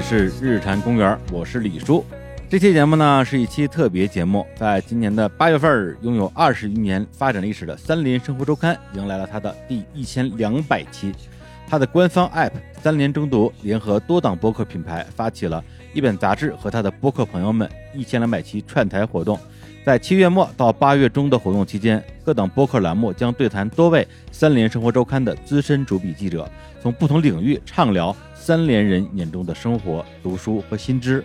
[0.00, 2.04] 是日坛公园，我是李叔。
[2.48, 11.12] 这期节目呢是一期特别节目，在今年的八月份，拥有二十余年发展历史的《三联生活周刊》迎来了它的第一千两百期。
[11.68, 19.38] 它的官方 App“ 三联中读”联合多档播客品牌，发起了一本杂志和它的播客朋友们一千两百期串台活动。
[19.82, 26.48] 在七月末到八月中的活动期间，各档播客栏目将对谈多位《三联生活周刊》的资深主笔记者，
[26.82, 31.24] 从不同领域畅聊三联人眼中的生活、读书和新知。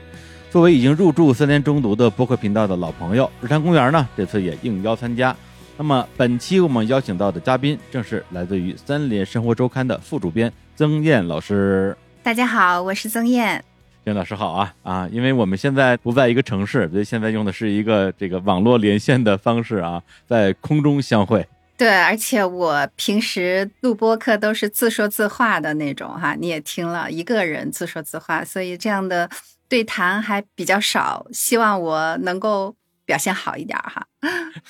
[0.49, 5.35] 作为已经入驻三联中读的播客频道的老朋友，日坛公园呢这次也应邀参加。
[5.77, 11.95] 那么本期我们邀请到的嘉宾正是来自于三联生活周刊的副主编曾燕老师。
[12.23, 13.61] 大家好，我是曾燕。
[14.05, 15.09] 袁老师好啊啊！
[15.11, 21.47] 因为我们现在不在一个城市，所以现在用的是一个这个网络连线的方式啊，在空中相会。
[21.75, 29.29] 对，而且我平时录播课都是自说自话的那种哈，你也听了一个人自说自话，所以这样的。
[29.67, 32.75] 对谈还比较少，希望我能够
[33.05, 34.05] 表现好一点哈。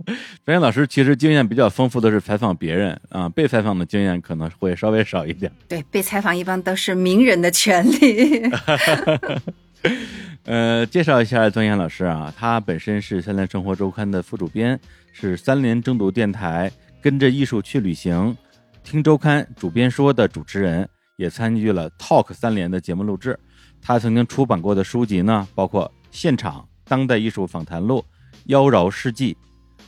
[0.43, 5.51] 白岩老师其实经验比较丰富的是采访别人啊，被采访的经验可能会稍微少一点。
[5.67, 8.43] 对，被采访一般都是名人的权利。
[10.45, 14.79] 呃，介绍一下曾岩老师啊，他本身是三联生活周刊的副主编，
[15.11, 18.35] 是三联争读电台跟着艺术去旅行
[18.83, 23.39] 听周刊主编说的主持人，也参与了 Talk 三联的节目录制。
[23.81, 27.97] 他曾经出版过的书籍呢，包括《现场当代艺术访谈录》
[28.45, 29.35] 《妖娆世纪》，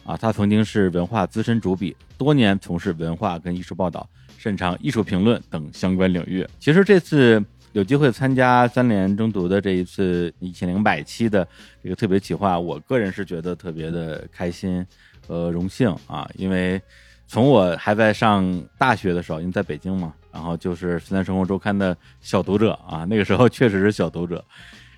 [0.09, 6.43] 啊，他曾经是文化资深主笔，多年从事文化跟艺术报道，擅长艺术评论等相关领域。
[6.59, 7.39] 其实这次
[7.73, 11.47] 有机会参加三联中读的这一次一千零百期的
[11.83, 14.83] 这个特别企划，我个人是觉得特别的开心
[15.27, 16.81] 和荣幸啊，因为
[17.27, 20.11] 从我还在上大学的时候，因为在北京嘛。
[20.33, 24.43] 然后就是《三联生活周刊》的小读者啊，那个时候确实是小读者，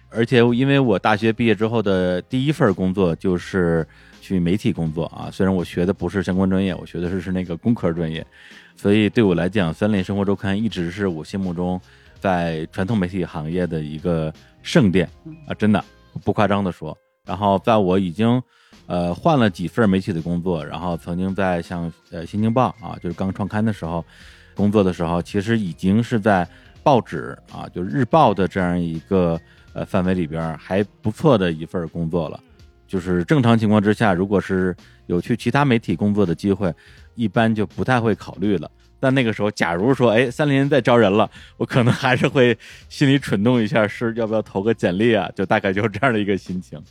[0.09, 3.85] 而且因为我大学毕业之后的第一份工作就是
[4.21, 8.25] 去媒体工作啊，虽然我学的不是相关专业，我学的是是那个工科专业，
[8.75, 11.79] 所以对我来讲，《三联生活周刊》一直是我心目中
[12.19, 15.09] 在传统媒体行业的一个圣殿
[15.47, 15.83] 啊，真的
[16.23, 16.97] 不夸张的说。
[17.25, 18.41] 然后在我已经
[18.85, 24.03] 呃换了几份媒体的工作，然后曾经在像呃《新京报》啊，就是刚创刊的时候。
[24.55, 26.47] 工作的时候，其实已经是在
[26.81, 29.39] 报纸啊，就日报的这样一个
[29.77, 32.39] 呃范围里边还不错的一份工作了。
[32.87, 36.73] 就是正常情况之下，如果是有去其他媒体工作的机会，
[37.15, 38.71] 一般就不太会考虑了。
[38.99, 42.57] 但那个时候，假如说哎三联在招人了，我可能还是会
[42.89, 45.29] 心里蠢动一下，是要不要投个简历啊？
[45.35, 46.81] 就大概就是这样的一个心情。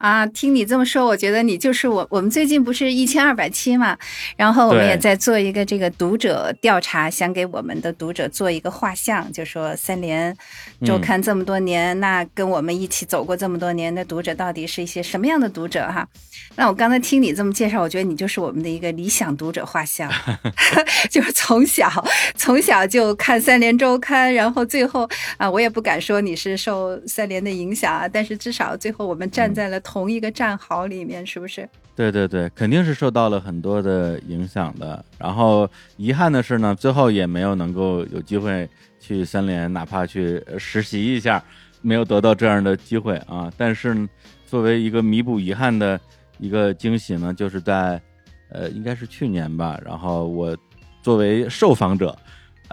[0.00, 2.06] 啊，听你这么说，我觉得你就是我。
[2.08, 3.98] 我们最近不是一千二百期嘛，
[4.34, 10.34] 然后我们也在做一个这个读者调查，想给我们的读者做一个画像，就说三联
[10.86, 16.08] 周刊这么多年，那跟我们一起走过这么多年的读者，到底是一些什么样的读者哈？
[16.56, 20.10] 那我刚才听你这么介绍，我觉得你就是我们的一个理想读者画像，
[21.10, 21.90] 就是从小
[22.36, 25.06] 从小就看三联周刊，然后最后
[25.36, 29.78] 啊，我也不敢说你是受三联的影响啊，但是至少最后我们站在了。
[29.92, 31.68] 同一个战壕里面，是不是？
[31.96, 35.04] 对对对，肯定是受到了很多的影响的。
[35.18, 38.68] 然后遗憾的是呢，最后也没有能够有机会
[39.00, 41.42] 去三联，哪怕去实习一下，
[41.82, 43.52] 没有得到这样的机会啊。
[43.56, 44.08] 但是
[44.46, 45.98] 作为一个弥补遗憾的
[46.38, 48.00] 一个惊喜呢，就是在
[48.52, 49.76] 呃，应该是去年吧。
[49.84, 50.56] 然后我
[51.02, 52.16] 作为受访者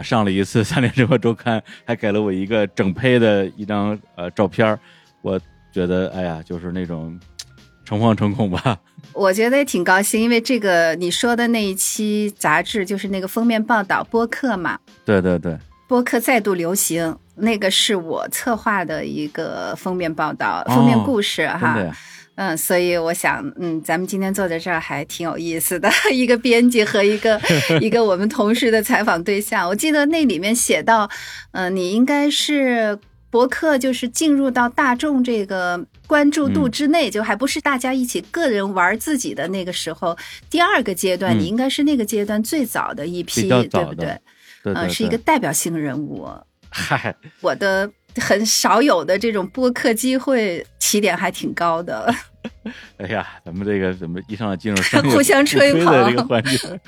[0.03, 4.79] 上了一次三联生活周刊，还给了我一个整配的一张呃照片
[5.23, 5.41] 我。
[5.77, 7.19] 觉得哎呀，就是那种
[7.85, 8.79] 诚惶诚恐吧。
[9.13, 14.79] 我觉得也挺高兴，因为这个你说的那一期杂志就是那个封面报道播客嘛。
[15.05, 15.55] 对对对，
[15.87, 21.77] 播客再度流行，那个是我策划的一个封面报道、封面故事哈。
[22.33, 27.39] 嗯，所以我想，嗯，咱们今天坐在这儿还挺有意思的， 一个编辑和一个
[27.79, 29.67] 一个我们同事的采访对象。
[29.69, 31.07] 我记得那里面写到，
[31.51, 32.97] 嗯，你应该是。
[33.37, 40.17] 博客就是进入到大众这个关注度之内，就还不是大家一起个人玩自己的那个时候。
[40.49, 44.19] 第二个阶段，你应该是那个阶段最早的一批，对不对？
[44.63, 46.27] 呃，是一个代表性人物。
[46.71, 52.11] 嗨，我的很少有的这种播客机会，起点还挺高的。
[52.97, 54.81] 哎呀，咱们这个怎么一上来进入
[55.13, 56.79] 互相吹捧的这个环节？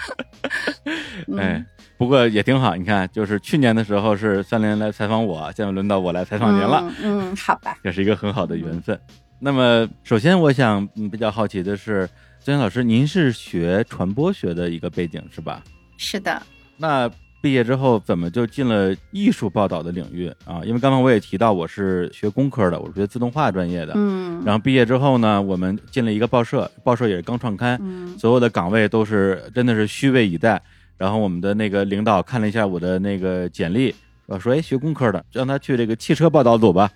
[1.38, 1.63] 哎。
[2.00, 6.90] 不过也挺好，你看，就是去年的时候是三连来采访我，现在轮到我来采访您了。
[7.04, 8.98] 嗯，好吧，这是一个很好的缘分。
[9.38, 12.07] 那么，首先我想比较好奇的是，
[12.42, 15.62] 曾岩老师，您是学传播学的一个背景是吧？
[15.98, 16.42] 是的。
[16.78, 17.12] 那
[17.42, 20.62] 毕业之后怎么就进了艺术报道的领域啊？
[20.63, 23.92] 因为刚刚我也提到我是学工科的，我是学自动化专业的。
[23.98, 27.78] 嗯，然后毕业之后呢，我们进了一个报社，报社也是刚创刊，
[28.18, 30.62] 所有的岗位都是真的是虚位以待。
[31.00, 33.96] 然后我们的那个领导看了一下我的那个简历，
[34.28, 36.92] 说说哎，学工科的，让他去这个汽车报道组吧。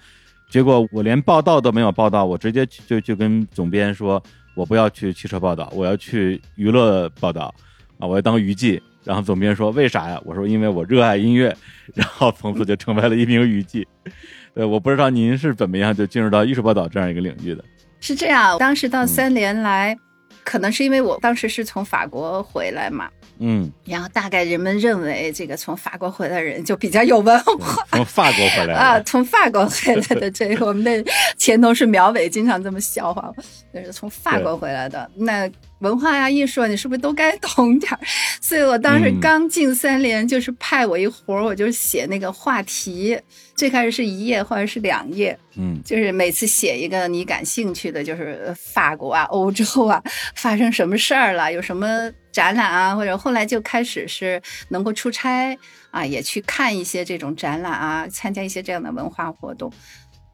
[0.52, 4.22] 结果我连报道都没有报道，我直接就就跟总编说，
[4.56, 7.56] 我不要去汽车报道，我要去娱乐报道
[7.98, 8.80] 啊，我要当娱记。
[9.06, 10.22] 然后总编说为啥呀？
[10.24, 11.56] 我说因为我热爱音乐。
[11.94, 13.88] 然后从此就成为了一名娱记。
[14.56, 17.64] 呃，我不知道您是怎么样就进入到艺术报道这样一个领域的。
[18.00, 19.98] 是这样，当时到三联来，
[20.44, 23.10] 可能是因为我当时是从法国回来嘛。
[23.46, 27.86] 嗯，然后大概人们认为这个从法国回来的人就比较有文化。
[27.92, 33.30] 从法国回来啊，从法国回来的这个我们的前同事苗伟经常这么笑话，
[33.74, 35.50] 就是从法国回来的 那。
[35.80, 38.00] 文化呀，艺术，你是不是都该懂点儿？
[38.40, 43.20] 所以我当时刚进三联，就是派我一活儿，我就写那个话题。
[43.54, 50.02] 最开始是一页或者是两页，嗯，就是每次写一个你感兴趣的，就是法国啊、欧洲啊
[50.36, 55.58] 发生什么事儿了，有什么展览啊，或者后来就开始是能够出差
[55.92, 59.72] 啊，也去看一些这种展览啊，参加一些这样的文化活动，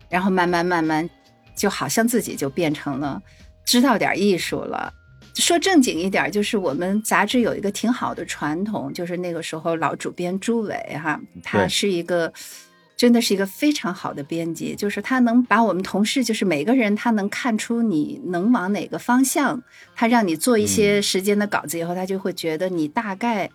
[0.09, 1.07] 然后慢慢慢慢，
[1.55, 3.21] 就好像自己就变成了
[3.65, 4.91] 知道点艺术了。
[5.35, 12.33] 说正经一点，就是我们杂志有一个挺好的传统，就是那个时候老主编朱伟哈，他是一个
[12.99, 19.63] 真的是一个非常好的编辑，就是他能把我们同事，就是每个人他能看出你能往哪个方向，
[19.95, 23.49] 他让你做一些时间的稿子以后，他就会觉得你大概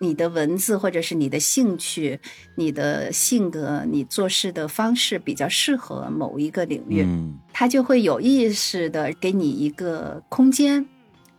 [0.00, 2.18] 你的文字或者是你的兴趣、
[2.56, 7.06] 你的性格、你做事的方式比较适合某一个领域，
[7.52, 10.84] 他就会有意识的给你一个空间。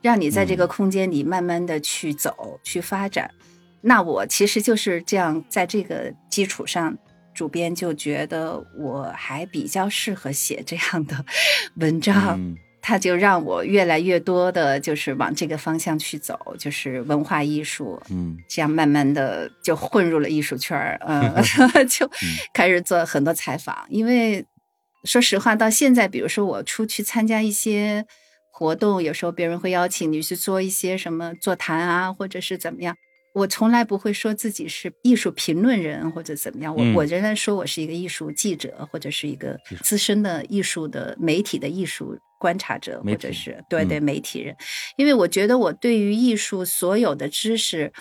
[0.01, 3.29] 让你在这个空间里慢慢的去走、去发展，
[3.81, 6.97] 那我其实就是这样，在这个基础上，
[7.39, 11.24] 主编就觉得我还比较适合写这样的
[11.80, 12.38] 文章，
[12.81, 21.33] 他就让我越来越多的，就是往这个方向去走，就是文化艺术，嗯，这样慢慢的就混入了艺术圈儿， 嗯，
[21.88, 22.12] 就
[22.53, 24.45] 开始做很多采访，因为
[25.06, 28.06] 说实话，到现在，比如说我出去参加一些。
[28.51, 32.94] 活动有时候别人会邀请你去做一些什么座谈啊，或者是怎么样。
[33.39, 44.56] 我从来不会说自己是艺术评论人或者怎么样，我我仍然说我是一个艺术记者或者是一个资深的艺术的媒体的艺术观察者，或者是对对媒体人，
[44.97, 47.91] 因为我觉得我对于艺术所有的知识。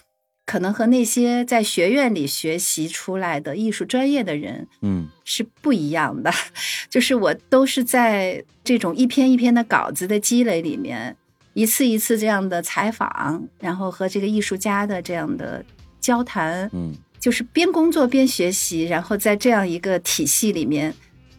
[0.50, 6.32] 可能和那些在学院里学习出来的艺术专业的人，嗯，是不一样的。
[6.88, 11.18] 就是我都是在这种一篇一篇的稿子的积累里面，
[11.58, 15.64] 一次一次这样的采访，然后和这个艺术家的这样的
[15.98, 20.94] 交谈，嗯，就是边工作边学习，然后在这样一个体系里面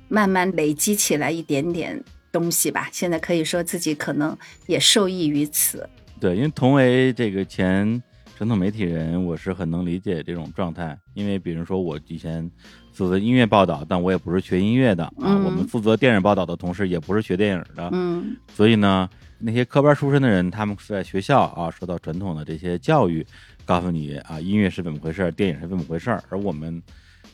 [0.10, 2.90] 慢慢累积起来一点点东西吧。
[2.92, 4.38] 现在可以说自己可能
[4.68, 5.90] 也受益于此。
[6.20, 8.04] 对，因为同为这个前。
[8.36, 12.50] 传统媒体人，我是很能理解这种状态，因为比如说我以前
[12.94, 15.36] 负责音乐报道，但我也不是学音乐的啊。
[15.44, 19.10] 我们负责电影报道的同事也不是学电影的，嗯，所以呢，
[19.40, 23.26] 那些科班出身的人，他们在学校啊受到传统的这些教育，
[23.66, 26.82] 告诉你啊音乐是怎么回事，电影是怎么回事，而我们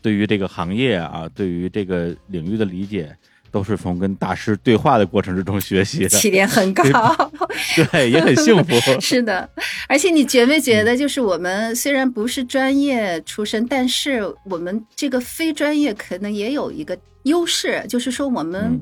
[0.01, 3.15] 对于这个行业啊，对于这个领域的理解。
[3.51, 6.83] 都是从跟大师对话的过程之中学习的，起点很高，
[7.89, 8.75] 对，也很幸福。
[8.99, 9.49] 是的，
[9.87, 18.77] 而且你觉没觉得，就是我们虽然不是专业出身，但是我们这个非专业可能也有一个优势，就是说我们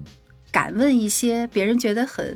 [0.52, 2.36] 敢问一些别人觉得很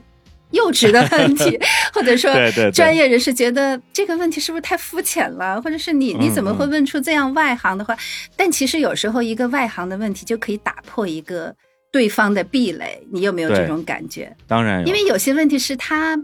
[0.52, 1.60] 幼稚的问题，
[1.94, 2.32] 或者说
[2.72, 7.98] 专业人士觉得这个问题是不是太肤浅了，或者是你你怎么会问出这样外行的话？
[8.36, 11.56] 但其实有时候一个外行的问题就可以打破一个。
[11.90, 14.36] 对方的壁垒，你有没有这种感觉？
[14.46, 16.20] 当然，因为有些问题是他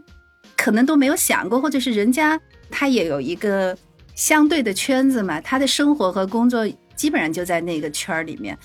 [0.57, 2.39] 可能都没有想过，或者是人家
[2.69, 3.75] 他也有一个
[4.13, 8.55] 相对的圈子嘛，他的生活和工作基本上就在那个圈儿里面。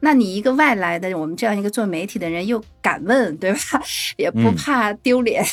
[0.00, 3.58] 那你一个外来的，我们这样一个做媒体的人又敢问，对吧？
[4.18, 5.44] 也不怕丢脸，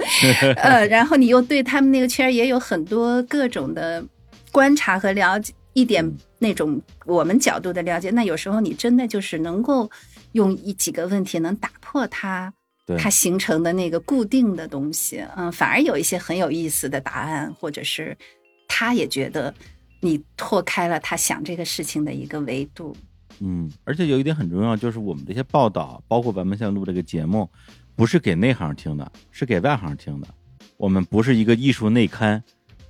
[0.56, 4.04] 呃，然后你又对他们那个圈也有很多各种的
[4.52, 6.08] 观察和了解，一点
[6.38, 8.10] 那种我们角度的了解。
[8.10, 9.90] 那有时候你真的就是能够。
[10.34, 12.52] 用一几个问题能打破它，
[12.98, 18.18] 它形成的那个固定的东西，嗯，反而有一些很有意思的答案，或者是
[18.66, 19.54] 他也觉得
[20.00, 22.96] 你拓开了他想这个事情的一个维度。
[23.40, 27.48] 嗯，而且有一点很重要，就是我们这些报道，包括咱们现在录这个节目，
[27.96, 30.28] 不是给内行听的，是给外行听的。
[30.76, 32.42] 我们不是一个艺术内刊，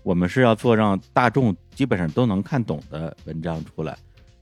[0.03, 3.97] 我们是要做让大众基本上都能看懂的文章出来。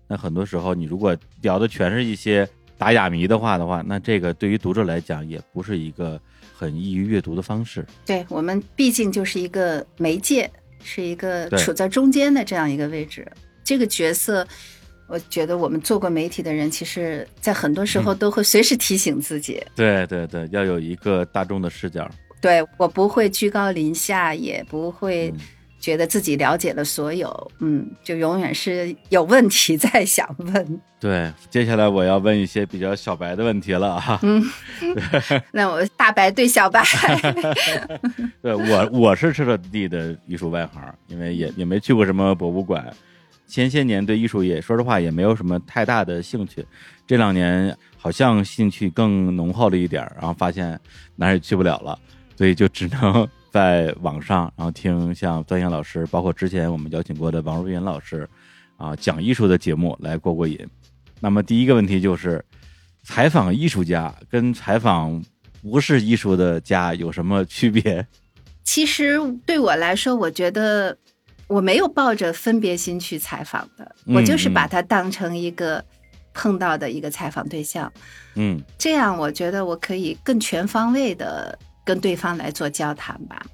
[0.09, 6.21] 那很多时候，你如果聊的全是一些打哑谜的话的话，那这个对于读者来讲也不是一个
[6.55, 7.87] 很易于阅读的方式。
[8.05, 10.51] 对我们毕竟就是一个媒介，
[10.83, 13.27] 是一个处在中间的这样一个位置。
[13.65, 14.47] 这个角色，
[15.13, 19.63] 我觉得我们做过媒体的人，其实在很多时候都会随时提醒自己。
[19.77, 22.11] 对对对，要有一个大众的视角。
[22.41, 25.31] 对我不会居高临下，也不会。
[25.83, 30.81] 觉得自己了解了所有，嗯，就永远是有问题在想问。
[31.01, 34.17] 对，接下来我要问一些比较小白的问题了哈。
[34.23, 34.41] 嗯，
[35.51, 36.85] 那我大白对小白。
[38.41, 42.89] 对我，我是彻彻底底的艺术外行，因为也也没去过什么博物馆，
[43.53, 46.65] 前些年对艺术也说实话也没有什么太大的兴趣，
[47.07, 50.81] 这两年好像兴趣更浓厚了一点，然后发现
[51.17, 51.99] 哪儿也去不了了，
[52.35, 53.29] 所以就只能。
[53.53, 58.27] 在网上，然后听像段阳老师，包括之前我们邀请过的王若云老师，
[58.79, 60.59] 啊，讲艺术的节目来过过瘾。
[61.21, 62.43] 那么第一个问题就是，
[63.03, 65.23] 采访艺术家跟采访
[65.61, 68.07] 不是艺术的家有什么区别？
[68.65, 70.97] 其实对我来说，我觉得
[71.53, 75.85] 我没有抱着分别心去采访的，我就是把它当成一个
[76.33, 77.93] 碰到的一个采访对象。
[78.35, 81.59] 嗯，这样我觉得我可以更全方位的。
[81.85, 83.45] 跟对方来做交谈吧，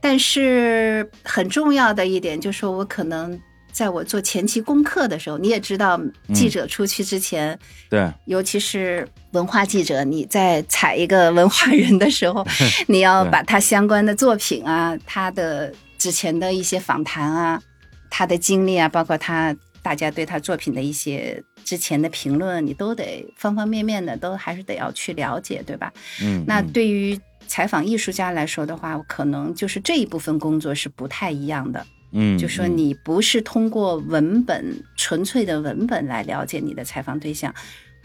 [0.00, 5.96] 但是很重要的一点就是说，我可能在我做前期功课的时候，你也知道，
[6.34, 7.56] 记者出去之前，
[7.88, 12.44] 对，尤其是文化记者，你在采一个文化人的时候，
[12.88, 17.62] 你要把他相关的作品啊，他的之前的一些访谈啊，
[18.08, 25.92] 他的经历啊，包括他大家对他作品的一些之前的评论，你都得方方面面的都还是得要去了解，对吧？
[26.22, 27.18] 嗯，那对于。
[27.50, 31.84] 采访艺术家来说的话，可能就是这一部分工作是不太一样的。
[32.12, 34.64] 嗯，就说你不是通过文本
[34.96, 37.52] 纯粹的文本来了解你的采访对象，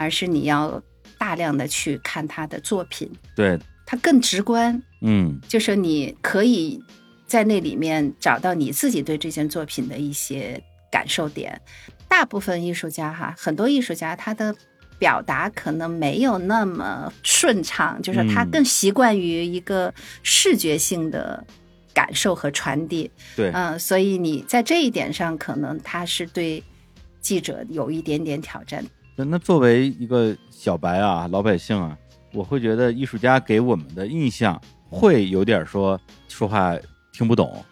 [0.00, 0.82] 而是你要
[1.16, 3.08] 大量的去看他的作品。
[3.36, 4.82] 对，他更直观。
[5.02, 6.82] 嗯，就是你可以
[7.26, 11.60] 在那里面找到你自己对这件作品的一些感受点。
[12.08, 14.54] 大部分艺术家哈，很多艺术家他的。
[14.98, 19.92] 表达可能没有那么顺畅，就是他更习惯于一个
[20.22, 21.44] 视觉性的
[21.92, 23.10] 感受和传递。
[23.36, 26.64] 对，嗯，所以你在这一点上，可能他是对
[27.20, 28.82] 记者有一点点挑战。
[29.16, 31.94] 那那作为一个小白啊，老百姓啊，
[32.32, 36.74] 我会觉得艺术家给我们的印象会有点说说话
[37.16, 37.64] 听不懂，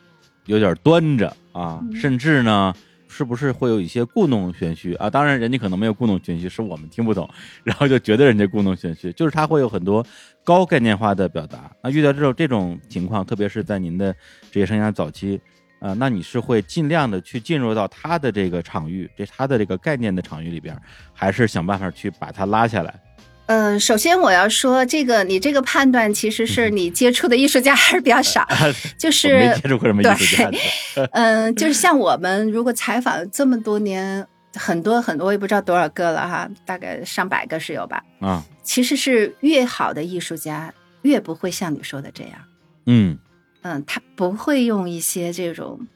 [0.47, 2.75] 有点端着啊，甚至呢。
[3.07, 5.09] 是不是会有一些故弄玄虚啊？
[5.09, 7.31] 当然，人家可能没有故弄玄虚，是我们听不懂，
[7.63, 9.13] 然后就觉得人家故弄玄虚。
[9.13, 10.05] 就是他会有很多
[10.43, 11.71] 高概念化的表达。
[11.81, 14.13] 那遇到这种这种情况，特别是在您的
[14.51, 15.41] 职业生涯早期，
[15.79, 20.77] 啊，那你是会尽量的去进入到他的这个场域，这他的这个概念的场域里边，
[21.13, 23.01] 还是想办法去把他拉下来？
[23.47, 28.47] 嗯，首先我要说，这个你这个判断其实是你接触的艺术家还是比较少，
[28.97, 30.51] 就是没接触过什么艺术家。
[31.13, 38.03] 嗯，就是像我们如果采访这么多年，很多很多，我也不知道多少个了哈，大概上百个是有吧？
[38.21, 40.73] 啊，其实是越好的艺术家
[41.03, 42.33] 越不会像你说的这样。
[42.87, 43.19] 嗯
[43.63, 45.87] 嗯，他不会用一些这种。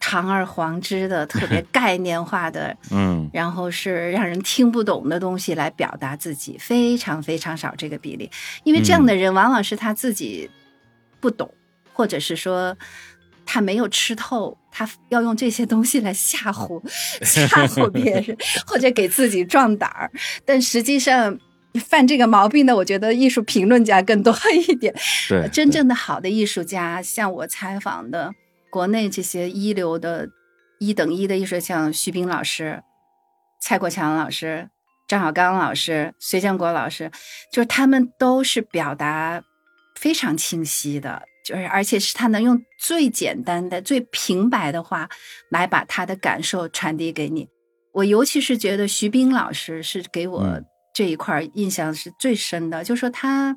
[0.00, 8.30] 堂而皇之的、特别概念化的， 嗯，然后是让人听不懂的东西来表达自己，非常非常少这个比例。
[8.64, 10.48] 因为这样的人往往是他自己
[11.20, 11.52] 不懂，
[11.92, 12.76] 或者是说
[13.44, 16.80] 他没有吃透，他要用这些东西来吓唬
[17.22, 18.36] 吓唬别人，
[18.66, 20.10] 或者给自己壮胆儿。
[20.44, 21.36] 但实际上
[21.74, 24.94] 犯这个毛病的，我觉得艺术评论家更多一点。
[25.28, 28.32] 对，真正的好的艺术家，像我采访的。
[28.70, 30.28] 国内这些一流的、
[30.78, 32.82] 一等一的艺术，像徐冰老师、
[33.60, 34.68] 蔡国强老师、
[35.06, 37.10] 张小刚老师、隋建国老师，
[37.52, 39.42] 就是他们都是表达
[39.96, 45.08] 非常清晰的，就是而且是他能用最简单的、最平白的话
[45.50, 47.48] 来把他的感受传递给你。
[47.94, 50.60] 我尤其是觉得徐冰老师是给我
[50.94, 53.56] 这一块印象是最深的，就说他，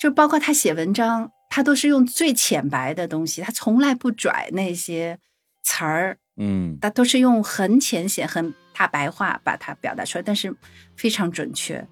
[0.00, 1.30] 就包括他写文章。
[1.48, 5.18] 他都是用最浅白的东西，他从来不拽那些
[5.62, 10.54] 词儿，嗯，他都是用很浅显、很大白话把它表达出来，但是
[10.96, 11.86] 非常准确。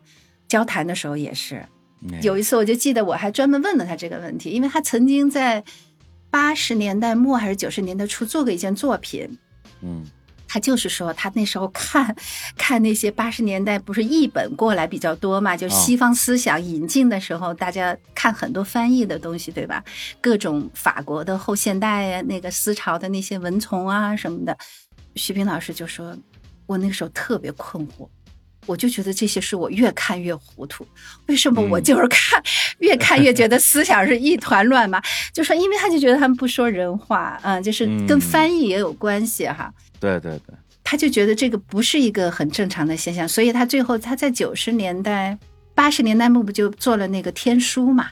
[0.49, 1.64] 交谈的时候也是，
[2.21, 5.64] 有一次我就记得我还专门问了他这个问题，因为他曾经在
[6.30, 9.38] 八十年代末还是九十年代初做过一件作品，
[9.80, 10.04] 嗯，
[10.52, 12.14] 他就是说，他那时候看，
[12.59, 19.82] 看那些八十年代不是译本过来比较多嘛，就西方思想引进的时候，大家看很多翻译的东西，对吧？
[20.21, 24.54] 各种法国的后现代那个思潮的那些文丛啊什么的，
[25.14, 26.14] 徐冰老师就说，
[26.66, 28.06] 我那个时候特别困惑，
[28.66, 30.87] 我就觉得这些书我越看越糊涂，
[31.28, 32.42] 为什么我就是看
[32.80, 35.00] 越看越觉得思想是一团乱嘛？
[35.32, 39.73] 就说因为他就觉得他们不说人话，嗯，就是跟翻译也有关系哈。
[40.02, 45.38] 对对对，他就觉得这个不是一个很正常的现象，所以他最后他在九十年代、
[45.76, 48.09] 八十年代末不就做了那个天书嘛？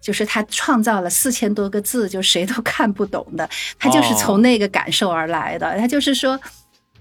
[0.00, 3.46] 就是他创造了四千多个字，就谁都看不懂的，
[3.78, 5.78] 他就是从那个感受而来的。
[5.78, 6.40] 他就是说，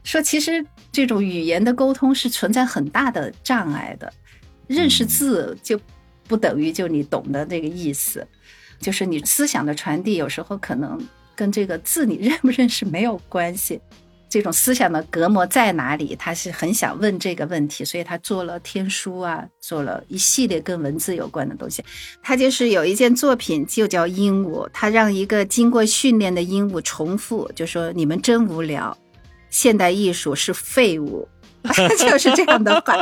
[0.04, 4.12] 说其实这种语言的沟通是存在很大的障碍的，
[4.68, 5.80] 认识字就
[6.28, 8.26] 不等于就你懂的那个意思，
[8.80, 10.98] 就是你思想的传递有时候可能
[11.36, 13.82] 跟这个字你认不认识没有关系。
[14.34, 16.16] 这种思想的隔膜在哪里？
[16.16, 21.86] 他是很想问这个问题，所以他做了天书啊，做了一系列跟文字有关的东西。
[22.24, 24.68] 他就是有一件作品，就叫鹦鹉。
[24.74, 28.98] 他让一个经过训练的鹦鹉重复，就说：“你们真无聊，
[29.52, 31.28] 现代艺术是废物。
[32.00, 32.96] ”就是这样的话。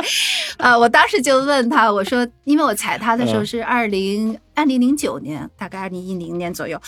[0.58, 6.78] 啊，我当时就问他，我说：“因为我采他的时候是二零二零零九年，大概二零一零年左右。”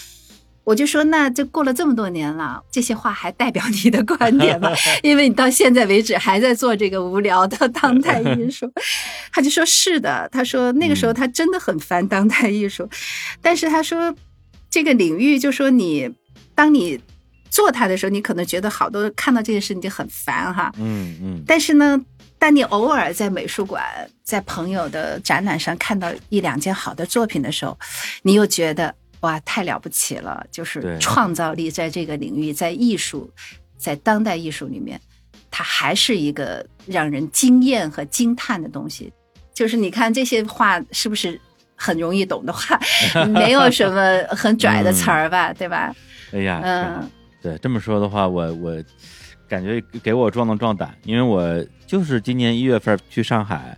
[0.65, 4.73] 我就说，那这过了这么多年了，这些话还代表你的观点吗？
[5.05, 8.73] 因为你到现在为止还在做这个无聊的 当代艺术。
[9.31, 12.89] 他就说是的，他说那个时候他真的很烦当代艺术，
[13.43, 14.15] 但是他说
[14.71, 16.11] 这个领域，就说你
[16.55, 16.99] 当你
[17.51, 21.43] 做它的时候，你可能觉得好多看到这件事你就很烦哈，嗯嗯。
[21.47, 22.01] 但是呢，
[22.39, 23.85] 当你偶尔在美术馆、
[24.23, 27.79] 在朋友的展览上看到一两件好的作品的时候，
[28.23, 28.95] 你又觉得。
[29.25, 30.47] 哇，太了不起了！
[30.51, 33.31] 就是创造力在这个领域，在艺术，
[33.79, 35.01] 在当代艺术里面，
[35.51, 39.11] 它还是一个让人惊艳和惊叹的东西。
[39.55, 41.41] 就是你看这些话，是不是
[41.75, 42.79] 很容易懂的话？
[43.33, 45.95] 没有什么很拽的词儿吧，对吧？
[46.33, 47.11] 哎呀，嗯，
[47.41, 48.85] 对，这么说的话，我我
[49.49, 53.75] 感觉给我壮了壮胆，因为我就是今年一月份去上海。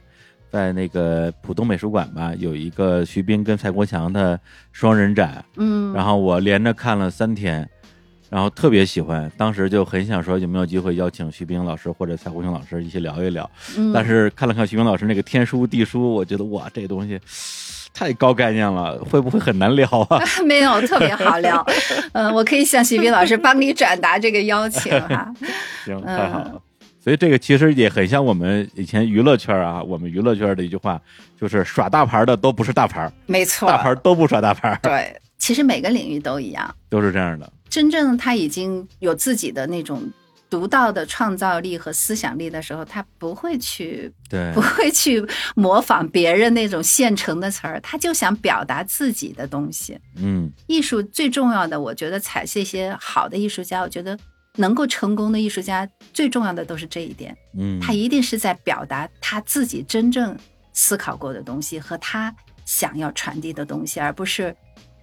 [0.51, 4.39] 在那个浦东美术馆吧，有一个徐冰跟蔡国强的
[4.73, 7.69] 双人展，嗯，然后我连着看了三天，
[8.31, 17.21] 然后特别喜欢，当时就很想说有没有机会邀请徐冰老师或者蔡国强老师一起聊一聊，嗯，但是看了看徐冰老师那个天书地书，我觉得哇，这东西
[17.93, 20.21] 太高概念了，会不会很难聊啊？
[20.47, 21.65] 没有，特别好聊，
[22.13, 25.33] 嗯， 我可以向徐冰老师帮你转达这个邀请哈，
[25.85, 26.63] 行，太好了。
[27.07, 31.01] 所以这个其实也很像我们以前娱乐圈啊，我们娱乐圈的一句话，
[31.41, 34.77] 就是耍大牌的都不是大牌，没错，大牌都不耍大牌。
[34.83, 37.53] 对，其实每个领域都一样， 都是这样的。
[37.69, 40.03] 真正他已经有自己的那种
[40.51, 49.97] 独到的创造力和思想力的时候，他不会去，对，不会去模仿别人那种现成的词儿，他就想表达自己的东西。
[50.17, 54.19] 嗯，艺术最重要的，我觉得采这些好的艺术家，我觉得。
[54.57, 57.37] 能够成功的艺术家，最重要的都是这一点。
[57.59, 60.37] 嗯，他一定是在表达他自己真正
[60.73, 64.55] 思考过的东西和他想要传递的东西，而不是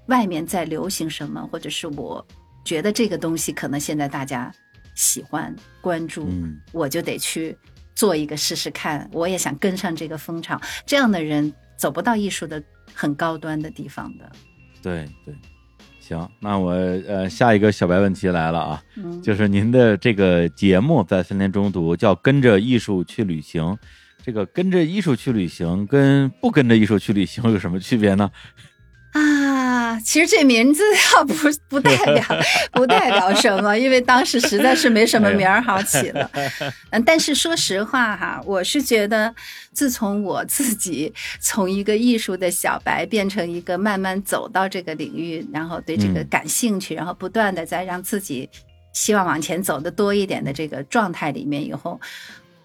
[0.07, 2.25] 外面在流行什么，或者是我
[2.65, 4.53] 觉得这个东西可能现在大家
[4.95, 6.27] 喜欢关注，
[6.71, 7.57] 我就得去
[7.95, 9.09] 做一个试试看。
[9.13, 12.61] 我也想跟上这个风潮，这样的人走不到艺术的
[12.93, 14.31] 很高端的地方的。
[14.81, 15.33] 对对。
[16.03, 16.71] 行，那我
[17.07, 18.83] 呃下一个小白问题来了啊，
[19.23, 23.77] 就是您的这个节目在三联中读叫跟着艺术去旅行，
[24.21, 28.29] 这个跟着艺术去旅行跟不跟着艺术去旅行有什么区别呢？
[29.83, 31.33] 啊，其实这名字倒不
[31.67, 32.23] 不代表
[32.71, 36.29] 不代表什么，因为当时实在是没什么名儿好起了。
[36.91, 39.33] 嗯，但是说实话哈，我是觉得，
[39.73, 48.49] 自从我自己从一个艺术的小白变成一个慢慢走到这个领域，然后对这个感兴趣，然后不断的在让自己
[48.93, 51.99] 希望往前走的多一点的这个状态里面以后。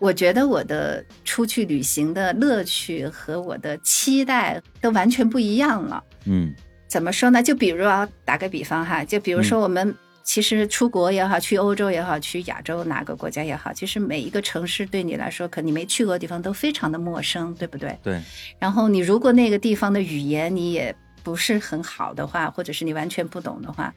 [0.00, 6.00] 我觉得我的出去旅行的乐趣和我的期待都完全不一样了。
[6.26, 6.54] 嗯，
[6.88, 7.42] 怎么说呢？
[7.42, 17.98] 就比如啊，打个比方哈，就比如说我们其实出国也好，去欧洲也好，去亚洲哪个国家也好，其实每一个城市对你来说，可你没去过的地方都非常的陌生，对不对？
[18.02, 18.20] 对。
[18.58, 23.94] 然后你如果那个地方的语言你也不是很好的话，或者是你完全不懂的话，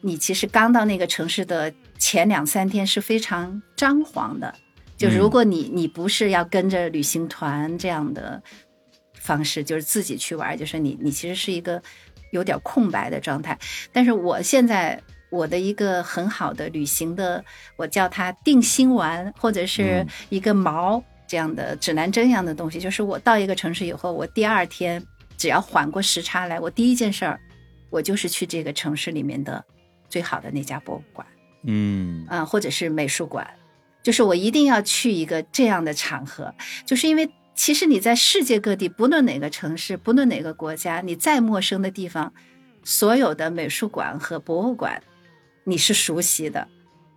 [0.00, 4.54] 你其实刚到那个城市的前两三天是非常张狂的。
[4.96, 8.42] 就如果你你不是要跟着旅行团这样的
[9.14, 11.80] 方式，就是自己去玩，就是你你其实是一个
[12.30, 13.58] 有点空白的状态。
[13.92, 17.44] 但是我现在我的一个很好的旅行的，
[17.76, 22.80] 我叫它定心丸，或者是一个锚这样的指南针一样的东西。
[22.80, 25.02] 就是我到一个城市以后，我第二天
[25.36, 27.38] 只要缓过时差来，我第一件事儿，
[27.90, 29.62] 我就是去这个城市里面的
[30.08, 31.26] 最好的那家博物馆，
[31.64, 33.46] 嗯啊，或者是美术馆，
[34.02, 36.54] 就是我一定要去一个这样的场合，
[36.86, 42.32] 就是因为其实你在世界各地，不论哪个城市，不论哪个国家，你再陌生的地方，
[42.84, 45.02] 所有的美术馆和博物馆。
[45.64, 46.68] 你是熟悉的，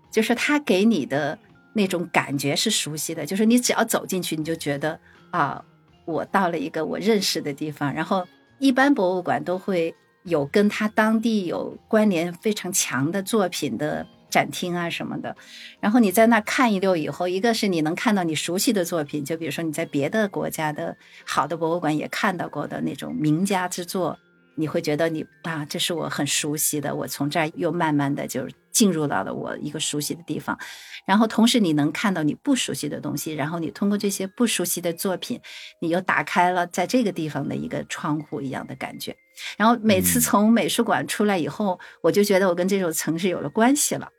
[0.10, 1.38] 就是他给你的
[1.74, 5.00] 那种感觉是熟悉的，就是你只要走进去，你就觉得
[5.30, 5.64] 啊，
[6.06, 7.94] 我到了一个我认识的地方。
[7.94, 8.28] 然后，
[8.58, 15.36] 一般博物馆都会有跟他当地有关联非常强的作品的展厅啊什么的。
[15.80, 24.18] 然后你在那看一溜以后，一个是你能看到你熟悉的作品，就比如说你在别的国家的好的博物馆也看到过的那种名家之作。
[24.56, 30.60] 你会觉得你啊，这是我很熟悉的，我从这儿又慢慢的就进入到了我一个熟悉的地方，
[31.08, 35.40] 然后同时你能看到你不熟悉的东西，然后你通过这些不熟悉的作品，
[35.80, 39.16] 你又打开了在这个地方的一个窗户一样的感觉。
[39.58, 44.10] 然后每次从美术馆出来以后，我就觉得我跟这座城市有了关系了，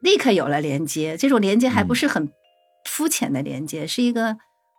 [0.00, 1.16] 立刻有了连接。
[1.16, 2.30] 这种连接还不是很
[2.84, 4.36] 肤浅的连接，是一个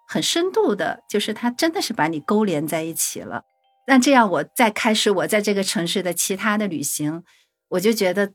[0.08, 3.44] 很深度的，就是它真的是把你勾连在一起了。
[3.88, 7.24] 那这样，我再开始我在这个城市的其他的旅行，
[7.70, 8.34] 我就觉得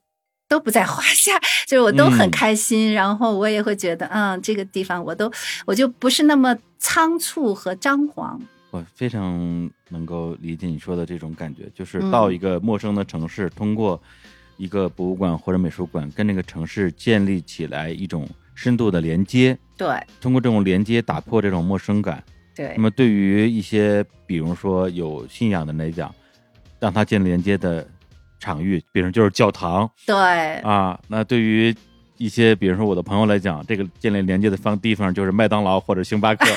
[0.48, 2.92] 都不在话下， 就是我都很开心。
[2.92, 5.30] 然后我也会觉得，嗯，这个地方我都
[5.66, 8.40] 我就不是那么仓促和张狂。
[8.70, 14.02] 我非常能够理解你说的这种感觉，就是到一个陌生的城市，通过
[14.56, 19.56] 一个博物馆或者美术馆，跟那个城市建立起来一种深度的连接。
[19.76, 19.88] 对，
[20.20, 22.22] 通过这种连接，打破这种陌生感。
[22.54, 26.14] 对，那么对于一些，比如说有信仰的来讲，
[26.78, 27.84] 让他建立连接的
[28.38, 30.14] 场域，比如就是教堂，对
[30.58, 31.74] 啊，那对于
[32.16, 36.46] 一些，比如说我的朋友来讲，这个建立连接的方地方就是麦当劳或者星巴克，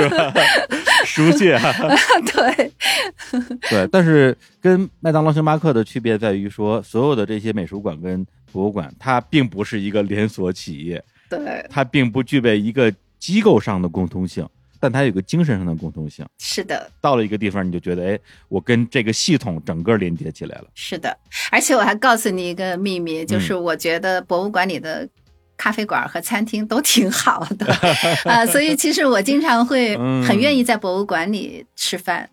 [0.00, 0.32] 是吧？
[1.12, 1.60] 熟悉啊，
[2.32, 2.72] 对
[3.68, 12.92] 对，但是跟麦当劳、星巴克的区别在于说，所有的这些美术馆跟博物馆，它并不是一个连锁企业，对，它并不具备一个。
[13.20, 14.48] 机构上的共通性，
[14.80, 16.24] 但它有个精神上的共通性。
[16.38, 18.18] 是的，到了一个地方，你就觉得，哎，
[18.48, 20.64] 我跟这个系统整个连接起来了。
[20.74, 21.14] 是的，
[21.50, 25.06] 而且我还告诉你一个秘密，就是我觉得博物馆里的
[25.60, 27.66] 咖啡馆和餐厅都挺好的
[28.24, 29.94] 啊， 所以其实我经常会
[30.26, 32.30] 很愿意在博物馆里吃饭。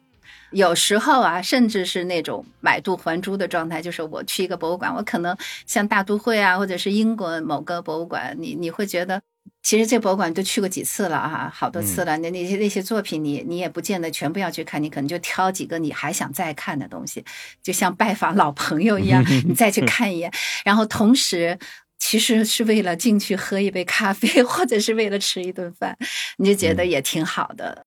[0.52, 5.36] 有时候啊，甚至是那种买椟还珠的状态，就是我去一个博物馆，我可能
[5.66, 9.22] 像大都会啊，或者是英国某个博物馆，你你会觉得。
[9.64, 12.16] 其实这博物馆都去过几次了哈，好多次了。
[12.20, 17.26] 那那些那些作品，你你也不见得全部要去看，你可能就挑几个你还想再看的东西，
[17.62, 20.32] 就像拜访老朋友一样， 你再去看一眼。
[20.64, 21.58] 然后同时，
[21.98, 25.98] 其实是为了进去喝一杯咖啡， 或者是为了吃一顿饭，
[26.38, 27.86] 你就觉得也挺好的。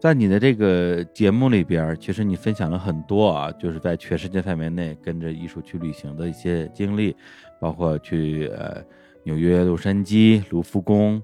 [0.00, 7.16] 在你的这个节目里边，其实你分享了很多啊，就是在全世界范围内跟着艺术去旅行的一些经历，
[7.60, 8.80] 包括去呃
[9.24, 11.22] 纽约、洛杉矶、卢浮宫、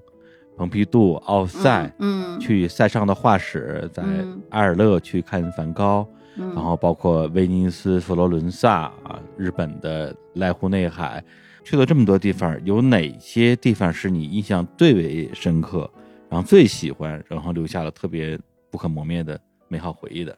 [0.57, 4.03] 蓬皮杜、奥赛，嗯，去塞尚的画室，在
[4.49, 11.23] 埃尔勒去看梵高，然后包括威尼斯、佛罗伦萨啊，日本的濑户内海，
[11.63, 15.89] 去了这么多地方，有哪些地方是你印象最为深刻，
[16.29, 18.39] 然后最喜欢，然后留下了特别。
[18.71, 20.37] 不可磨灭的美好回忆的，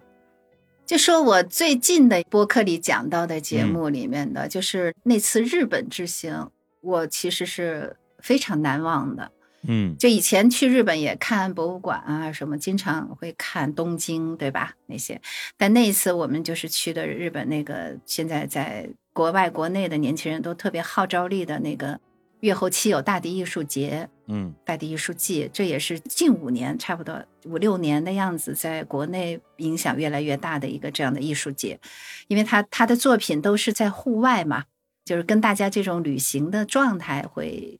[0.86, 6.52] 就说我最近的播客里讲到的节目里面的，就是那次日本之行，
[6.88, 9.32] 我其实是非常难忘的。
[9.68, 14.74] 嗯，就以前去日本也看博物馆啊什么，经常会看东京，对吧？
[14.86, 15.22] 那些，
[15.58, 22.00] 但那一次我们就是去的日本那个，现在在国外国内的年轻人都特别号召力的那个。
[22.42, 31.80] 月后期有大地艺术节，嗯，大地艺术季，这也是近五年差不多五六年的样子，在国内影响越来越大的一个这样的艺术节，
[32.28, 34.66] 因为他他的作品都是在户外嘛，
[35.08, 37.80] 就是跟大家这种旅行的状态会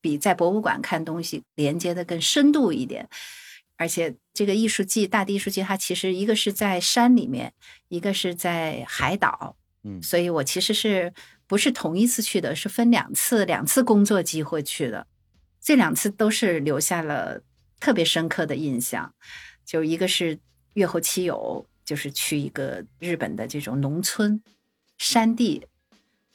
[0.00, 3.08] 比在博物馆看东西连接的更深度一点，
[3.76, 7.54] 而且这个艺术季大地艺术季，它其实一个是在山里面，
[7.88, 11.12] 一个是在海岛，嗯，所以我其实是。
[11.48, 15.06] 不是同一次去的，是分两次，两次工作机会去的。
[15.60, 17.40] 这两次都是留下了
[17.78, 19.14] 特别深刻的印象。
[19.64, 20.40] 就一个是
[20.74, 24.42] 月后七友，就是去一个日本的这种农村
[24.98, 25.64] 山地，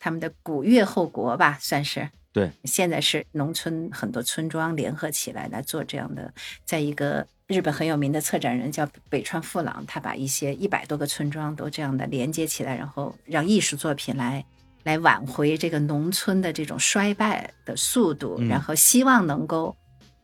[0.02, 2.10] 他们的古越后国吧，算是。
[2.34, 6.34] 对，现在是农村很多村庄联合起来来做这样的，
[6.66, 14.44] 在一个日本很有名的策展人叫北川富朗，他把一些一百多个村庄都这样的连接起来，然后让艺术作品来
[14.84, 19.76] 来挽回这个农村的这种衰败的速度，然后希望能够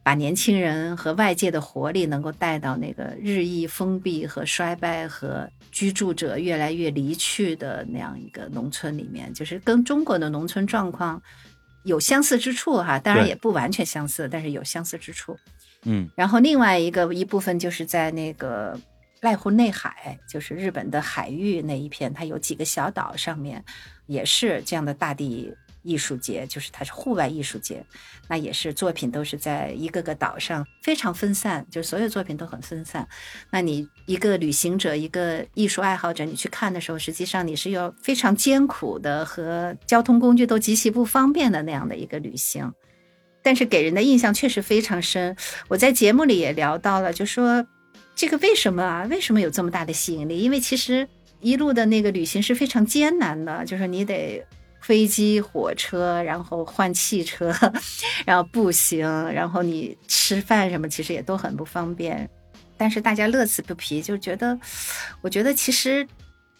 [0.07, 11.21] 把年轻人和外界的活力能够带到那个日益封闭和衰败和居住者越来越离去的那样一个农村里面，就是跟中国的农村状况。
[11.83, 15.37] 有相似之处哈，当然也不完全相似，但是有相似之处。
[15.83, 18.79] 嗯，然后另外一个一部分就是在那个
[19.21, 23.61] 濑户内海，就是日本的海域那一片，它有几个小岛上面，
[24.05, 25.53] 也是这样的大地。
[25.87, 27.81] 艺术节就是它是户外艺术节，
[28.27, 33.07] 那也是作品都是在一个个岛上非常分散，就所有作品都很分散。
[33.49, 42.73] 那你一个旅行者，一个艺术爱好者，你去看的时候，实际上你是要非常艰苦的和交通工具都极其不方便的那样的一个旅行，
[43.41, 45.37] 但是给人的印象确实非常深。
[45.69, 47.65] 我在节目里也聊到了，就说
[48.13, 49.07] 这个为什么啊？
[49.09, 50.39] 为什么有这么大的吸引力？
[50.39, 51.07] 因为其实
[51.39, 54.45] 一路的那个旅行是非常艰难的，就是你得。
[54.87, 57.53] 飞机、火车，然后换汽车，
[58.25, 62.29] 然后步行，然后你吃饭什么，其实也都很不方便。
[62.77, 64.57] 但是大家乐此不疲，就觉得，
[65.19, 66.07] 我觉得其实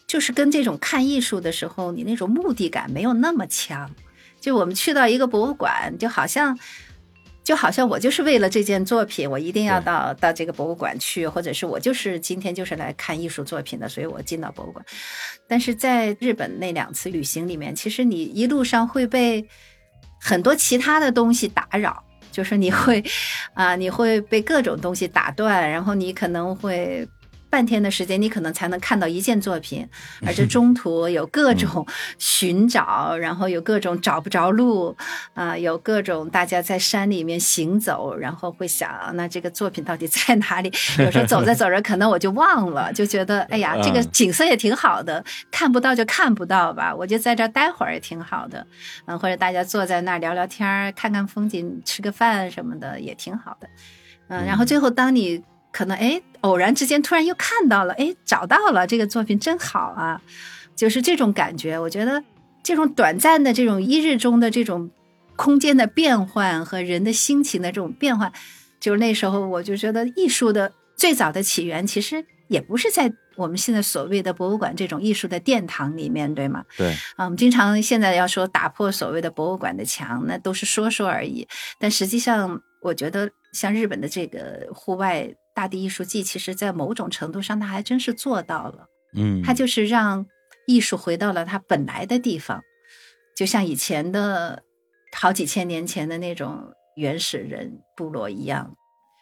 [0.06, 3.90] 就是跟这种看艺术的时候，你那种目的感没有那么强。
[4.42, 6.60] 就我们去到一个博物馆，就好像。
[7.48, 14.86] 就好像我就是为了这件作品，我一定要到到这个博物馆去，或者是我就是今天就是来看艺术作品的，所以我进到博物馆。
[15.48, 19.48] 但是在日本那两次旅行里面，其实你一路上会被
[20.20, 23.02] 很多其他的东西打扰，就是你会
[23.56, 27.08] 啊，你会被各种东西打断，然后你可能会。
[27.58, 29.90] 半天的时间，你可能才能看到一件作品，
[30.24, 31.84] 而这中途有各种
[32.20, 34.96] 寻找，然后有各种找不着路，
[35.34, 40.72] 啊，有各种大家在山里面行走，然后会想，那这个作品到底在哪里？
[41.04, 48.68] 有时候走着走着，可能我就忘了，就觉得，哎呀，这个景色也挺好的，看不到就看不到吧，我就在这待会儿也挺好的，
[49.08, 53.68] 嗯，或者大家坐在那儿聊聊天，看看风景，吃个饭什么的也挺好的，
[54.28, 55.44] 嗯，然后最后当你。
[55.72, 60.22] 可能哎，偶然之间突然又看到了，哎，找到了这个作品真好啊，
[60.76, 61.78] 就是这种感觉。
[61.78, 62.24] 我觉得
[62.64, 64.90] 这种短暂的这种一日中的这种
[65.36, 68.34] 空间的变换和人的心情的这种变换，
[68.80, 76.64] 就是那时候我就觉得艺术的最早的起源其实也不是在我们现在所谓的博物馆这种艺术的殿堂里面，对吗？
[76.76, 81.48] 对啊，我们经常现在要说打破所谓的博物馆的墙，那都是说说而已。
[81.78, 85.36] 但实际上，我觉得像日本的这个户外。
[85.58, 88.86] 大地艺术季，其实在某种程度上，它还真是做到了。
[89.16, 90.28] 嗯，它就是让
[90.68, 92.62] 艺术回到了它本来的地方，
[93.36, 94.62] 就像以前的
[95.12, 98.76] 好几千年前的那种原始人部落一样。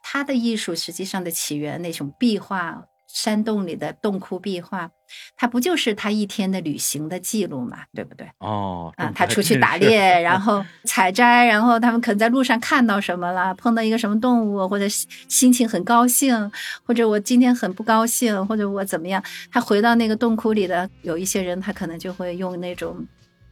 [0.04, 2.84] 他的艺术实际上的起源，那种壁画。
[3.08, 4.90] 山洞里的洞窟壁画，
[5.38, 8.28] 它不就是他一天的旅行的记录嘛，对不对？
[8.40, 16.52] 哦，啊，他出去打猎， 然后采摘，然后他们可能在路上看到什么了，碰到一个什么动物，或者心情很高兴，
[16.84, 23.06] 或者我今天很不高兴，或者我怎么样，他回到那个洞窟里的有一些人，他可能就会用那种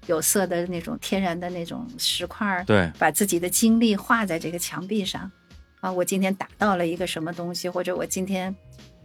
[0.07, 5.31] 有色的那种天然的那种石块，对，把自己的经历画在这个墙壁上。
[5.79, 8.53] 啊，我今天打到了一个什么东西，或者我今天。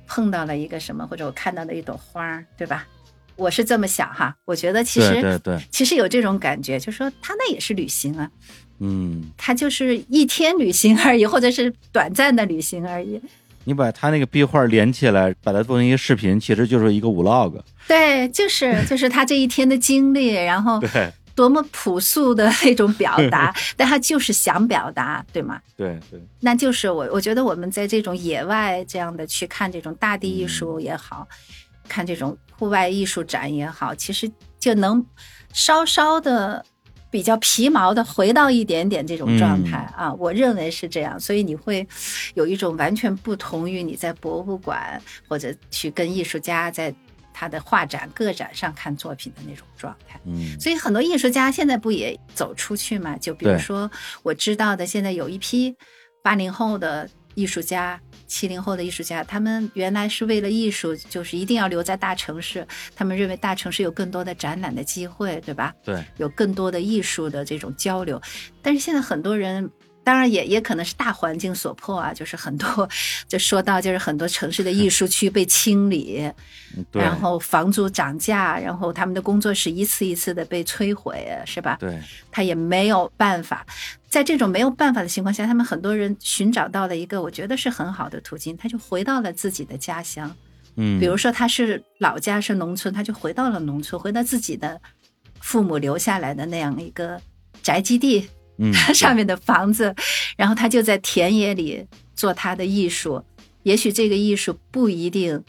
[0.09, 2.87] 碰到了一个什么，或者我看到了一朵花，对吧？
[3.37, 4.35] 我是这么想哈。
[4.45, 8.29] 我觉得其实对对，其实有这种感觉，就说他那也是旅行啊，
[8.81, 13.21] 嗯，他就是一天旅行而已，或者是短暂的旅行而已。
[13.65, 17.61] 你把他那个壁画连起来，把它做成一个视频，其实就是一个 vlog。
[17.87, 21.13] 对，就是就是他这一天的经历，然后对。
[21.39, 25.61] 多么朴素的那种表达， 但他就是想表达，对吗？
[25.77, 31.29] 对对，那就是我我觉得我们在这种野外这样的去看这种大地艺术也好，
[31.87, 35.07] 看这种户外艺术展也好，其实就能
[35.53, 36.65] 稍稍的
[37.09, 41.87] 比较皮毛的回到一点点这种状态啊，我认为是这样，所以你会
[42.35, 46.93] 有一种完全不同于你在博物馆或者去跟艺术家在。
[47.39, 53.17] 他的画展、个展上看作品的那种状态，嗯，所以很多艺术家现在不也走出去嘛？
[53.17, 53.89] 就比如说
[54.25, 55.73] 我知道的，现在有一批
[56.21, 65.73] 八零后的艺术家、七零后的艺术家，他们原来是为了艺术，就是一定要留在大城市，他们认为大城市有更多的展览的机会，对吧？
[65.85, 68.21] 对，有更多的艺术的这种交流。
[68.61, 69.71] 但是现在很多人
[70.09, 72.89] 当然也也可能是大环境所迫啊，就是很多
[73.27, 76.33] 就说到就是很多城市的艺术区被清理，
[76.93, 81.77] 然后房租涨价，然后他们的工作室一次一次的被摧毁，是吧？
[81.79, 83.67] 对，他也没有办法，
[84.09, 90.35] 在这种没有办法的情况下，他们很多人寻找到了一个我觉得是很好的途径，他就回到了自己的家乡。
[90.77, 94.81] 嗯，比如说他是老家是农村，他就回到了农村，回到自己的
[95.39, 97.21] 父母留下来的那样一个
[97.63, 98.27] 宅基地。
[98.59, 99.95] 嗯， 上面的房子，
[100.37, 103.25] 然后他就在田野里做他的艺术。
[103.63, 105.43] 也许这个艺术不一定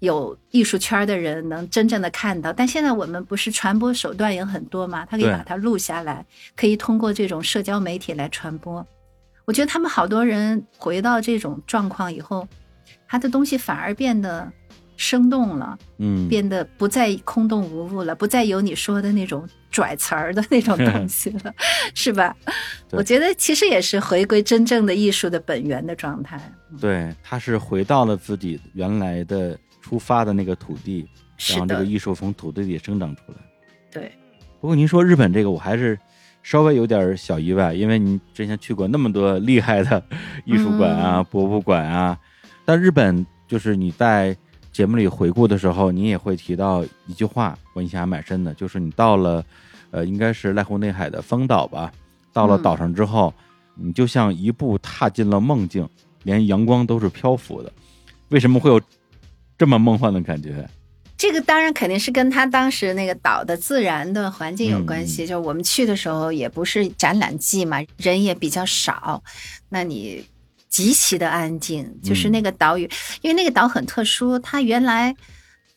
[0.00, 5.06] 有艺术圈的人能真正的看到，但现在我们不是传播手段也很多嘛？
[5.06, 6.24] 他可以把它录下来，
[6.56, 8.86] 可以通过这种社交媒体来传播。
[9.44, 12.46] 我觉得他们好多人回到这种状况以后，
[13.08, 14.52] 他的东西反而变得。
[14.98, 21.54] 生动了，嗯，变得不再空洞无物了，不再有你说的那种拽词儿的那种东西了，
[21.94, 22.36] 是吧？
[22.90, 26.38] 我觉得其实也是回归真正的艺术的本源的状态。
[26.80, 31.08] 对，他是回到了自己原来的出发的那个土地，
[31.48, 33.36] 然后这个艺术从土地里生长出来。
[33.92, 34.10] 对。
[34.60, 35.96] 不过您说日本这个，我还是
[36.42, 40.02] 稍微有点小意外，因为您之前去过那么多厉害的
[40.44, 42.18] 艺术馆啊、博物馆啊，
[42.64, 44.36] 但日本就是你在。
[44.78, 49.44] 节目里回顾的时候，你也会提到一句话，我印象还蛮深的，就是你到了，
[49.90, 51.90] 呃，应该是濑户内海的丰岛吧。
[52.32, 53.34] 到了岛上之后，
[53.74, 55.88] 你就像一步踏进了梦境，
[56.22, 57.72] 连阳光都是漂浮的。
[58.28, 58.80] 为什么会有
[59.58, 60.70] 这么梦幻的感觉？
[61.16, 65.26] 这个当然肯定是跟他当时那个岛的自然的环境有关系。
[65.26, 69.24] 就我们去的时候也不是展览季嘛，人也比较少，
[69.70, 70.24] 那你。
[70.68, 72.88] 极其的安静，就是那个岛屿，
[73.22, 74.38] 因为那个岛很特殊。
[74.38, 75.14] 它原来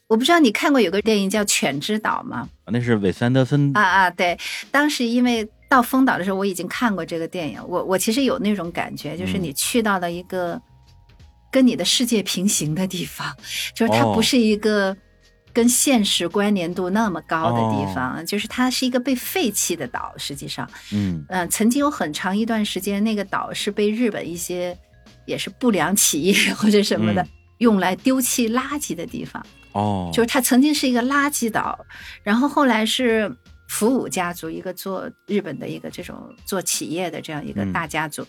[0.08, 2.48] 我不知道你看过有个电影叫《犬之岛》吗？
[2.68, 4.10] 那是韦斯安德森啊啊！
[4.10, 4.38] 对，
[4.70, 7.60] 当时因为到丰岛的时候，我已经看过这个电影。
[7.68, 10.62] 我我其实有那种感觉，就是你去到了一个
[11.52, 13.36] 跟你的世界平行的地方，
[13.76, 14.96] 就是它不是一个。
[15.54, 20.14] 跟现实关联度那么高的地方，就是它是一个被废弃的岛。
[20.18, 24.78] 实际上，嗯嗯，曾经有很长一段时间，那个岛是被日本一些
[25.26, 27.26] 也是不良企业或者什么的
[27.60, 29.46] 用来丢弃垃圾的地方。
[29.74, 31.86] 哦，就是它曾经是一个垃圾岛，
[32.24, 33.34] 然后后来是
[33.68, 38.28] 福武家族，一个做日本的一个这种做企业的这样一个大家族，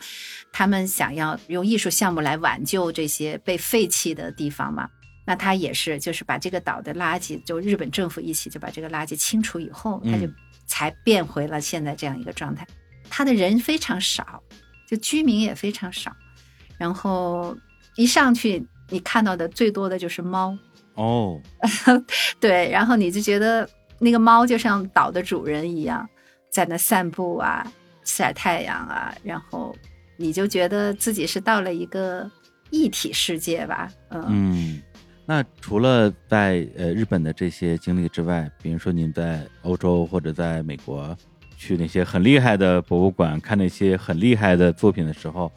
[0.52, 4.88] 他们想要用艺术项目来挽救这些被废弃的地方嘛。
[5.24, 10.28] 那他也是，就是把这个岛的垃圾，就日本政府一起就把这个垃圾清除以后，他就
[10.66, 12.66] 才变回了现在这样一个状态。
[13.08, 14.42] 他的人非常少，
[14.88, 16.10] 就居民也非常少，
[16.76, 17.56] 然后
[17.94, 20.58] 一上去你看到的最多的就是猫
[20.94, 21.40] 哦，
[22.40, 23.68] 对，然后你就觉得
[24.00, 26.08] 那个猫就像岛的主人一样，
[26.50, 27.70] 在那散步啊、
[28.02, 29.72] 晒太阳啊，然后
[30.16, 32.28] 你就觉得自己是到了一个
[32.70, 34.82] 一体世界吧，嗯。
[35.24, 41.16] 那除了在呃日本的这些经历之外，比如说您在欧洲或者在美国
[41.56, 45.50] 去那些很厉害的博物馆看那些很厉害的作品的时候，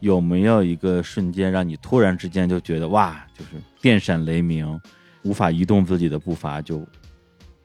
[0.00, 4.78] 有没有一个瞬间让你突然之间就觉得哇，就是电闪雷鸣，
[5.22, 6.84] 无法移动自己的步伐，就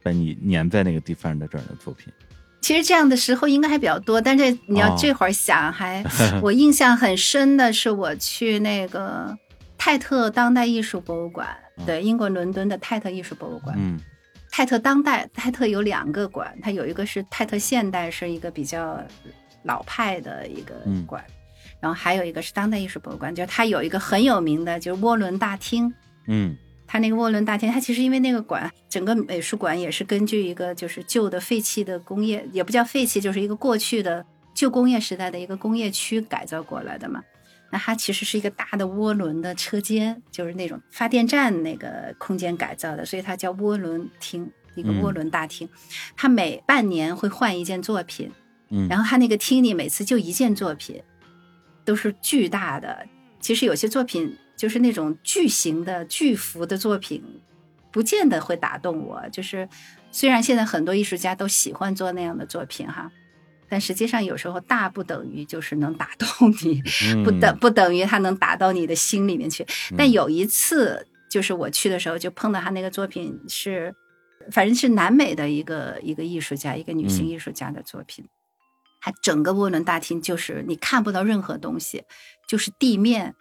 [0.04, 2.14] 把你粘在那个地方的这样的作品？
[2.62, 6.04] 其实这样的时候应该还比较多，但是你要这会儿想，还
[6.44, 9.36] 我印象很深的是我去那个。
[9.84, 13.76] 泰特当代艺术博物馆，对，英国伦敦的泰特艺术博物馆。
[13.80, 14.00] 嗯，
[14.52, 19.04] 泰特当代，泰特有两个馆，它有一个是泰特现代，是一个比较
[19.64, 20.76] 老派的一个
[21.08, 21.26] 馆，
[21.80, 25.92] 然后还有一个是当代艺术博物馆，就是它有一个很有名的，就是涡轮大厅。
[26.28, 37.20] 嗯，它那个涡轮大厅，它其实因为那个馆，整个美术馆也是根据一个就是旧的废弃的工业，也不叫废弃，就是一个过去的旧工业时代的一个工业区改造过来的嘛。
[37.72, 45.68] 那它其实是一个大的涡轮的车间，就是那种发电站那个空间改造的，所以它叫涡轮厅，一个涡轮大厅。
[46.16, 48.30] 它每半年会换一件作品，
[48.70, 51.02] 嗯，然后它那个厅里每次就一件作品，
[51.86, 53.08] 都是巨大的。
[53.40, 57.24] 其实有些作品就是那种巨型的巨幅的作品，
[57.90, 59.24] 不见得会打动我。
[59.32, 59.68] 就是
[60.12, 63.10] 虽然现在很多艺术家都喜欢做那样的作品，哈。
[63.72, 66.84] 但实际上，有时候大不等于就是能打动你，
[67.24, 69.66] 不等不等于他能打到你的心里面去。
[69.98, 73.96] 但有一次，就是我去的时候，就碰到他那个作品是，
[74.52, 78.28] 反正是南美的一个一个艺术家，一个女性艺术家的作品。
[79.00, 82.04] 他整个涡轮大厅就是你看不到任何东西，
[82.50, 83.34] 就是地面，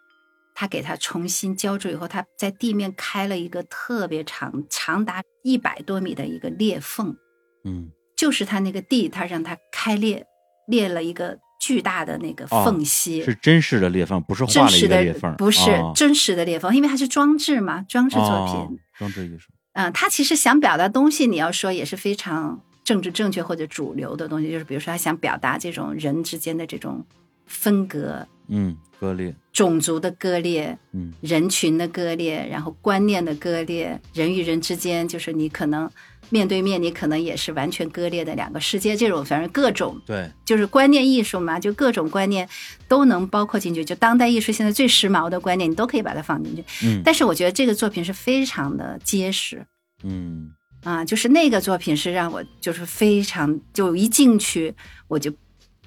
[0.54, 7.16] 他给他重新浇筑以后，他在地面开了一个特别长，长达一百多米的一个裂缝。
[7.64, 7.90] 嗯。
[8.20, 10.26] 就是他那个地，他让他开裂，
[10.68, 19.50] 裂了一个巨大的那个缝隙，是真实的裂缝，不是画了一个裂缝，不是真实的裂缝，因为它是装置嘛，装置作品，装置艺术。
[19.72, 27.06] 嗯，他其实想表达东西，你要说也是非常政治正确或者主流的东西，就是比如说他想表达这种人之间的这种
[27.50, 35.90] 分隔，嗯，割裂，种族的割裂，嗯，人群的割裂，然后观念的割裂，人与人之间就是你可能。
[36.32, 38.96] 面对面，你可能也是完全割裂的两个世界。
[38.96, 42.48] 这种反正各种对，就是观念艺术嘛，就各种观念
[42.86, 43.84] 都能包括进去。
[43.84, 46.64] 就当代艺术现在最时髦的观念，你都可以把它放进去。
[46.84, 49.66] 嗯，但是我觉得这个作品是非常的结实。
[50.04, 50.52] 嗯，
[50.84, 54.72] 啊，就是那个作品是让我就是非常就一进去
[55.08, 55.32] 我就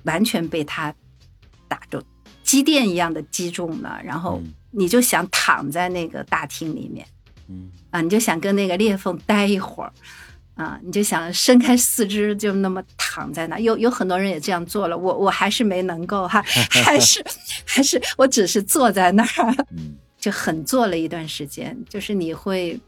[0.03, 0.93] 完全被他
[1.73, 1.99] 打中，
[2.43, 7.03] 击电一样的击中了，然后你就想躺在那个大厅里面，
[7.49, 9.91] 嗯，啊，你就想跟那个裂缝待一会儿。
[10.55, 13.57] 啊，你就想伸开四肢，就那么躺在那。
[13.57, 16.39] 有有很多人也这样做了，我我还是没能够哈，
[16.85, 17.25] 还是
[17.65, 19.65] 还是我只是坐在那儿，
[20.21, 21.75] 就很坐了一段时间。
[21.89, 22.79] 就是你会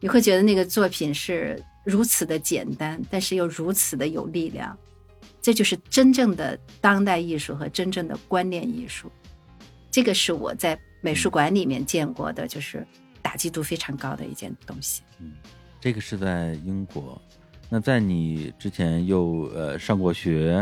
[0.00, 4.76] 你会觉得那个作品是如此的简单，但是又如此的有力量。
[5.42, 9.10] 这就是真正的当代艺术和真正的观念艺术。
[9.90, 12.86] 这个是我在美术馆里面见过的，就是
[13.20, 15.02] 打击度非常高的一件东西。
[15.18, 15.32] 嗯。
[15.80, 17.20] 这个是在英国，
[17.68, 20.52] 那在你之前又呃上过学，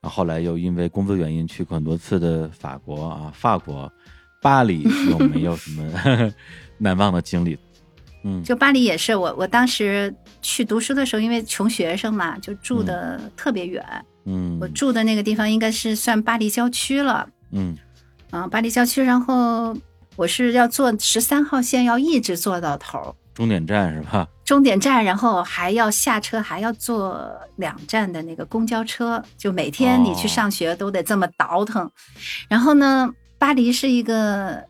[0.00, 3.88] 然后后来又因为工作原因去过很多次的法国啊，法国
[4.42, 6.34] 巴黎 有没有什么
[6.76, 7.56] 难忘的经历？
[8.24, 10.12] 嗯，就巴黎也是我我当时
[10.42, 13.84] 去读书的时候，因为穷学生嘛，就住的特别远。
[14.24, 17.28] 嗯，我住的那个地方应该是算巴黎郊区了。
[17.52, 17.76] 嗯，
[18.30, 19.76] 啊，巴黎郊区，然后
[20.16, 23.14] 我是要坐十三号线，要一直坐到头。
[23.34, 24.26] 终点站是吧？
[24.44, 31.88] 终点站，然后还要下车，还要坐两站的那个公交车，就每天你去上学都得这么倒腾。
[32.48, 33.08] 然后呢，
[33.38, 34.62] 巴黎是一个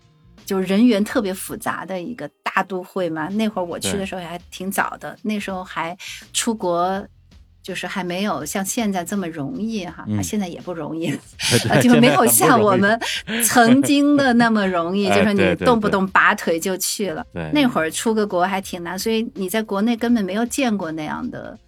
[0.49, 3.29] 就人员特别复杂的一个大都会嘛。
[3.29, 5.97] 那会儿我去的时候还挺早的，那时候还
[6.33, 7.07] 出国。
[7.61, 11.13] 就是还没有像现在这么容易哈，现在也不容易，
[11.83, 12.99] 就没有像我们
[13.45, 17.23] 曾 经的那么容易，就是你动不动拔腿就去了。
[17.53, 21.59] 那会儿出个国还挺难，所以你在国内根本没有见过那样的、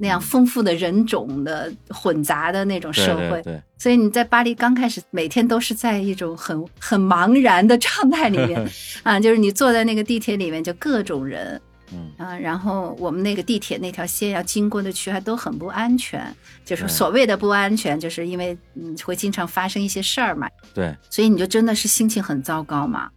[0.00, 3.42] 那样丰富的人种的混杂的那种社会。
[3.78, 8.70] 所以你在巴黎刚开始，每天都是在一种很很茫然的状态里面
[9.04, 11.60] 啊，就是你坐在那个地铁里面，就各种人。
[11.92, 16.24] 嗯啊，然后我们那个地铁那条线要经过的区还都很不安全，
[16.64, 20.48] 就是所谓的不安全，就是因为嗯会经常发生一些事儿嘛。
[20.72, 23.10] 对，所以你就真的是心情很糟糕嘛。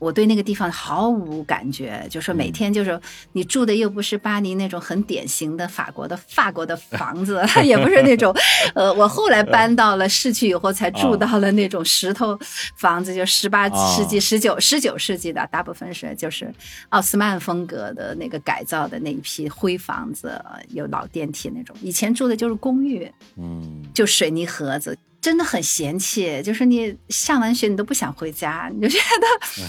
[0.00, 2.98] 我对那个地方毫无感觉，就说每天就是
[3.32, 8.34] 你住的又不是巴黎那种很典型的法国的法国的房子， 也不是那种，
[8.74, 12.36] 呃，我后来搬到了市区以后才住到了那种石头
[12.76, 16.52] 房子，就十八世纪、十九、十九世纪的，大部分是就是
[16.88, 21.76] 奥斯曼风格的那个改造的那一批灰房子，有老电梯那种。
[21.82, 24.96] 以前住的就是公寓，嗯，就水泥盒子。
[25.20, 29.64] 真的很嫌弃，就是你上完学你都不想回家，你就觉得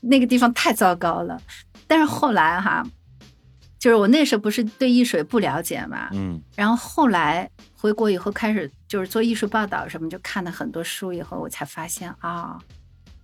[0.00, 1.40] 那个地方太糟糕了。
[1.86, 2.84] 但是后来哈，
[3.78, 12.58] 就是我那时候不是对艺术也不了解嘛，嗯，然后后来回国以后开始就是做艺术报道什么，就看了很多书以后，我才发现啊，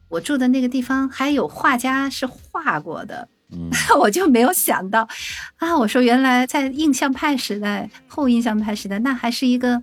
[0.09, 3.69] 我住的那个地方还有画家是画过的，嗯，
[3.99, 5.09] 我就没有想到
[5.57, 9.83] 啊，我说原来在印象派时代、后印象派时代，那还是一个。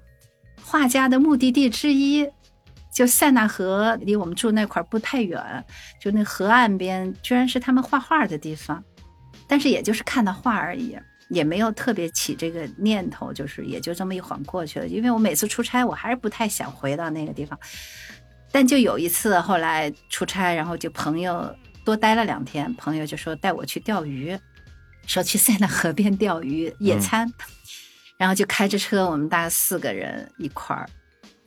[0.64, 2.28] 画家的目的地之一，
[2.94, 5.66] 就塞纳河离我们住那块儿不太远，
[6.00, 8.84] 就那河岸边，居然是他们画画的地方。
[9.48, 10.98] 但是也就是看到画而已，
[11.30, 14.88] 也没有特别起这个念头，就是也就这么一晃过去了。
[14.88, 17.60] 因为我每次出差，我还是不太想回到那个地方。
[18.52, 21.54] 但就有一次后来出差，然后就朋友
[21.84, 24.38] 多待了两天，朋友就说带我去钓鱼，
[25.06, 27.30] 说去塞纳河边钓鱼野餐。
[28.22, 30.88] 然后就开着车，我们大概四个人一块儿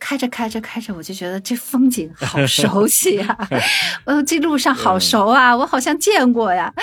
[0.01, 3.49] 开着开着开着，我就觉得这风景好熟悉呀，
[4.05, 6.75] 呃，这路上好熟啊，我好像见过呀。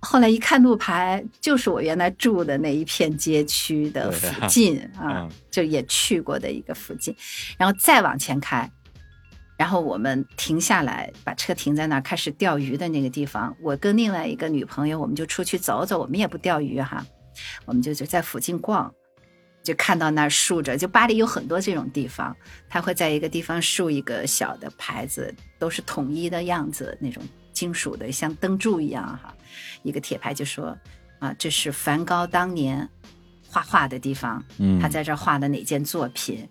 [0.00, 7.14] 后来一看路牌，就是我原来住的那一片街区的附近啊，就也去过的一个附近。
[7.56, 8.68] 然后再往前开，
[9.56, 13.56] 然后我们停下来，把车停在那儿，开始钓鱼的那个地方。
[13.62, 17.06] 我跟另外一个女朋友，我们就出去走走，我们也不钓鱼哈，
[17.64, 18.92] 我们就就在附近逛。
[19.64, 22.36] 就看到那儿竖着，就巴黎有很多这种地方，
[22.68, 29.34] 他会在一个地方竖一个小的牌子，都是统一的样子，那种金属的，像灯柱一样哈，
[29.82, 30.76] 一个铁牌就说
[31.18, 32.86] 啊，这是梵高当年
[33.48, 36.46] 画画的地方，嗯，他在这儿画的哪件作品，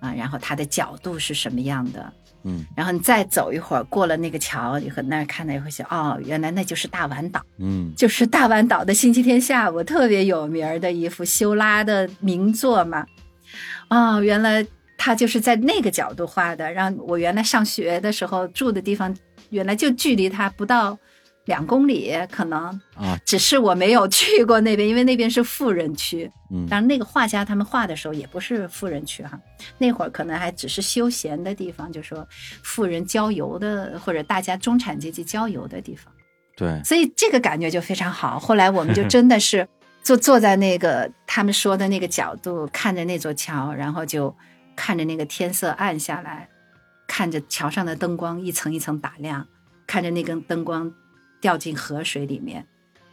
[0.00, 2.12] 啊，然后他的角度是什么样的，
[2.44, 13.06] 嗯，然后你再走一会儿，过了那个桥，你和那儿看到，会想，哦，原来那就是大碗岛，嗯，就是大碗岛的星期天下午特别有名的一幅修拉的名作嘛，
[13.88, 14.66] 哦，原来
[14.96, 19.14] 他就是在那个角度画的，让我原来上学的时候住的地方，
[19.50, 20.98] 原来就距离他不到。
[21.46, 26.30] 两公里可能啊，只是我没有 去过那边，因为那边是富人区。
[26.52, 29.38] 嗯，当然那个画家他们画的时候也不是富人区哈，
[29.78, 32.26] 那会儿可能还只是休闲的地方，就说
[32.62, 36.12] 富人郊游的或者大家中产阶级郊游的地方。
[36.56, 38.38] 对，所以这个感觉就非常好。
[38.38, 39.66] 后来我们就 真的是
[40.02, 44.36] 坐坐在那个他们说的那个角度，看着那座桥，然后就
[44.76, 46.48] 看着那个天色暗下来，
[47.08, 49.48] 看着桥上的灯光一层一层打亮，
[49.86, 50.92] 看着那根灯光。
[51.42, 52.66] 掉进河水里面，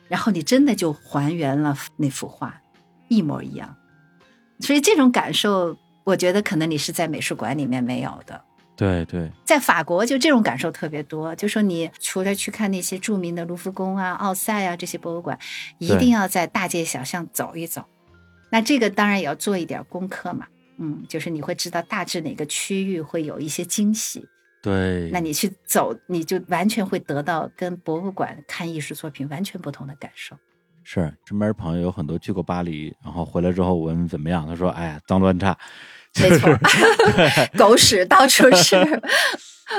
[0.08, 2.62] 然后你真的就还原了那幅画，
[3.10, 3.76] 一模一样。
[4.62, 5.76] 所以这种感受，
[6.06, 8.42] 我觉得可能你是在美术馆里面没有的。
[8.78, 11.36] 对对，在法国就这种感受特别多。
[11.36, 15.38] 就说你除了去看那些著名的卢浮宫啊、奥赛啊这些博物馆，
[15.80, 17.84] 一定要在大街小巷走一走。
[18.52, 20.48] 那这个当然也要做一点功课嘛。
[20.78, 24.26] 嗯，就是你会知道大致哪个区域会有一些惊喜。
[24.62, 30.36] 对，那你去走，你就完全会得到跟博物馆看艺术作品完全不同的感受。
[30.84, 35.57] 是，身边朋友有很多去过巴黎，然后回来之后我问怎么样，他说：“哎呀，脏乱差，
[36.20, 36.49] 没错，
[37.57, 38.76] 狗屎 到处是。”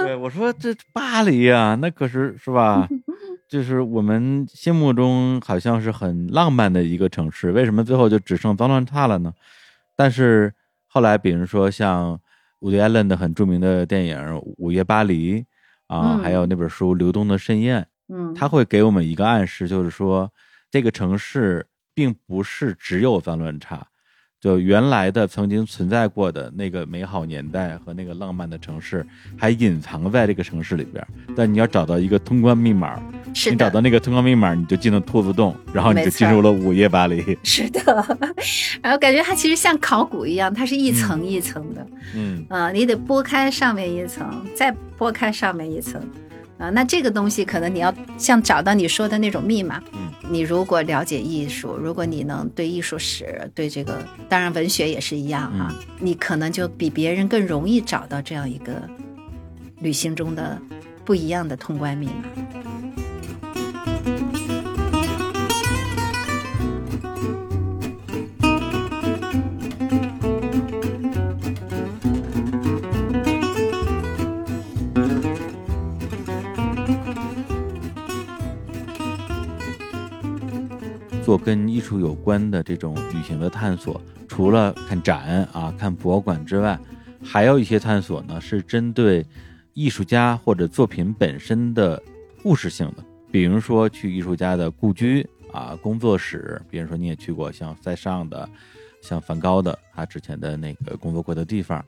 [0.05, 2.89] 对，我说这巴黎啊，那可是是吧？
[3.51, 9.35] 就是我们心目中好像是很浪漫的一个城市，为什么最后就只剩脏乱差了呢？
[9.95, 10.55] 但是
[10.87, 12.18] 后来，比如说像。
[12.61, 14.17] 伍迪·艾伦的很著名的电影
[14.59, 15.41] 《午夜巴黎》，
[15.87, 20.31] 啊，还有那本书《流动的盛宴》，嗯，他会给我们一个暗示，就是说
[20.71, 23.87] 这个城市并不是只有脏乱差。
[24.41, 31.07] 就原来的曾经存在过的那个美好年代和那个浪漫的城市，还隐藏在这个城市里边。
[31.36, 32.99] 但你要找到一个通关密码，
[33.51, 37.36] 你找到那个通关密码，你就进了兔子洞，然后你就进入了午夜巴黎。
[37.43, 37.82] 是的，
[38.82, 41.86] 然后感觉它其实像考古一样，它是一层一层的。
[42.14, 46.01] 嗯，啊，你得拨开上面一层，再拨开上面一层。
[46.61, 49.83] 啊，那这个东西可能你要像找到你说的那种密码。
[49.93, 58.87] 嗯，你如果了解艺术，如果你能对艺术史，对这个，当然文学也是一样哈，你可能就比别人更容易找到这样一个
[59.79, 60.61] 旅行中的
[61.03, 63.00] 不一样的通关密码。
[81.31, 86.76] 做跟艺术有关的这种旅行的探索，除了看展啊、看博物馆之外，
[87.22, 89.24] 还有一些探索呢，是针对
[89.72, 92.03] 艺术家或者作品本身的
[92.43, 93.05] 故事性的。
[93.31, 98.49] 比如说去艺术家的故居啊、工作室，比如说你也去过像塞尚的、
[99.01, 101.78] 像梵高的他之前的那个工作过的地方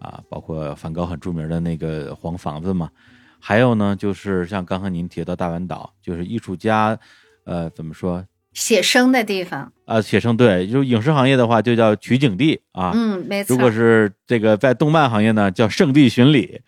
[0.00, 2.90] 啊，包括梵高很著名的那个黄房子嘛。
[3.38, 6.98] 还有呢，就是像刚才您提到大碗岛，就是艺术家，
[7.44, 8.26] 呃，怎么说？
[8.58, 12.90] 写生的地方啊，写生对，就影视行业的话就叫取景地啊。
[12.92, 13.54] 嗯，没错。
[13.54, 16.60] 如果是这个在动漫行业呢，叫圣地巡礼，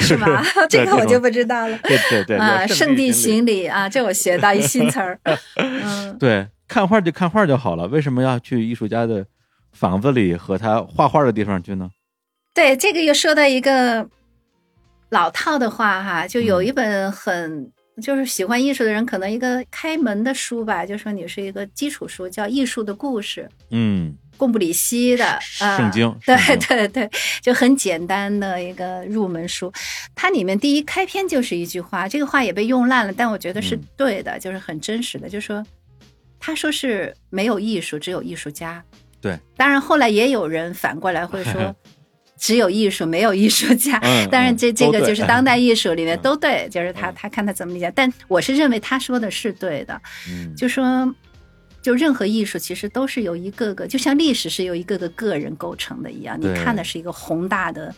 [0.00, 0.42] 是吗？
[0.70, 1.78] 这个我就不知道了。
[1.82, 5.20] 对对对啊，圣地巡礼啊，这我学到一新词儿。
[5.56, 9.26] 嗯，对，看画就看画就好了，为什么要去艺术家的
[9.72, 11.90] 房子里和他画画的地方去呢？
[12.54, 14.08] 对，这个又说到一个
[15.10, 17.70] 老套的话哈，就有一本很。
[18.02, 23.48] 就是喜欢艺术的人，可能一个开门的书吧，就说你是一个基础书，叫《艺术的故事》。
[23.70, 25.24] 嗯，贡布里希的
[25.76, 26.06] 《圣经》。
[26.26, 29.72] 对对对，就很简单的一个入门书。
[30.14, 35.28] 它里面第一开篇就是一句话，这个话也被用烂了，但我觉得是对的，就是很真实的。
[35.28, 35.64] 就说
[36.40, 38.82] 他说是没有艺术，只有艺术家。
[39.20, 41.74] 对，当然后来也有人反过来会 说。
[42.38, 43.98] 只有艺术，没有艺术家。
[44.30, 47.92] 当然， 这这个就是当代艺术里面都对，就是他他看他怎么理解。
[47.94, 50.00] 但我是认为他说的是对的，
[50.56, 51.14] 就说，
[51.80, 56.38] 就任何艺术其实都是由一个个，就像历史是由一个个个人构成的一样。
[56.40, 57.94] 你看的是一个宏大的。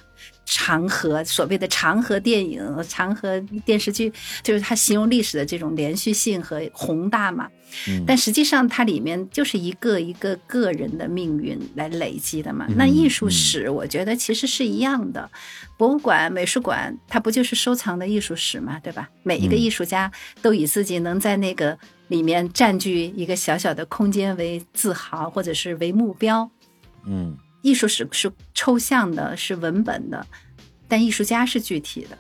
[0.47, 4.11] 长河所谓的长河电影、长河电视剧，
[4.42, 7.49] 就是它形容历史的这种连续性和宏大嘛。
[8.07, 12.64] 但实际上它里面就是一个一个个人的命运来累积的嘛。
[12.76, 15.28] 那艺术史，我觉得其实是一样的。
[15.76, 19.11] 博物馆、美术馆，它不就是收藏的艺术史嘛，对吧？
[19.24, 21.76] 每一个艺术家都以自己能在那个
[22.09, 26.49] 里面占据一个小小的空间为自豪，或者是为目标。
[27.05, 27.36] 嗯。
[27.67, 30.25] 艺术史是抽象的，是文本的，
[30.87, 32.17] 但艺术家是具体的。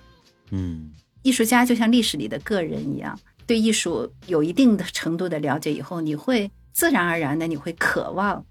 [0.50, 0.90] 嗯，
[1.22, 3.16] 艺术家就像历史里的个人一样，
[3.46, 8.44] 对艺术有一定的程度的了解以后，你会自然而然的你会渴望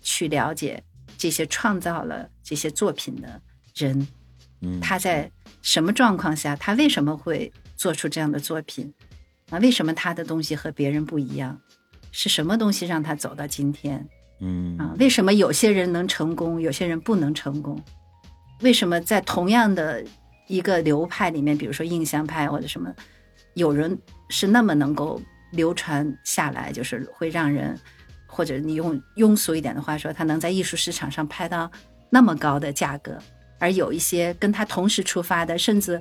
[0.00, 0.82] 去了解
[1.18, 3.42] 这些创造了这些作品的
[3.74, 4.08] 人，
[4.62, 5.30] 嗯，他在
[5.60, 8.90] 什么状况下，他为什么会做出这样的作品
[9.50, 9.58] 啊？
[9.58, 11.60] 为什么他的东西和别人不一样？
[12.10, 14.08] 是什么东西让他走到今天？
[14.40, 17.80] 嗯啊，为什么有些人能成功，有些人不能成功？
[18.62, 20.04] 为什么在同样的
[20.46, 22.92] 一个流派里面，比如说印象派或者什么，
[23.54, 23.96] 有人
[24.28, 25.20] 是那么能够
[25.52, 27.78] 流传下来，就是会让人，
[28.26, 31.70] 或者你用庸俗一点的话说，他能在艺术市场上拍到
[32.10, 33.18] 那么高的价格，
[33.58, 36.00] 而有一些跟他同时出发的，甚至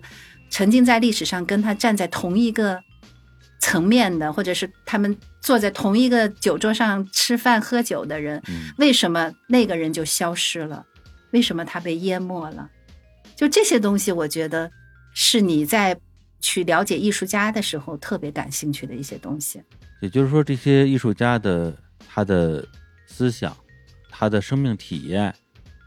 [0.50, 2.82] 曾经在历史上跟他站在同一个
[3.60, 10.86] 层面的，或者是他们坐在同一个酒桌上吃饭喝酒的人，嗯为什么那个人就消失了？
[11.32, 12.70] 为什么他被淹没了？
[13.36, 14.72] 就这些东西，我觉得
[15.14, 15.99] 是你在
[16.39, 19.62] 去了解艺术家的时候特别感兴趣的一些东西。
[20.01, 21.76] 也就是说，这些艺术家的
[22.08, 22.66] 他的
[23.05, 23.55] 思想、
[24.10, 25.34] 他的生命体验、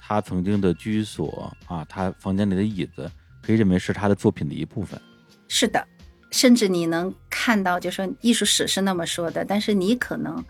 [0.00, 3.10] 他曾经的居所啊，他房间里的椅子，
[3.42, 5.00] 可以认为是他的作品的一部分。
[5.48, 5.84] 是的，
[6.30, 10.44] 甚至你能看到，就说艺术史是那么说的，但是你可能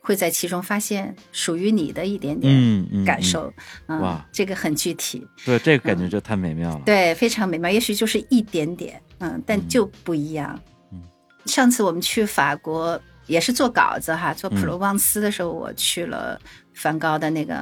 [0.00, 3.52] 会在其中发现属于你的一点点嗯嗯，嗯感受。
[3.88, 6.82] 嗯哇这个很具体，对，这个感觉就太美妙了。
[6.86, 7.68] 对，非常美妙。
[7.68, 10.58] 也许就是一点点，嗯，但就不一样。
[10.92, 11.02] 嗯
[11.46, 16.38] 上次我们去法国也是做稿子哈，做普嗯罗旺斯的时候，我去了
[16.74, 17.54] 梵高的那个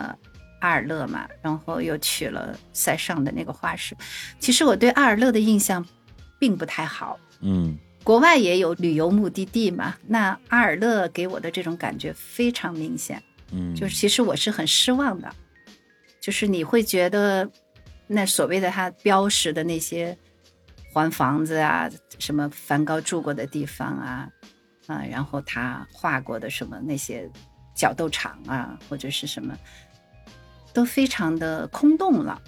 [0.60, 3.96] 阿尔勒嘛，然后又去了塞尚的那个画室。
[4.40, 5.84] 其实我对阿尔勒的印象
[6.38, 7.18] 并不太好。
[7.40, 13.20] 嗯国外也有旅游目的地嘛，那阿尔勒给我的这种感觉非常明显。
[13.50, 15.28] 嗯，就是其实我是很失望的，
[16.20, 17.50] 就是你会觉得
[18.06, 20.16] 那所谓的他标识的那些
[20.92, 21.90] 环房子啊，
[22.20, 24.28] 什么梵高住过的地方啊，
[24.86, 27.28] 啊，然后他画过的什么那些
[27.74, 29.52] 角斗场啊，或者是什么，
[30.72, 32.40] 都非常的空洞了。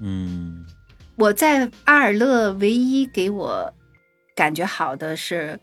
[0.00, 0.66] 嗯
[1.14, 3.72] 我在阿尔勒唯一给我
[4.34, 5.58] 感觉好的是，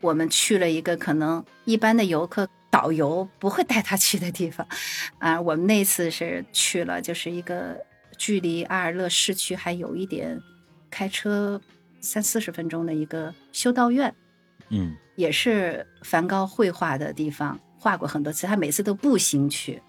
[0.00, 4.66] 我们去了一个可能一般的游客导游不会带他去的地方，
[5.18, 7.78] 啊，我们那次是去了，就是一个
[8.16, 10.40] 距离阿尔勒市区还有一点
[10.90, 11.60] 开车
[12.00, 14.14] 三四十分钟的一个修道院，
[14.70, 18.46] 嗯也是梵高绘画的地方，画过很多次。
[18.46, 19.80] 他每次都步行去，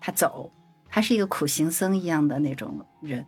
[0.00, 0.50] 他走，
[0.88, 3.24] 他是一个苦行僧一样的那种人，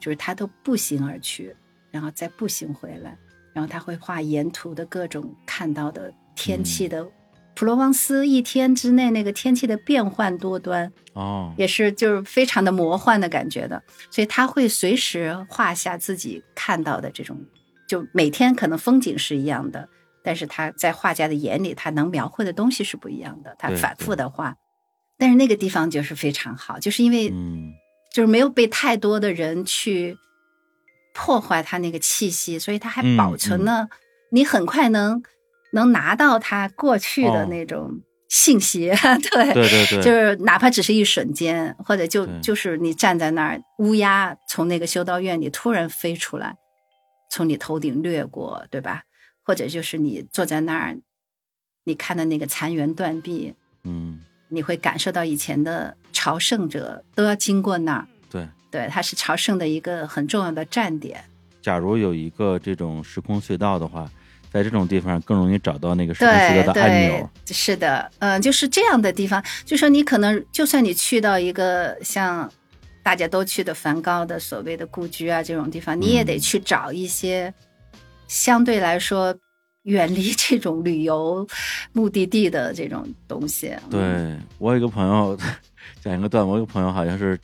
[0.00, 1.54] 就是他都步行而去，
[1.90, 3.16] 然后再步行回来，
[3.56, 7.08] 然后他会画沿途的各种看到的天气的。
[7.54, 17.34] 普罗旺斯一天之内那个天气的变幻多端，哦，也是就是非常的魔幻的感觉的，所以他会随时画下自己看到的这种，
[17.88, 19.88] 就每天可能风景是一样的，
[20.22, 24.54] 但是他在画家的眼里，他能描绘的东西是不一样的，他反复的画，
[25.16, 27.72] 但是那个地方就是非常好，就是因为嗯。
[28.14, 30.16] 就是没有被太多的人去
[31.16, 33.88] 破坏它那个气息，所以它还嗯保存了，
[34.30, 35.22] 你很快能
[35.72, 38.90] 能拿到它过去的哦那种信息，
[39.32, 46.56] 对对对对，就是哪怕只是一瞬间，或者就就是你站在那儿，乌鸦从那个修道院里突然飞出来，
[47.30, 49.04] 从你头顶掠过，对吧？
[49.42, 50.98] 或者就是你坐在那儿，
[51.84, 53.54] 你看的那个残垣断壁，
[53.84, 54.20] 嗯。
[54.48, 58.06] 你会感受到以前的朝圣者都要经过那儿，
[58.76, 58.88] 对。
[58.88, 61.24] 它是朝圣的一个很重要的站点。
[61.62, 64.08] 假如有一个这种时空隧道的话，
[64.52, 72.50] 在这种地方更容易找到那个时空隧道的按对钮。，是的，嗯、就是这样的地方，就说你可能就算你去到一个像
[73.02, 77.52] 大家都去的梵高的所谓的故居啊这种地方，你也得嗯去找一些
[78.28, 79.36] 相对来说
[79.82, 81.46] 远离这种旅游
[81.92, 83.74] 目的地的这种东西。
[83.90, 85.36] 嗯，对我有一个朋友
[86.00, 87.38] 讲一个段，我有个朋友好像是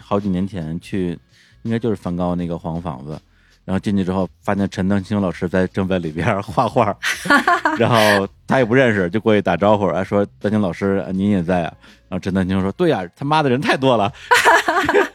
[0.00, 1.18] 好几年前去，
[1.62, 3.18] 应该就是梵高那个黄房子，
[3.64, 6.96] 然后进去之后发现陈丹青老师在正在里边画画，
[7.78, 11.74] 然后他也不认识，就过去打招呼，啊说丹青老师您也在啊，
[12.08, 14.12] 然后陈丹青说对呀、他妈的人太多了，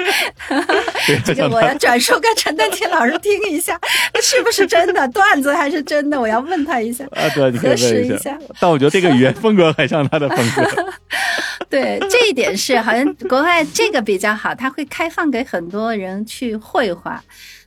[1.26, 3.80] 这个 我要转述给陈丹青老师听一下，
[4.22, 6.20] 是不是真的段子还是真的？
[6.20, 7.06] 我要问他一下。
[7.16, 10.94] 啊，对，你可以核实问一下但我觉得这个语言风格很像他的风格。
[11.70, 17.22] 对，这一点是好像国外这个比较好，他会开放给很多人去绘画，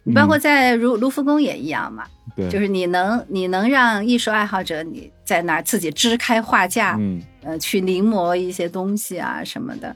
[0.04, 2.04] 你包括在卢卢浮宫也一样嘛，
[2.36, 9.94] 对，就是你能你能让艺术爱好者你在那儿自己支开画架，嗯呃，去临摹一些东西啊什么的，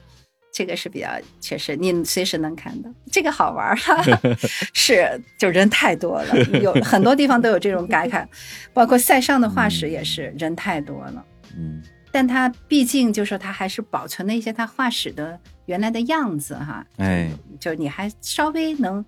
[0.53, 1.09] 这个是比较
[1.41, 3.97] 确实，你随时能看到，这个好玩哈，
[4.71, 8.23] 是就人太多了，有很多地方都有这种感慨，
[8.71, 11.25] 包括塞尚的画室也是人太多了。
[11.57, 11.81] 嗯，
[12.11, 19.03] 但他毕竟就是他还是保存了一些他画室的原来的样子哈，哎，就你还稍微能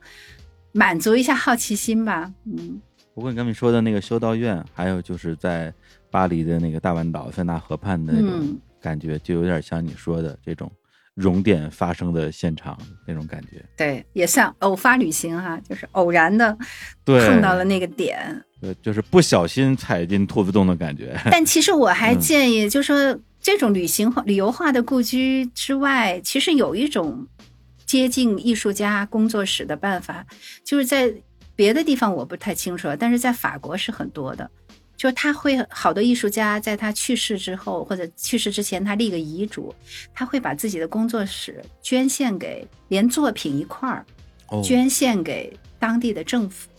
[0.71, 2.33] 满足一下好奇心吧。
[2.45, 2.81] 嗯，
[3.13, 5.71] 不过你刚才说的那个修道院，还有就是在
[6.09, 10.71] 巴黎的那个大半岛塞纳河畔的那种感觉，就有点像你说的这种
[11.15, 13.63] 熔点发生的现场那种感觉。
[13.75, 16.55] 对，也算偶发旅行哈，就是偶然的
[17.03, 18.43] 对碰到了那个点。
[18.61, 21.17] 对，就是不小心踩进兔子洞的感觉。
[21.31, 27.27] 但其实我还建议，就说这种旅行化、旅游化的故居之外，其实有一种
[27.85, 30.25] 接近艺术家工作室的办法，
[30.63, 31.13] 就是在
[31.55, 34.49] 别的地方我不太清楚，但是在法国是很多的。
[34.97, 39.73] 就是他会好多艺术家在他去世之后或者去世之前，他立个遗嘱，
[40.13, 44.05] 他会把自己的工作室捐献给，连作品一块儿
[44.63, 46.69] 捐献给当地的政府。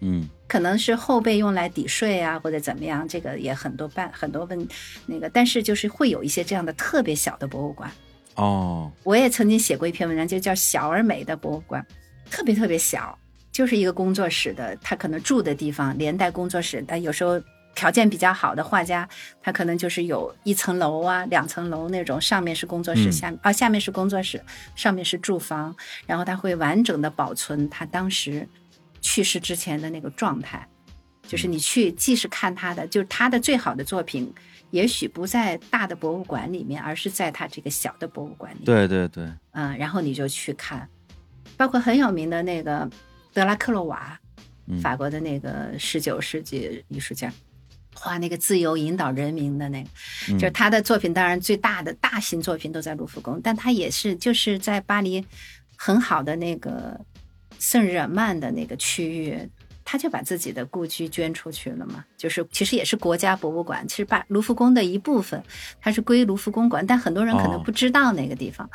[0.00, 0.28] 嗯。
[0.50, 4.68] 可能是后辈用来抵税啊，或者怎么样，这个也很多办很多问
[5.06, 7.88] 那个，但是就是会有一些这样的特别小的博物馆。
[8.34, 11.86] 哦，我也曾经写过一篇文章，就叫“小而美”的博物馆，
[12.28, 13.16] 特别特别小，
[13.52, 16.84] 就是一个工作室的，他可能住的地方连带工作室。
[16.84, 17.40] 但有时候
[17.80, 19.08] 条件比较好的画家，
[19.42, 24.42] 他可能就是有一层楼啊、两层楼那种，上面是工作室，下啊下面是工作室，
[24.74, 25.74] 上面是住房，
[26.06, 28.46] 然后他会完整的保存他当时。
[29.02, 30.68] 去世之前的那个状态，
[31.26, 34.30] 就是你去，既是看他的，就是他的最好的作品，
[34.72, 38.64] 也许不在大的博物馆里面，而是在他这个小的博物馆里。
[38.66, 40.86] 对对对，嗯，然后你就去看，
[41.56, 42.86] 包括很有名的那个
[43.32, 44.20] 德拉克洛瓦，
[44.82, 47.32] 法国的那个十九世纪艺术家，
[48.00, 49.88] 画那个自由引导人民的那个，
[50.32, 55.24] 就是他的作品，当然最大的大型作品都在卢浮宫，但他也是就是在巴黎
[55.76, 56.98] 很好的那个。
[57.62, 59.38] 圣日耳曼的那个区域，
[59.84, 65.42] 他就把自己的故居捐出去了嘛，就是其实也是国家博物馆，其实把卢浮宫的一部分，
[65.78, 68.66] 它是归卢浮宫管，但很多人可能不知道那个地方，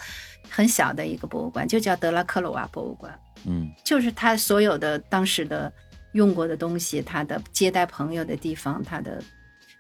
[0.48, 3.12] 很小的一个博物馆，就叫德拉克罗瓦博物馆，
[3.48, 5.74] 嗯，就是他所有的当时的
[6.16, 9.22] 用过的东西，他的接待朋友的地方，他的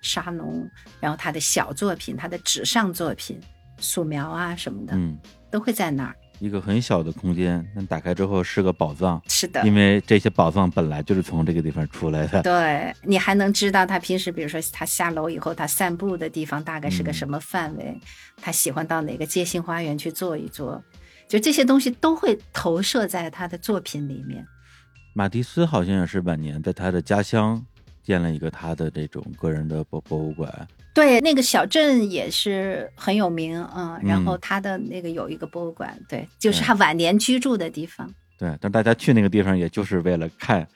[0.02, 0.70] 沙龙，
[1.00, 3.40] 然后他的小作品，他的纸上作品、
[3.80, 5.18] 素描啊什么的，嗯，
[5.50, 6.16] 都会在那儿。
[6.40, 9.22] 一个很小的空间，但打开之后是个宝藏。
[9.30, 12.44] 是的，因为这些宝藏本来就是从这个地方出来的。
[12.44, 17.98] 对你还能知道他平时，比如说他下楼以后，他散步的地方大概是个什么范围，
[18.42, 20.84] 他喜欢到哪个街心花园去坐一坐，
[21.30, 24.46] 就这些东西都会投射在他的作品里面。
[25.18, 27.66] 马蒂斯好像也是晚年在他的家乡
[28.04, 30.68] 建了一个他的这种个人的博博物馆。
[30.94, 38.14] 对，那个小镇也是很有名，嗯，然后他的那个有一个博物馆，对，就是他晚年居住的地方。
[38.38, 40.68] 对，但大家去那个地方，也就是为了看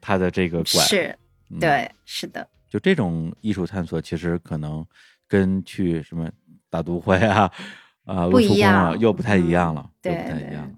[0.00, 0.84] 他的这个馆。
[0.84, 1.16] 是，
[1.60, 2.44] 对，是的。
[2.68, 4.84] 就这种艺术探索，其实可能
[5.28, 6.28] 跟去什么
[6.68, 7.48] 大都会啊、
[8.04, 10.64] 啊卢浮宫啊，又不太一样了，对，不太一样。
[10.66, 10.76] 嗯。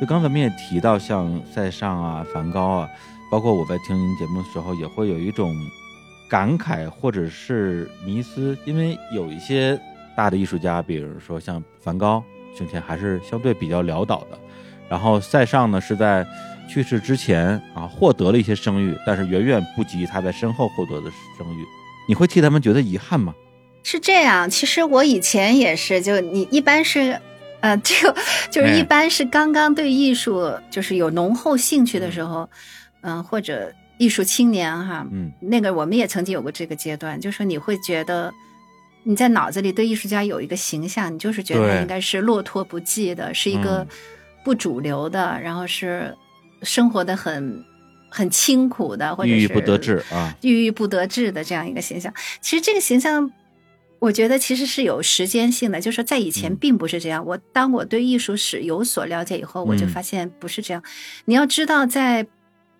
[0.00, 2.88] 就刚才我们也提到，像塞尚啊、梵高啊，
[3.30, 5.54] 包括我在听您节目的时候，也会有一种
[6.26, 9.78] 感慨或者是迷思，因为有一些
[10.16, 12.24] 大的艺术家，比如说像梵高，
[12.56, 14.38] 生前还是相对比较潦倒的。
[14.88, 16.26] 然后塞尚呢，是在
[16.66, 21.64] 去世之前啊获得了一些声誉，但是远远不及他在身后获得的声誉。
[22.08, 23.34] 你会替他们觉得遗憾吗？
[23.82, 27.20] 是这样，其实我以前也是，就你一般是。
[27.60, 28.16] 呃，这个
[28.50, 32.48] 就是一般是刚刚对艺术就是有浓厚兴趣的时候，
[33.02, 38.32] 嗯，或者艺术青年哈，嗯，那个我们也曾经有过这个阶段，就是说你会觉得
[39.04, 43.86] 你在脑子里对艺术家有一个形象，你就是觉得应该是落拓不羁的，是一个
[44.42, 46.16] 不主流的，然后是
[46.62, 47.62] 生活的很
[48.08, 52.10] 很清苦的，或者郁郁不得志啊，郁郁不得志的这样一个形象。
[52.40, 53.30] 其实这个形象。
[54.00, 57.24] 我觉得其实是有时间性的，就是说在以前并不是这样。
[57.24, 60.82] 我当我对艺术史有所了解以后，我就发现不是这样。
[61.26, 62.26] 你要知道，在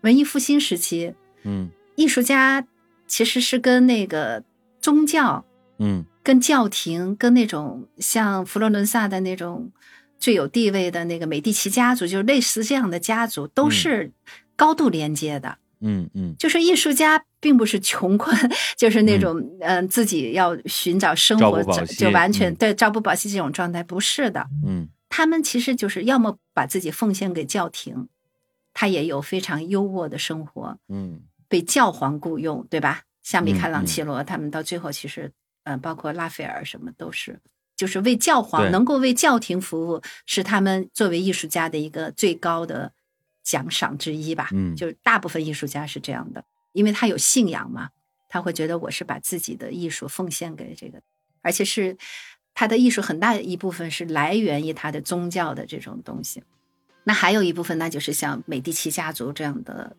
[0.00, 1.14] 文艺复兴时期，
[1.44, 2.66] 嗯，艺术家
[3.06, 4.42] 其实是跟那个
[4.80, 5.44] 宗教，
[5.78, 9.70] 嗯，跟教廷，跟那种像佛罗伦萨的那种
[10.18, 14.10] 最有地位的那个美第奇家族，就是类似这样的家族，都是
[14.56, 15.58] 高度连接的。
[15.82, 18.36] 嗯嗯，就是艺术家并不是穷困，
[18.76, 24.46] 就是那种嗯自己要寻找生活，就完全对朝不保夕这种状态，不是的。
[24.66, 28.08] 嗯，他们其实就是要么把自己奉献给教廷，
[28.74, 30.78] 他也有非常优渥的生活。
[30.88, 33.02] 嗯，被教皇雇佣，对吧？
[33.22, 35.32] 像米开朗基罗他们到最后其实，
[35.64, 37.38] 呃，包括拉斐尔什么都是，
[37.76, 42.92] 就是为教皇能够为教廷服务，是他们作为艺术家的一个最高的
[43.42, 44.48] 奖赏之一吧。
[44.52, 47.90] 嗯，就是大部分艺术家是这样的，因为他有信仰嘛，
[48.28, 51.00] 他会觉得我是把自己的艺术奉献给这个，
[51.42, 51.96] 而且是
[52.54, 56.42] 他的艺术很大一部分是来源于他的宗教的这种东西。
[57.04, 59.96] 那还有一部分，那就是像美第奇家族这样的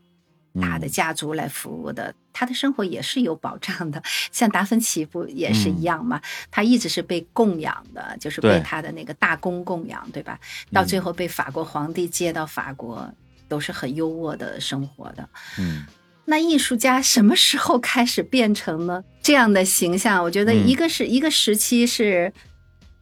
[0.62, 4.02] 大的家族来服务的，他的生活也是有保障的。
[4.32, 6.22] 像达芬奇不也是一样嘛？
[6.52, 10.40] 他一直是被供养的，就是被他的那个大公供养，对吧？
[10.72, 13.12] 到最后被法国皇帝接到法国，
[13.48, 15.28] 都是很优渥的生活的。
[15.58, 15.86] 嗯，
[16.26, 20.24] 那艺术家什么时候开始变成了这样的形象？
[20.24, 22.34] 我觉得一个是一个时期是。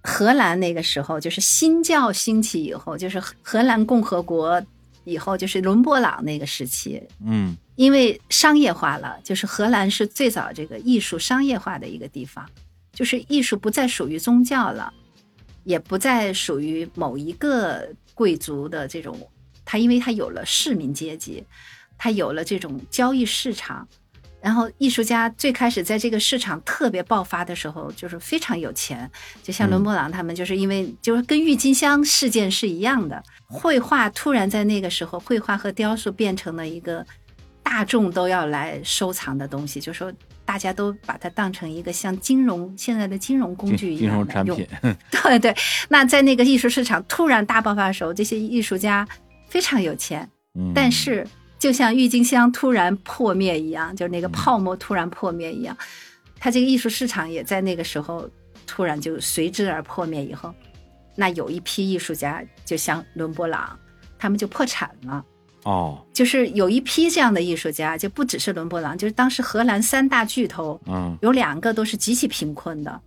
[0.02, 4.60] 荷兰那个时候就是新教兴起以后，就是荷兰共和国
[5.04, 7.04] 以后，就是伦勃朗那个时期。
[7.26, 12.50] 嗯，因为商业化了，就是荷兰是最早这个艺术商业化的一个地方，
[12.94, 14.92] 就是艺术不再属于宗教了，
[15.66, 19.30] 也不再属于某一个贵族的这种，
[19.66, 21.44] 他因为他有了市民阶级，
[22.00, 23.88] 它有了这种交易市场。
[24.42, 29.12] 然后，艺术家最开始在这个市场特别爆发的时候，就是非常有钱，
[29.44, 37.06] 就像伦勃朗他们，就是因为就是跟郁金香事件是一样的，绘画突然在那个时候，绘画和雕塑变成了一个
[37.62, 40.10] 大众都要来收藏的东西，就说
[40.46, 44.58] 大家都把它当成一个像金融现在的金融工具一样的用。
[45.12, 45.54] 对对，
[45.90, 49.06] 那在那个艺术市场突然大爆发的时候，这些艺术家
[49.50, 50.30] 非常有钱，
[50.74, 51.28] 但是。
[51.60, 55.78] 就像郁金香突然破灭一样，就是那个泡沫突然破灭一样，
[56.40, 58.28] 它这个艺术市场也在那个时候
[58.66, 60.26] 突然就随之而破灭。
[60.26, 60.54] 以后，
[61.16, 63.78] 那有一批艺术家，就像伦勃朗，
[64.18, 65.26] 他们就破产了。
[65.64, 73.02] 哦，就是有一批这样的艺术家，就不只是伦勃朗，就是当时荷兰三大巨头，嗯，有两个都是极其贫困的，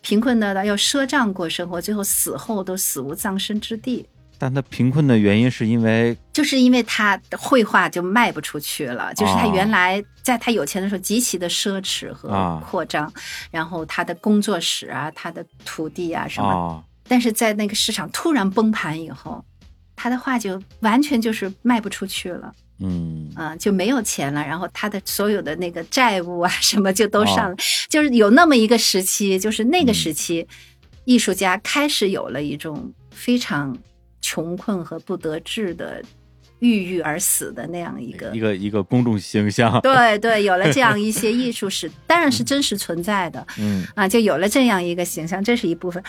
[0.00, 4.06] 贫困的要赊账过生活，最后死后都死无葬身之地。
[4.40, 9.12] 但他贫困的原因是因为，就是因为他的绘画就卖不出去了。
[9.14, 13.12] 就是他原来在他有钱的时候极其的奢侈和扩张，
[13.50, 19.44] 然后他的工作室啊，他的土地啊什么，但是在那个市场突然崩盘以后，
[19.96, 22.54] 他的画就完全就是卖不出去了。
[22.78, 24.40] 嗯嗯，就没有钱了。
[24.40, 27.56] 然后他的所有的那个债务啊什么就都上了。
[27.88, 30.46] 就是有那么一个时期，就是那个时期，
[31.04, 33.76] 艺术家开始有了一种非常。
[34.20, 36.02] 穷困和不得志的，
[36.58, 46.02] 郁郁而死的那样一个一个一个公众形象， 对对，有了这样一些艺术史，当然是真实存在的， 嗯啊，就有了这样一个形象，这是一部分。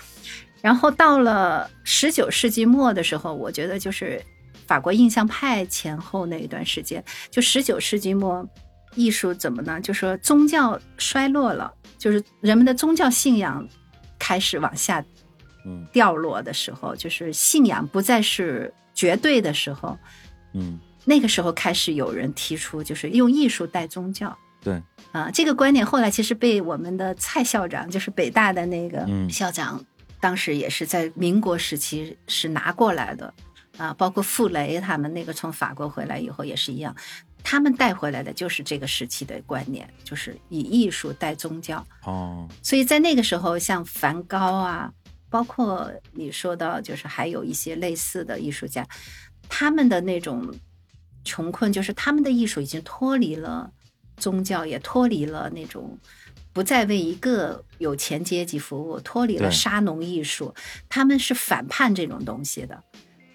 [0.62, 4.22] 然后到了十九世纪末的时候，我觉得就是
[4.68, 8.46] 法国印象派前后那一段时间，就十九世纪末，
[8.96, 9.80] 艺术怎么呢？
[9.80, 13.66] 就说宗教衰落了，就是人们的宗教信仰
[14.18, 15.02] 开始往下。
[15.92, 19.98] 掉落的时候，就是信仰不再是绝对的时候，
[20.54, 24.38] 嗯，那个时候开始有人提出，就是用艺术带宗教。
[24.62, 24.82] 对，
[25.12, 29.82] 啊，这个观点后来其实被我们的蔡校长，就是北大的那个校长，
[30.20, 33.34] 当时也是在民国时期是拿过来的，
[33.78, 36.94] 啊，包括傅雷他们那个从法国回来以后也是一样，
[37.42, 41.86] 他们带回来的就是这个时期的观念，就是以艺术带宗教。
[42.04, 44.92] 哦，所以在那个时候，像梵高啊。
[45.30, 48.88] 包括你说到，就是还有一些类似的艺术家，
[49.48, 50.52] 他们的那种
[51.24, 53.72] 穷困，就是他们的艺术已经脱离了
[54.18, 55.98] 宗教，也脱离了那种
[56.52, 60.54] 不再为一个有钱阶级服务，脱离了沙农艺术，
[60.90, 62.84] 他们是反叛这种东西的，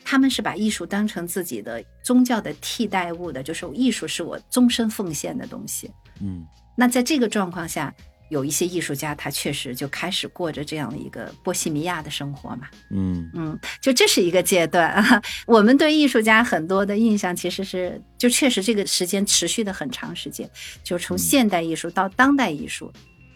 [0.05, 5.91] 他们是把艺术当成自己的宗教的替代物的，就是艺术是我终身奉献的东西。
[6.21, 6.45] 嗯，
[6.77, 7.95] 那在这个状况下。
[8.31, 12.69] 有一些艺术家，他确实就开始过着这样的一个波西米亚的生活嘛。
[12.91, 15.23] 嗯嗯，就这是一个阶段啊。
[15.47, 20.49] 我们对艺术家很多的印象，其实是就确实这个时间持续的很长时间，
[20.83, 22.93] 就从现代艺术到当代艺术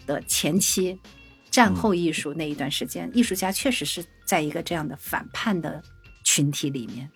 [0.06, 0.98] 的前期、
[1.50, 5.82] 战后艺术那一段时间，艺术家确实是在一个这样的反叛的
[6.24, 7.08] 群体里面，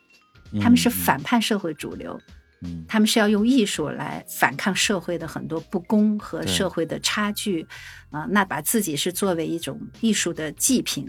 [0.62, 2.20] 他们是反叛社会主流。
[2.86, 7.66] 他们是要用艺术来反抗社会的很多不公和社会的差距，
[8.10, 11.06] 啊，那把自己是作为一种艺术的祭品，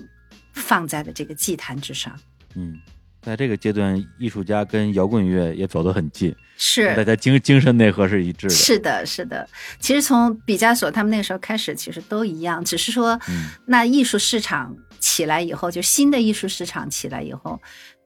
[0.54, 2.18] 放在了这个祭坛之上。
[2.56, 2.74] 嗯，
[3.22, 8.54] 在这个阶段，艺术家跟摇滚乐也走得很近，是大家精精神内核是一致的。
[8.54, 9.48] 是的，是的。
[9.80, 13.20] 其实从毕加索他们那个时候开始，其实都一样，只是说，
[13.68, 17.62] 那艺术市场起来以后，就新的艺术市场起来以后，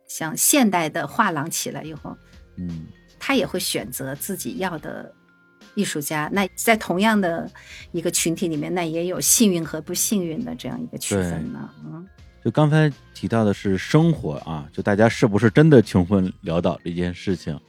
[0.07, 2.17] 像现代的画廊起来以后，
[2.57, 2.87] 嗯。
[3.19, 5.13] 他也会选择自己要的
[5.75, 6.29] 艺术家。
[6.31, 7.49] 那在同样的
[7.91, 11.69] 一个群体里面，那也有幸运和不幸运的这样一个区分呢。
[11.85, 12.07] 嗯，
[12.43, 17.59] 就刚才提到的是生活啊，就大家是不是真的穷困潦倒这件事情？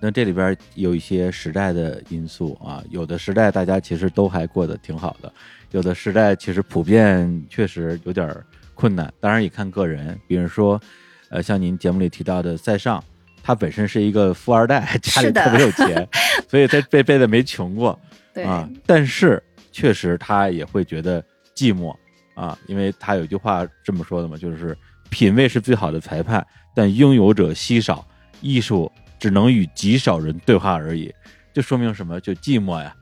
[0.00, 5.32] 那这里边有一些时代的因素啊，有的时代大家其实都还过得挺好的，
[5.70, 8.36] 有的时代其实普遍确实有点
[8.74, 9.14] 困难。
[9.20, 10.80] 当然也看个人，比如说，
[11.28, 13.02] 呃，像您节目里提到的塞尚，
[13.42, 16.08] 他本身是一个富二代， 家里特别有钱，
[16.48, 17.98] 所以他这辈子没穷过
[18.46, 18.68] 啊。
[18.86, 21.22] 但是确实他也会觉得
[21.54, 21.94] 寂寞
[22.34, 24.76] 啊，因为他有句话这么说的嘛，就是
[25.10, 28.06] 品味是最好的裁判，但拥有者稀少，
[28.40, 28.90] 艺术。
[29.20, 31.08] 只能与极少人对话而已，
[31.52, 32.18] 就说明什么？
[32.20, 32.92] 就寂寞呀。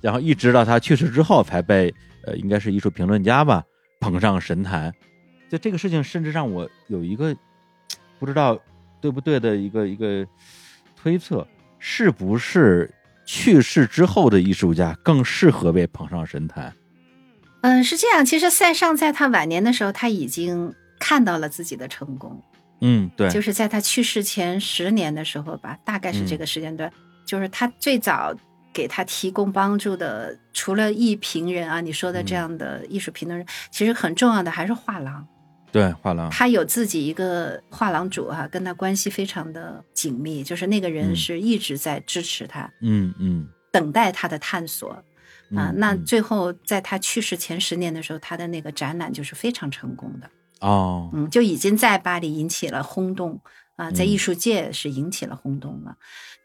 [0.00, 1.92] 然后一直到他去世之后，才被
[2.24, 3.62] 呃，应该是艺术评论家吧
[4.00, 4.90] 捧上神坛。
[5.50, 7.36] 就这个事情，甚至让我有一个
[8.18, 8.58] 不知道
[9.00, 10.26] 对不对的一个一个
[10.96, 11.46] 推测：
[11.78, 12.92] 是不是
[13.24, 16.72] 去世之后的艺术家更适合被捧上神坛？
[17.60, 18.24] 嗯，是这样。
[18.24, 22.42] 其实塞尚在他晚年的时候，他已经看到了自己的成功。
[22.80, 26.92] 嗯，对，就是在他去世前十年的时候吧，大概是这个时间段，
[27.26, 28.32] 就是他最早
[28.72, 35.26] 给他提供帮助的，除了艺评人啊，你说的这样的艺术评论人，其实很重要的还是画廊。
[35.70, 44.90] 对，画廊，他有自己一个画廊主哈，跟他关系非常的紧密，就是那个人是一直在支持他，嗯嗯，等待他的探索
[45.54, 45.72] 啊。
[45.76, 50.30] 那最后在他去世前十年的时候，他的那个展览就是非常成功的。
[50.60, 53.40] 哦，嗯，就已经在巴黎引起了轰动
[53.76, 55.96] 啊，在艺术界是引起了轰动了。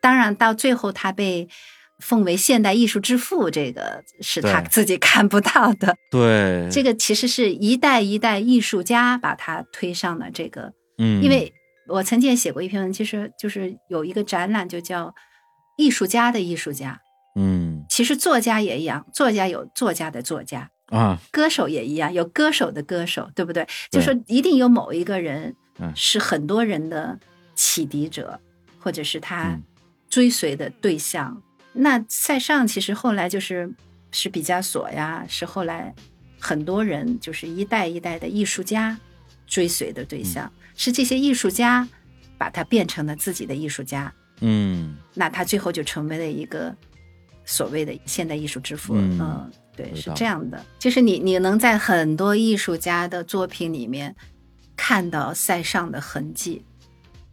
[0.02, 1.48] 当然，到最后他被
[2.04, 5.96] 奉为现代艺术之父，这个是他自己看不到的。
[6.12, 10.74] 对，这个其实是一代一代艺术家把他推上了这个。
[10.98, 11.54] 嗯，因为
[11.88, 15.08] 我曾经也写过一篇文，其实就是有一个展览，就叫
[15.78, 17.02] 《艺术家的艺术家》。
[17.40, 20.70] 嗯，其实作家也一样，作家有作家的作家。
[20.88, 23.66] 啊，歌手也一样，有歌手的歌手，对不对？
[23.90, 25.56] 就说一定有某一个人
[25.96, 27.18] 是很多人的
[27.56, 28.40] 启迪者，
[28.80, 29.58] 或者是他
[30.10, 31.42] 追随的对象。
[31.74, 33.70] 那塞尚其实后来就是
[34.12, 35.94] 是毕加索呀，是后来
[36.40, 38.98] 很多人就是一代一代的艺术家
[39.46, 41.88] 追随的对象，是这些艺术家
[42.38, 44.14] 把他变成了自己的艺术家。
[44.42, 46.76] 嗯，那他最后就成为了一个
[47.46, 48.96] 所谓的现代艺术之父。
[48.96, 49.52] 嗯。
[49.76, 54.16] 对，是这样的，就是你你能在很多艺术家的作品里面
[54.78, 56.64] 看到塞尚的痕迹，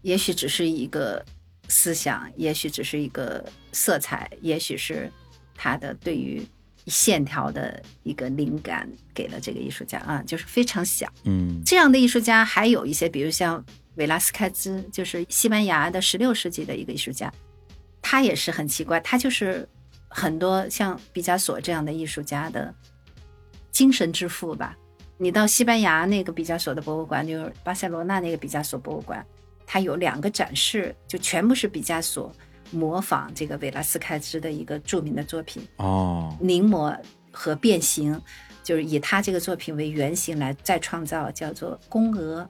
[0.00, 1.22] 也许只是一个
[1.70, 3.42] 思想，也许只是一个
[3.72, 5.10] 色彩，也许是
[5.54, 6.46] 他的对于
[6.86, 11.10] 线条的一个灵感给了这个艺术家啊，就是非常小。
[11.24, 13.64] 嗯，这样的艺术家还有一些，比如像
[13.94, 17.32] 维拉斯开兹，就是西班牙的十六世纪的一个艺术家，
[18.02, 19.66] 他也是很奇怪，他就是。
[20.12, 22.74] 很多像毕加索这样的艺术家的
[23.70, 24.76] 精神之父吧，
[25.18, 29.24] 你到西班牙那个毕加索的博物馆，就是巴塞罗那那个毕加索博物馆，
[29.72, 32.34] 它有两个展示，就全部是毕加索
[32.72, 35.62] 模仿这个维拉斯开兹的一个著名的作品。
[35.76, 36.92] 哦，临摹
[37.30, 38.20] 和变形，
[38.64, 42.44] 就是以他这个作品为原型来再创造，叫做宫娥。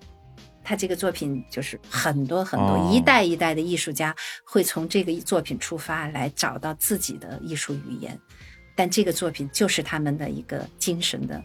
[0.65, 8.19] 他这个作品就是很多很多一代一代的艺术家会从这个作品出发来找到自己的艺术语言，
[8.75, 11.43] 但这个作品就是他们的一个精神的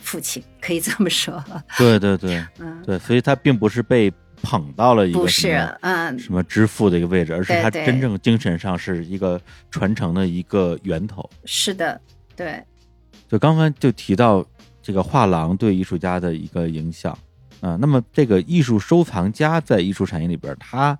[0.00, 1.40] 父亲，可以这么说。
[1.78, 4.12] 对对对， 嗯，对，所以他并不是被
[4.44, 9.40] 捧到了一个什么嗯什么支付的一个位置，而是他真正精神上是一个
[9.70, 11.28] 传承的一个源头。
[11.46, 11.98] 是的，
[12.36, 12.62] 对。
[13.26, 14.46] 就刚刚就提到
[14.82, 17.16] 这个画廊对艺术家的一个影响。
[17.60, 20.98] 啊，那么这个艺术收藏家在艺术产业里边，他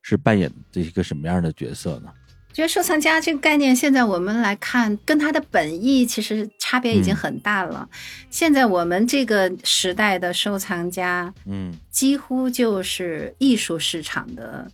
[0.00, 2.10] 是扮演这一个什么样的角色呢？
[2.56, 7.86] 觉得收藏家这个概念，现在我们来看，跟他的本意其实差别已经很大了。
[8.30, 14.66] 现在我们这个时代的收藏家，嗯，几乎就是艺术市场的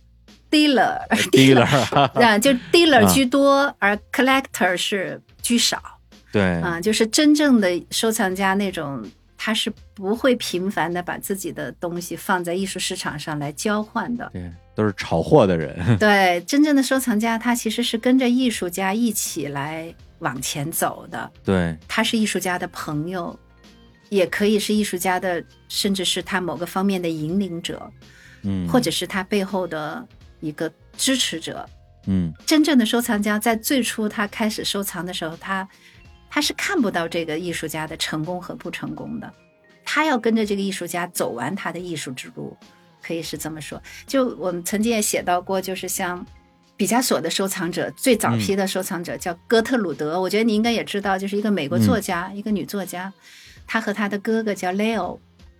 [0.49, 1.65] dealer，dealer
[2.23, 5.99] 啊，就 dealer 居多，而 collector 是居少。
[6.31, 9.03] 对，啊，就是真正的收藏家那种。
[9.45, 15.97] 他是不会频繁的把自己的东西放在艺术市场上来交换的，对，都是炒货的人。
[15.97, 21.29] 对，真正的收藏家，他其实是跟着艺术家一起来往前走的。
[21.43, 23.37] 对，他是艺术家的朋友，
[24.07, 27.91] 也可以是艺术家的，甚至是他某个方面的引领者，
[28.43, 30.07] 嗯，或者是他背后的
[30.39, 31.67] 一个支持者，
[32.07, 32.31] 嗯。
[32.45, 35.67] 真正的收藏家在最初他开始收藏的时候，他。
[36.33, 39.31] 他是看不到这个艺术家的成功和不成功的，
[39.85, 42.57] 他要跟着这个艺术家走完他的艺术之路，
[43.03, 43.79] 可以是这么说。
[44.07, 46.25] 就我们曾经也写到过，就是像
[46.75, 53.13] 毕加索的收藏者最早批的收藏者叫哥特鲁德，我觉得你应该也知道，就是一个美国作家，一个女作家，
[53.67, 55.19] 她和她的哥哥叫 Leo，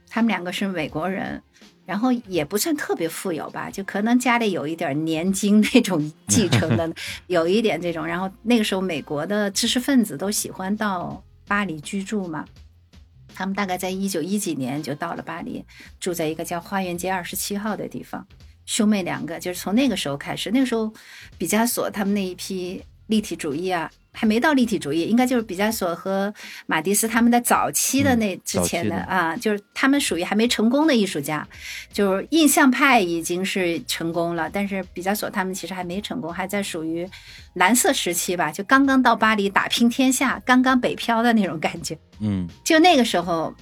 [0.10, 1.44] 他们两个是美国人，
[1.86, 6.90] 然后也不算特别富有吧，就可能家里有一点年金那种继承的，
[7.28, 8.06] 有一点这种。
[8.06, 12.46] 然后那个时候美国的知识分子都喜欢到巴黎居住嘛，
[13.36, 15.66] 他们大概在一九一几年就到了巴黎，
[16.00, 18.26] 住在一个叫花园街二十七号的地方。
[18.66, 20.90] 兄妹两个就是从那个时候开始，那个时候，
[21.38, 26.34] 毕加索他们那一批立体主义啊，还没到立体主义，应该就是毕加索和
[26.68, 31.45] 马蒂斯他们的早期的那之前的啊，就是他们属于还没成功的艺术家，
[31.91, 37.09] 就是印象派已经是成功了，但是毕加索他们其实还没成功，还在属于
[37.55, 43.53] 蓝色时期吧，就刚刚到巴黎打拼天下，刚刚北漂的那种感觉，嗯，就那个时候。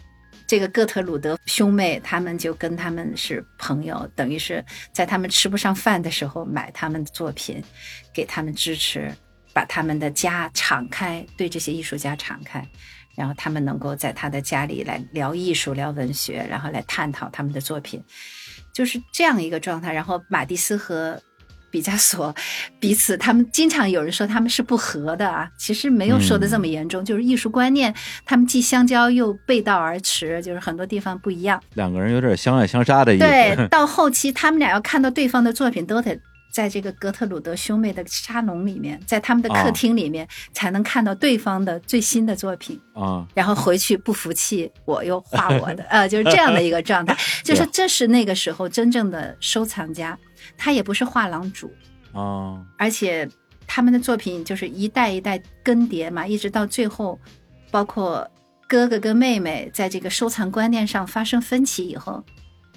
[0.47, 7.63] 这个哥特鲁德兄妹，他们就跟他们是朋友，等于是在他们吃不上饭的时候买他们的作品，
[8.13, 9.09] 给他们支持，
[9.53, 12.65] 把他们的家敞开，对这些艺术家敞开，
[13.15, 18.03] 然后他们能够在他的家里来聊艺术、聊文学，然后来探讨他们的作品，
[18.73, 19.93] 就是这样一个状态。
[19.93, 21.21] 然后马蒂斯和。
[21.71, 22.35] 毕加索
[22.81, 27.95] 彼此，他们经常有人说他们是不和的啊，其实没有说的这么严重，就是艺术观念
[28.25, 31.63] 他们既相交又背道而驰，就是很多地方不一样。
[31.75, 33.23] 两个人有点相爱相杀的意思。
[33.23, 36.19] 对，到后期他们俩要看到对方的作品，都得
[36.51, 43.25] 在这个格特鲁德兄妹的沙龙里面，在他们的客厅里面才能看到对方的最新的作品啊。
[43.33, 47.17] 然后回去不服气，我又画我的，呃，就是这样的一个状态。
[47.43, 50.17] 就是这是那个时候真正的收藏家。
[50.57, 51.71] 他也不是画廊主，
[52.13, 53.29] 啊，而且
[53.67, 57.19] 他们的作品就是一代一代更迭嘛，一直到最后，
[57.69, 58.27] 包括
[58.67, 62.23] 哥哥跟妹妹在这个收藏观念上发生分歧以后，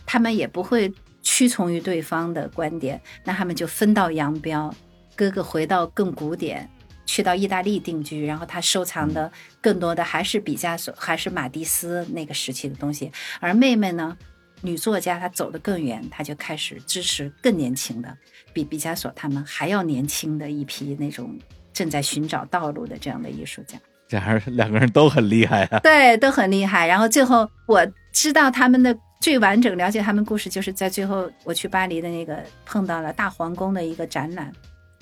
[0.04, 0.92] 他们也不会
[1.24, 4.72] 屈从于对方的观点，那他们就分道扬镳。
[5.16, 6.70] 哥哥回到更古典，
[7.06, 13.10] 去到意大利定居，然后他收藏的更多的还是毕加索，还是马蒂斯那个时期的东西，
[13.40, 14.16] 而妹妹呢？
[14.60, 18.16] 女作家她走得更远，她就开始支持更年轻的，
[18.54, 21.38] 比毕加索他们还要年轻的一批那种
[21.70, 23.76] 正在寻找道路的这样的艺术家。
[24.08, 25.78] 这还是两个人都很厉害啊！
[25.80, 26.86] 对，都很厉害。
[26.86, 34.52] 然后最后我知道他们的最完整了解他们故事，就是在最后我去巴黎的那个碰到了大皇宫的一个展览，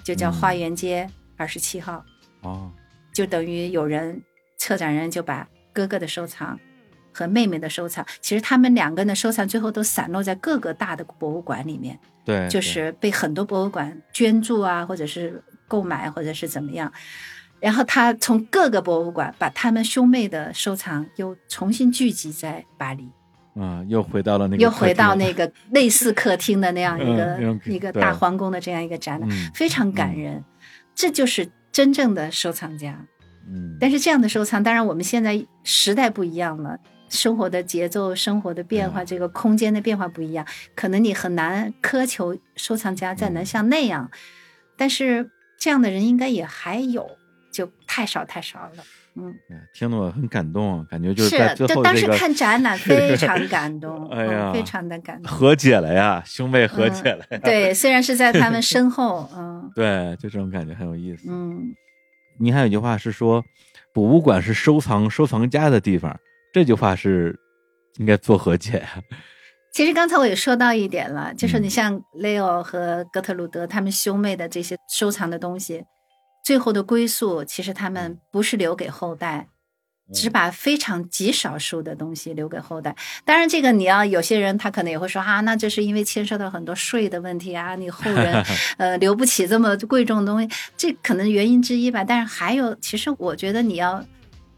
[0.04, 2.04] 就叫花园街二十七号。
[2.42, 2.70] 哦，
[3.12, 4.22] 就等于有人
[4.58, 6.56] 策展人就把哥哥的收藏。
[7.12, 16.90] 和妹妹的收藏，其实他们两个人的收藏最后都散落在各个大的博物馆里面，对，就是被很多博物馆捐助啊，或者是购买，或者是怎么样。
[17.58, 23.10] 然后他从各个博物馆把他们兄妹的收藏又重新聚集在巴黎，
[23.54, 30.42] 啊，又回到了那个，又回到那个 类似客厅的那样一个一个大皇宫的这样一个展览，非常感人。
[30.94, 33.06] 这就是真正的收藏家，
[33.48, 33.76] 嗯。
[33.80, 36.78] 但是这样的收藏，当然我们现在时代不一样了。
[37.08, 44.10] 生活的节奏、生活的变化、这个空间的变化不一样，可能你很难苛求收藏家再能像那样。
[44.78, 47.06] 但是这样的人应该也还有，
[47.52, 48.82] 就太少太少了。
[49.14, 49.34] 嗯，
[49.74, 57.24] 听得我很感动，感觉就是在最后当时看展览非常感动， 哎呀，非常的感动，和解了呀，兄妹和解了。
[57.42, 61.28] 对，虽然是在他们 身后，嗯，对，就这种感觉很有意思。
[61.30, 61.74] 嗯，
[62.38, 63.44] 您还有一句话是说，
[63.92, 66.18] 博物馆是收藏收藏家的地方。
[66.52, 67.38] 这句话是
[67.98, 69.02] 应该做和解啊。
[69.74, 75.82] 其实刚才我也说到一点了，就是你像 Leo 和哥特鲁德他们兄妹的这些收藏的东西，
[76.42, 79.48] 最后的归宿其实他们不是留给后代。
[80.12, 82.94] 只把非常极少数的东西留给后代。
[83.24, 88.44] 当然，这个你要有些人他可能也会说啊，那这是因为牵涉到很多税的问题啊，你后人
[88.76, 92.04] 呃留不起这么贵重的东西，这可能原因之一吧。
[92.04, 94.04] 但是还有，其实我觉得你要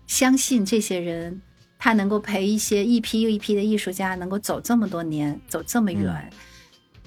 [0.09, 1.41] 相信这些人。
[1.77, 6.33] 他能够陪一些一批又一批的艺术家，能够走这么多年，走这么远，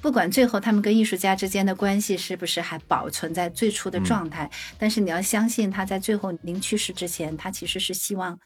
[0.07, 8.39] 不管最后他们跟艺术家之间的关系是不是还保存在最初的状态，但是你要相信他在最后临去世之前，他其实是希望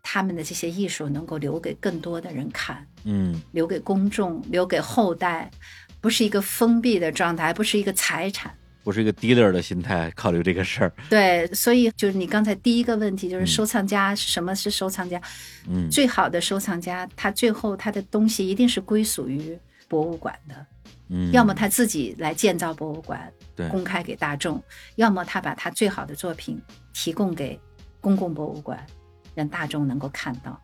[0.00, 5.50] 他们的这些艺术能够留给更多的人看，嗯，留给公众，留给后代，
[6.00, 8.54] 不是一个封闭的状态，不是一个财产。
[8.84, 15.20] 不是一个 dealer 的心态考虑这个事儿，对，所以就是你刚才第一个问题，就是收藏家什么是收藏家？
[15.68, 19.58] 嗯，最好的收藏家，他最后他的东西一定是归属于
[19.88, 20.64] 博物馆的，
[21.14, 24.58] 嗯，要么他自己来建造博物馆，对，公开给大众；
[24.96, 26.58] 要么他把他最好的作品
[26.94, 27.60] 提供给
[28.00, 28.82] 公共博物馆，
[29.34, 30.58] 让大众能够看到。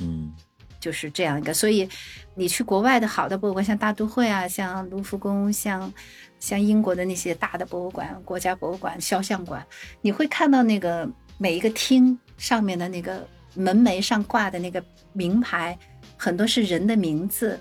[0.00, 0.32] 嗯，
[0.80, 1.54] 就是这样一个。
[1.54, 1.88] 所以
[2.34, 5.92] 你去国外的好的博物馆，像大都会啊，像卢浮宫，像
[6.40, 9.64] 像英国的那些大的博物馆、国家博物馆、肖像馆，
[10.00, 11.08] 你会看到那个
[11.38, 13.24] 每一个厅上面的那个
[13.54, 15.78] 门楣上挂的那个名牌，
[16.16, 17.60] 很多是人的名字。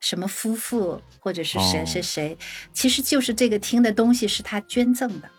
[0.00, 2.38] 什么夫妇或者是谁谁谁，
[2.72, 5.30] 其实就是这个厅的东西是他捐赠的。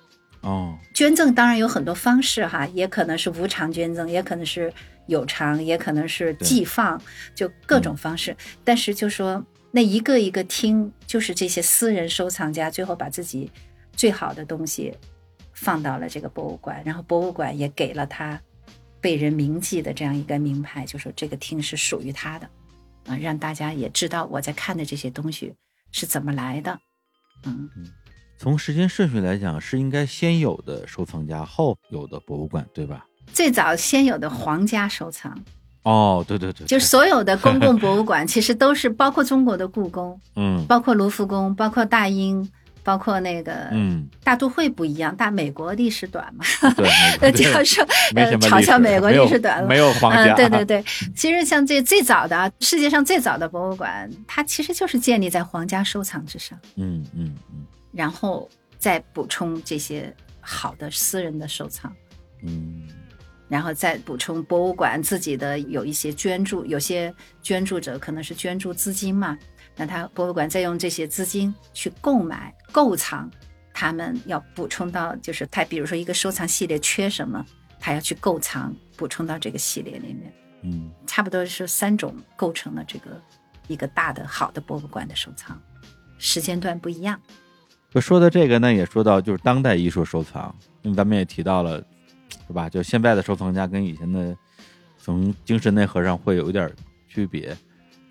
[0.42, 4.74] 哦，捐赠当然有很多方式哈，也可能是无偿捐赠，也可能是
[5.08, 7.02] 有偿，也可能是寄放，
[7.36, 8.36] 就各种方式。
[8.64, 13.52] 但是就说那一个一个听，就是这些私人收藏家最后把自己
[13.94, 14.94] 最好的东西
[15.54, 18.40] 放到了这个博物馆，然后博物馆也给了他
[19.02, 22.50] 被人铭记的这样一个名牌，就说这个厅是属于他的。
[23.10, 25.54] 啊，让大家也知道我在看的这些东西
[25.92, 26.80] 是怎么来的。
[27.46, 27.92] 嗯嗯，
[28.38, 33.06] 从时间顺序来讲，是应该先有的收藏家，后有的博物馆，对吧？
[33.34, 35.38] 最早先有的皇家收藏。
[35.84, 42.50] 哦，对对对，就所有的公共博物馆，其实都是包括中国的故宫，嗯，包括卢浮宫，包括大英。
[42.84, 46.46] 包括那个，嗯，大都会不一样，大美国历史短嘛，
[47.20, 47.86] 对， 就要说
[48.40, 50.84] 嘲笑美国历史短了，没有皇家，对对 对。
[51.16, 61.94] 其实像这最早的世界上最早的博物馆，它其实就是建立在皇家收藏之上，嗯嗯嗯，然后再补充这些好的私人的收藏，
[62.44, 62.88] 嗯，
[63.48, 69.38] 然后再补充博物馆自己的有一些捐助，有些捐助者可能是捐助资金嘛。
[69.80, 73.32] 那他博物馆再用这些资金去购买、购藏，
[73.74, 77.46] 他们要补充到，就是他比如说一个收藏系列缺什么，
[77.80, 80.34] 他要去购藏，补充到这个系列里面。
[80.64, 83.22] 嗯，差不多是三种构成了这个
[83.68, 85.58] 一个大的好的博物馆的收藏，
[86.18, 87.18] 时间段不一样。
[87.90, 91.82] 就说到这个呢，也说到就是当代艺术收藏，因为咱们也提到了，
[92.46, 92.68] 是吧？
[92.68, 94.36] 就现在的收藏家跟以前的
[94.98, 96.70] 从精神内核上会有一点
[97.08, 97.56] 区别。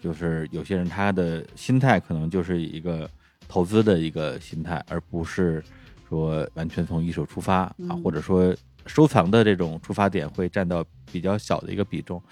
[0.00, 3.10] 就是有些人他的心态可能就是一个
[3.48, 5.62] 投资的一个心态，而不是
[6.08, 8.54] 说完全从艺术出发啊，或者说
[8.86, 12.22] 收藏的这种出发点会占到比较小的一个比重。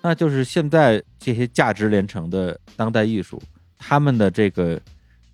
[0.00, 3.40] 那就是现在这些价值连城的当代艺术，
[3.76, 4.80] 他们的这个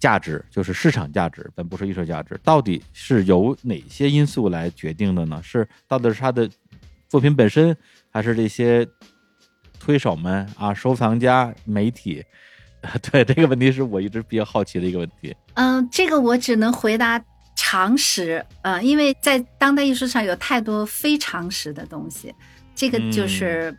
[0.00, 5.40] 价值就是市场价值，但不是艺术价值，到底是由哪些因素来决定的呢？
[5.42, 6.50] 是到底是他的
[7.08, 7.76] 作品本身，
[8.10, 8.84] 还是这些？
[9.86, 12.20] 推手们啊，收藏家、媒体，
[13.08, 15.32] 对这个问题是我一直比较好奇的一个问题。
[15.54, 22.34] 嗯，这个我只能回答常识，嗯，因为在当代艺术上有太多非常识的东西，
[22.74, 23.72] 这个就是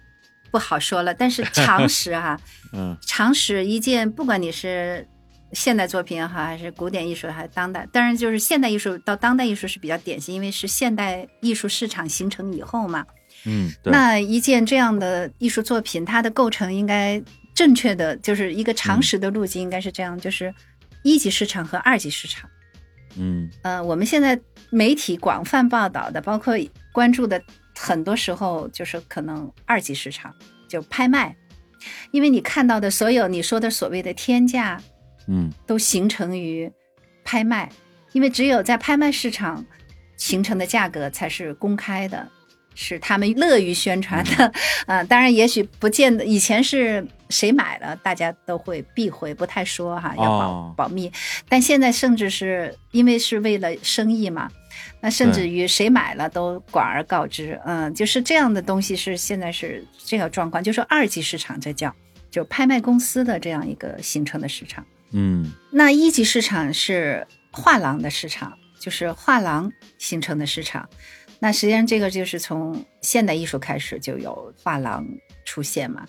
[0.50, 1.14] 不好说了。
[1.14, 2.40] 但是常识哈，
[2.72, 5.06] 嗯，常识一件，不管你是
[5.52, 13.06] 现代作品也好，还是古典艺术，还是当代，当然就是现代艺术到当代艺术是比较典型，因为是现代艺术市场形成以后嘛。
[13.46, 17.22] 嗯，那一件这样的艺术作品，它的构成应该
[17.54, 20.54] 正确的，就是一个常识的路径，应该是这样，就是
[21.04, 22.50] 一级市场和二级市场。
[23.16, 24.40] 嗯，呃，我们现在
[24.70, 26.56] 媒体广泛报道的，包括
[26.92, 27.42] 关注的，
[27.76, 30.36] 很多时候就是可能二级市场
[30.68, 31.36] 就拍卖，
[32.12, 34.82] 因为你看到的所有你说的所谓的天价，
[35.28, 36.72] 嗯，都形成于
[37.24, 37.72] 拍卖，
[38.12, 39.66] 因为只有在拍卖市场
[40.18, 42.28] 形成的价格才是公开的。
[42.80, 44.54] 是他们乐于宣传的，
[44.86, 51.12] 啊， 当然也许不见得，以前是谁买了，大家都会避讳，不太说哈，要保保密。
[51.50, 54.48] 但现在甚至是因为是为了生意嘛，
[55.02, 61.92] 那甚至于谁买了都广而告之，嗯，就是这样的东西是现在是这个状况，就说二级市场这叫
[62.30, 70.88] 就拍卖公司的这样一个形成的市场，嗯，那一级市场是画廊的市场，就是画廊形成的市场。
[71.40, 75.06] 那实际上，这个就是从现代艺术开始就有画廊
[75.46, 76.08] 出现嘛。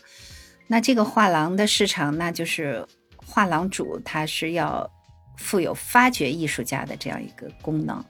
[0.66, 2.86] 那这个画廊的市场，那就是
[3.16, 4.90] 画廊主他是要
[5.36, 8.02] 负有发掘艺术家的这样一个功能，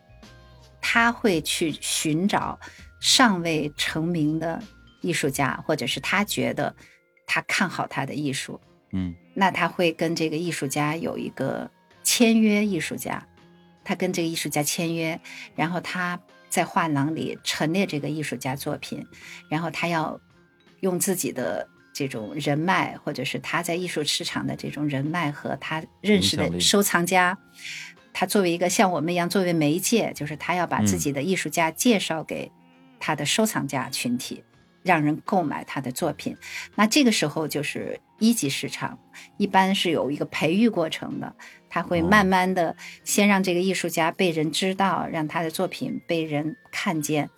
[0.81, 2.59] 他会去寻找
[3.01, 4.63] 尚未成名的
[5.01, 6.73] 艺术家，或者是他觉得
[7.27, 8.61] 他看好他的艺术，
[8.93, 11.69] 嗯，那他会跟这个艺术家有一个
[12.05, 13.27] 签约，艺术家，
[13.83, 15.21] 他跟这个艺术家签约，
[15.57, 16.21] 然后他。
[16.49, 19.07] 在画廊里陈列这个艺术家作品，
[19.49, 20.21] 然后他要
[20.81, 27.39] 用自己的这种人脉，或者是他在艺术市场的这种人脉和他认识的收藏家，
[28.13, 32.51] 他作为一个像我们一样作为媒介，就是他要把自己的艺术家介绍给
[33.01, 34.43] 他的收藏家群体，
[34.83, 36.37] 让人购买他的作品。
[36.75, 38.99] 那这个时候就是一级市场，
[39.37, 41.35] 一般是有一个培育过程的。
[41.71, 42.75] 他会慢慢的
[43.05, 47.29] 先让这个艺术家被人知道，让他的作品被人看见，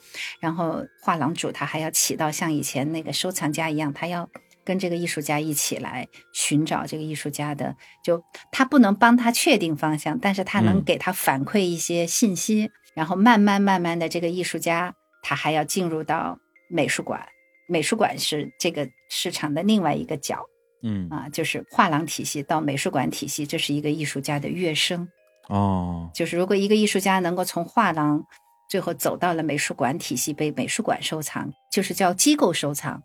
[0.41, 4.29] 然后画廊主他还要起到像以前那个收藏家一样，他要。
[4.63, 7.75] 跟这个艺术家一起来寻找这个艺术家的，
[8.05, 16.39] 就他不能帮他确定方向，但是他能给他反馈一些信息，然后慢慢慢慢的，这个艺术家他还要进入到
[16.69, 17.27] 美术馆，
[17.69, 20.45] 美术馆是这个市场的另外一个角，
[20.83, 25.09] 嗯啊，就是画廊体系到美术馆体系，这是一个艺术家的跃升。
[25.49, 28.25] 哦，就是如果一个艺术家能够从画廊
[28.69, 33.03] 最后走到了美术馆体系，被美术馆收藏，就是叫机构收藏。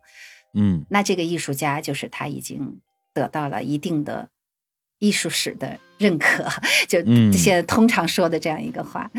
[0.53, 2.79] 嗯，那这个艺术家就是他已经
[3.13, 4.29] 得到了一定的
[4.99, 6.47] 艺术史的认可，
[6.87, 7.03] 就
[7.33, 9.11] 现在通常说的这样一个话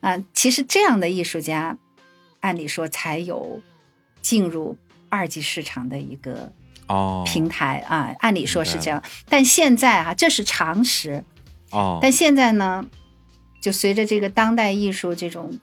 [0.00, 0.22] 啊。
[0.32, 1.78] 其实这样的艺术家，
[2.40, 3.60] 按理说才有
[4.20, 4.76] 进入
[5.08, 6.52] 二级市场的一个
[6.88, 8.14] 哦平台啊。
[8.20, 11.24] 按理说是这样，但现在啊，这是常识
[11.70, 11.98] 哦。
[12.02, 12.84] 但现在呢，
[13.60, 15.58] 就随着这个当代艺术这种。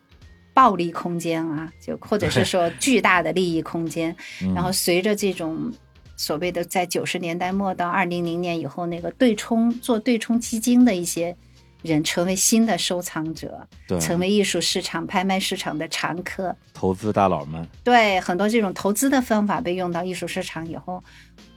[0.53, 4.13] 暴力空间啊，就或者是说巨大的利益空间，
[4.53, 5.71] 然后随着这种
[6.17, 11.33] 所谓的在九十年代末到二零零年以后，那个对冲做对冲基金的一些
[11.81, 13.67] 人成为新的收藏者，
[13.99, 21.03] 成为艺术市场拍卖市场的常客，投资大佬们对很多这种投资的方法被用到艺术市场以后，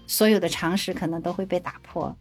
[0.06, 2.16] 所有的常识可能都会被打破，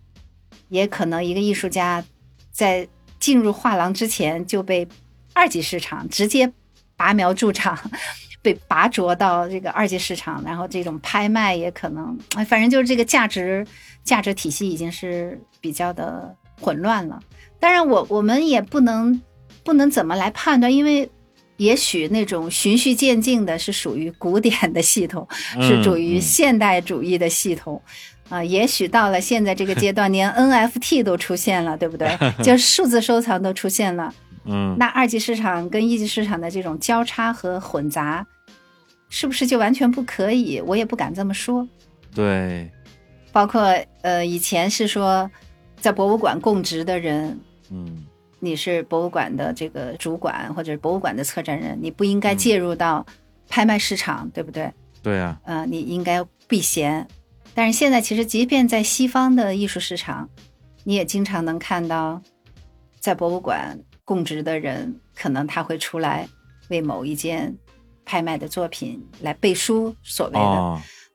[0.70, 2.04] 也可能一个艺术家
[2.52, 2.88] 在
[3.20, 4.88] 进入画廊之前就被
[5.34, 6.52] 二级市场直接。
[6.96, 7.78] 拔苗助长，
[8.42, 12.18] 被拔擢到这个二级市场，然后这种拍卖也可能，
[12.48, 13.66] 反正就是这个价值
[14.04, 17.20] 价值体系已经是比较的混乱了。
[17.64, 19.22] 当然，我我们也不能
[19.64, 21.10] 不能怎么来判断，因为
[21.56, 25.26] 也许那种循序渐进的是属于古典的系统，
[25.62, 27.82] 是属于现代主义的系统
[28.28, 28.44] 啊。
[28.44, 32.10] 也许到了现在这个阶段，连 NFT 都出现了，对不对？
[32.44, 34.14] 就数字收藏都出现了。
[34.44, 38.28] 嗯，那二级市场跟一级市场的这种交叉和混杂，
[39.08, 40.60] 是不是就完全不可以？
[40.60, 41.66] 我也不敢这么说。
[42.14, 42.70] 对，
[43.32, 45.32] 包括呃，以前是说，
[45.80, 48.06] 在博物馆供职的人，嗯，
[48.40, 53.06] 你是博物馆的这个主管或者博物馆的策展人，你不应该介入到
[53.50, 54.72] 拍卖市场，对不对？
[55.02, 57.08] 对啊，呃，你应该避嫌。
[57.54, 60.30] 但是现在其实，即便在西方的艺术市场，
[60.84, 62.22] 你也经常能看到，
[63.00, 63.80] 在博物馆。
[64.06, 66.28] 供职的人可能他会出来
[66.68, 67.58] 为某一件
[68.04, 70.40] 拍卖的作品来背书，所谓的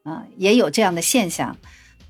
[0.04, 1.54] 啊，也有这样的现象。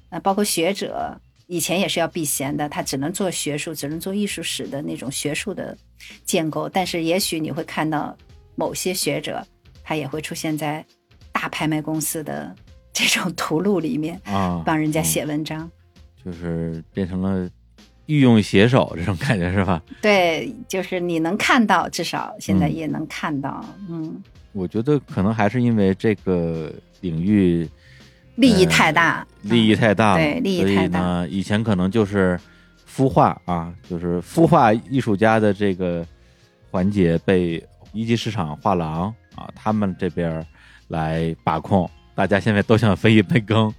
[0.08, 5.76] 啊，包括学者以前也是要避嫌的，他只能做学术，只能做艺术史的那种学术的
[6.24, 6.68] 建构。
[6.68, 8.16] 但是也许你会看到
[8.54, 9.44] 某些学者，
[9.82, 10.84] 他也会出现在
[11.32, 12.54] 大拍卖公司的
[12.92, 15.68] 这种图录里面啊，帮人家写文章，
[16.24, 17.50] 就是变成了。
[18.06, 19.82] 御用写手这种感觉是吧？
[20.00, 23.62] 对，就是你能看到，至少现在也能看到。
[23.86, 24.22] 嗯，
[24.52, 26.72] 我觉得可能还是因为这个
[27.02, 27.68] 领域
[28.38, 30.16] 利益太大，利益太大了。
[30.16, 31.26] 对，利益太大。
[31.28, 32.38] 以前可能就是
[32.88, 36.06] 孵化啊，就是孵化艺术家的这个
[36.70, 37.60] 环节被
[37.92, 40.46] 一级市场画廊啊，他们这边
[40.86, 41.90] 来把控。
[42.14, 43.74] 大家现在都想分一杯羹，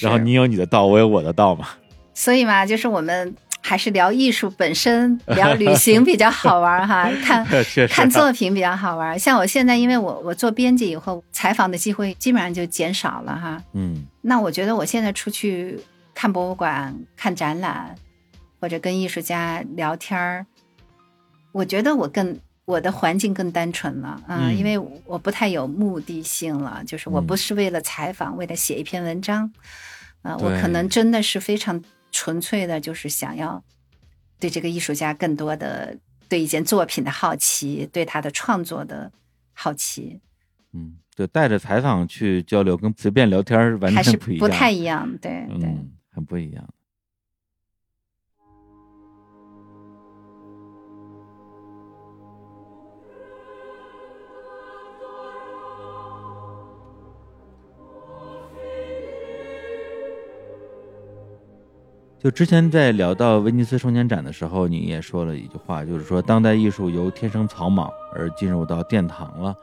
[0.00, 1.68] 然后你有你的道，我有我的道嘛。
[2.12, 3.34] 所以嘛，就是我们。
[3.66, 7.10] 还是聊艺术本身， 聊旅行比较好玩哈。
[7.24, 7.42] 看
[7.88, 9.18] 看作品比较好玩。
[9.18, 13.62] 像我现在，因为我我做编辑以后，采访的机会基本上就减少了哈。
[13.72, 15.80] 嗯，那我觉得我现在出去
[16.14, 17.94] 看博物馆、看展览，
[18.60, 20.44] 或者跟艺术家聊天儿，
[21.52, 29.50] 我觉得我更我的环境更单纯了啊，因为我不太有目的性了，就是我不是为了采访，为了写一篇文章
[30.20, 31.82] 啊，我可能真的是非常。
[32.14, 33.60] 纯粹的就是想要
[34.38, 39.10] 对这个艺术家更多的对一件作品的好奇，对他的创作的
[39.52, 40.20] 好奇。
[40.72, 45.18] 嗯，就带着采访去交流，跟随便聊天完全不一样，不太一样。
[45.18, 45.76] 对对，
[46.12, 46.64] 很不一样。
[62.24, 69.54] 就之前在聊到威尼斯双年展的时候，你也说了一句话，就是说当代艺术由天生草莽而进入到殿堂了。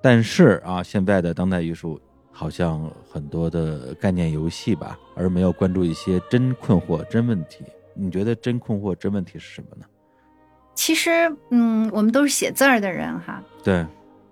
[0.00, 2.00] 但是啊，现在的当代艺术
[2.32, 7.66] 好像很多的概念游戏吧，而没有关注一些真困惑、真问题。
[7.92, 9.84] 你觉得真困惑、真问题是什么呢？
[10.74, 13.42] 其实，嗯，我们都是写字儿的人哈。
[13.62, 13.84] 对。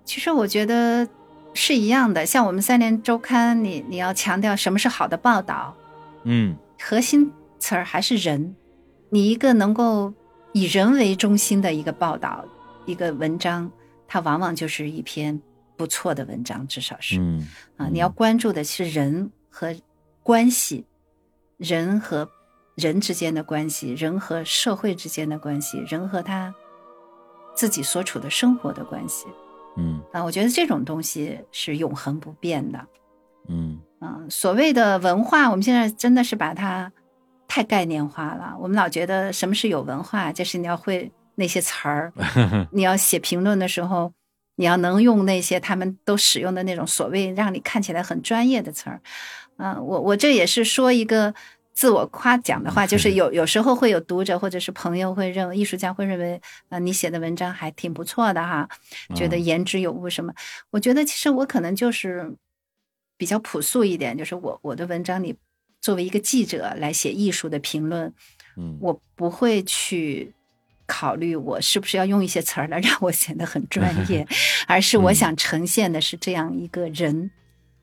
[0.03, 1.07] 其实我觉得
[1.53, 2.25] 是一样的。
[2.25, 5.75] 像我们三联周刊，你你要强调什么是好的报道，
[6.23, 7.31] 嗯，核心。
[7.65, 8.55] 词儿还是人，
[9.09, 10.13] 你一个能够
[10.53, 12.45] 以人为中心的一个报道，
[12.85, 13.71] 一个文章，
[14.07, 15.41] 它往往就是一篇
[15.75, 19.75] 不错的文章，至少是，嗯啊，你要关注的是人和
[20.21, 20.85] 关系，
[21.57, 22.29] 人和
[22.75, 26.53] 人之间的关系，人和社会之间的关系，人和他
[27.55, 29.25] 自己所处的生活的关系。
[29.75, 32.87] 嗯啊，我觉得这种东西是永恒不变的。
[33.47, 36.91] 嗯嗯，所谓的文化，我们现在真的是把它
[37.55, 38.53] 太概念化了。
[38.59, 42.11] 我们老觉得什么是有文化，就是你要会那些词儿，
[42.73, 44.11] 你要写评论的时候，
[44.57, 48.99] 你要能用那些他们都使用的那种所谓让你看起来很专业的词儿。
[49.55, 51.33] 嗯，我我这也是说一个
[51.71, 58.67] 自我夸奖的话，就是 有有时候会有读者或者是朋友会认为，艺术家会认为，啊，你写的文章还挺不错的哈，
[59.15, 60.33] 觉得言之有物什么。
[60.71, 62.35] 我觉得其实我可能就是
[63.15, 65.37] 比较朴素一点，就是我我的文章里
[65.85, 68.11] 作为一个记者来写艺术的评论，
[68.57, 70.33] 嗯我不会去
[70.87, 74.27] 考虑我是不是要用一些词儿来让我显得很专业，
[74.67, 77.29] 而是我想呈现的是这样一个人。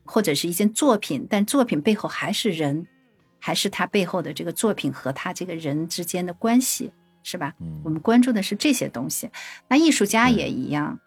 [0.05, 2.89] 或者是一件作品，但作品背后还是人，
[3.39, 6.91] 还是他背后的这个作品和他这个人之间的关系，
[7.23, 7.55] 是吧？
[7.61, 9.31] 嗯我们关注的是这些东西。
[9.69, 10.99] 那艺术家也一样，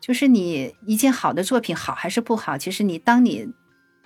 [0.00, 3.48] 就是你一件好的作品好还是不好，其实你当你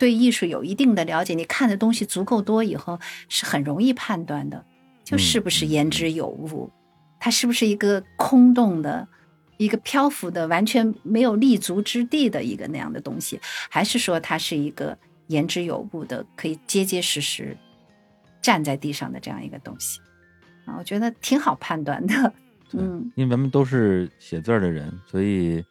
[0.00, 2.98] 对艺术有一定的了解，你看的东西足够多以后，
[3.28, 4.64] 是很容易判断的，
[5.04, 6.70] 就是不是言之有物，
[7.20, 9.06] 它是不是一个空洞的。
[9.58, 14.96] 一个漂浮的、完全没有立足之地的一个那样的东西，还是说它是一个
[15.26, 17.54] 言之有物的、可以结结实实
[18.40, 20.00] 站在地上的这样一个东西？
[20.64, 22.32] 啊，我觉得挺好判断的。
[22.72, 25.62] 嗯，因为咱们都是写字儿的人，所以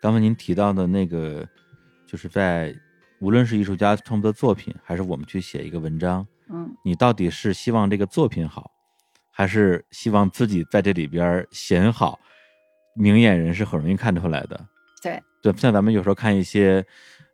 [0.00, 1.46] 刚才您提到的那个，
[2.06, 2.74] 就是在
[3.24, 8.70] 无论是艺术家创作作品，还是我们去写一个文章，嗯，你到底是希望这个作品好，
[9.30, 12.20] 还是希望自己在这里边显好？
[12.94, 14.68] 明眼人是很容易看出来的。
[15.02, 16.84] 对对，像咱们有时候看一些，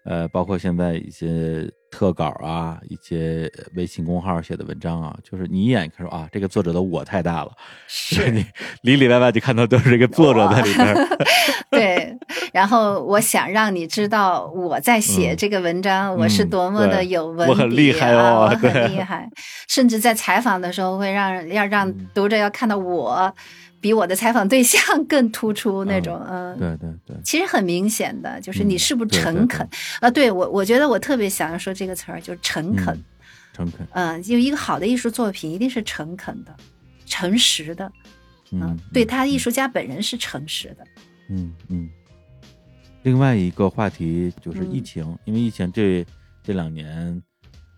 [0.05, 7.53] 呃，包括现在一些特稿啊，一些微信公号写的文章啊，就是你一眼看说啊，这个作者的我太大了，
[7.87, 8.45] 是你
[8.83, 10.95] 里里外外就看到都是这个作者在里边。
[11.71, 12.17] 对，
[12.53, 19.29] 然后我想让你知道我在写这个文章，我是多么的有文笔、啊嗯我很厉害哦我很厉害，
[19.69, 23.33] 甚至在采访的时候会让要让嗯读者要看到我
[23.81, 29.67] 比我的采访对象 更突出那种，嗯，对对对，其实很明显的，就是你嗯是不是诚恳
[30.01, 30.11] 啊？
[30.11, 32.95] 对我，我觉得我特别想要说这个词儿，就是诚恳。
[32.95, 33.05] 嗯
[33.53, 36.57] 诚恳，嗯，就一个好的艺术作品一定是诚恳的、
[37.05, 37.91] 诚实的。
[38.53, 40.87] 嗯，对他艺术家本人是诚实的。
[41.31, 41.89] 嗯嗯。
[43.03, 46.07] 另外一个话题就是疫情，因为疫情这
[46.45, 47.21] 这两年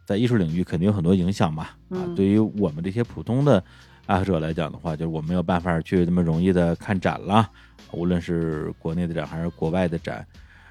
[0.04, 1.62] 在艺术领域肯定有很多影响嘛。
[1.64, 3.64] 啊，嗯对于我们这些普通的
[4.06, 7.48] 爱好者来讲的话，就是我没有办法去那么容易的看展了，
[7.92, 10.26] 无论是国内的展还是国外的展。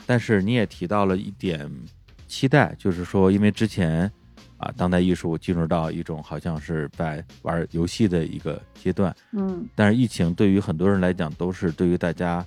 [0.05, 1.69] 但是你也提到了一点
[2.27, 4.11] 期待，就是说，因为之前
[4.57, 12.45] 啊，当代艺术进入到一种好像是在玩游戏的一个阶段，嗯但是疫情对于很多人来讲，都是对于大家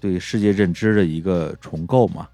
[0.00, 2.28] 对世界认知的一个重构嘛。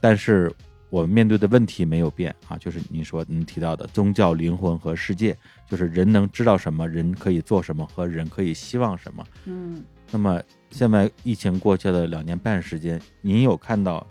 [0.00, 0.52] 但是
[0.92, 5.34] 我们面对的问题没有变啊，就是您说您提到的宗教、灵魂和世界，
[5.66, 9.24] 就是人能知道什么，人可以做什么，和人可以希望什么。
[9.46, 10.38] 嗯那么
[10.70, 14.06] 现在疫情过去了两年半时间，您有看到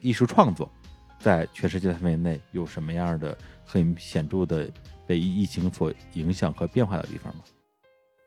[0.00, 0.70] 艺术创作
[1.18, 3.34] 在全世界范围内有什么样的
[3.64, 4.70] 很显著的
[5.06, 7.40] 被疫情所影响和变化的地方吗？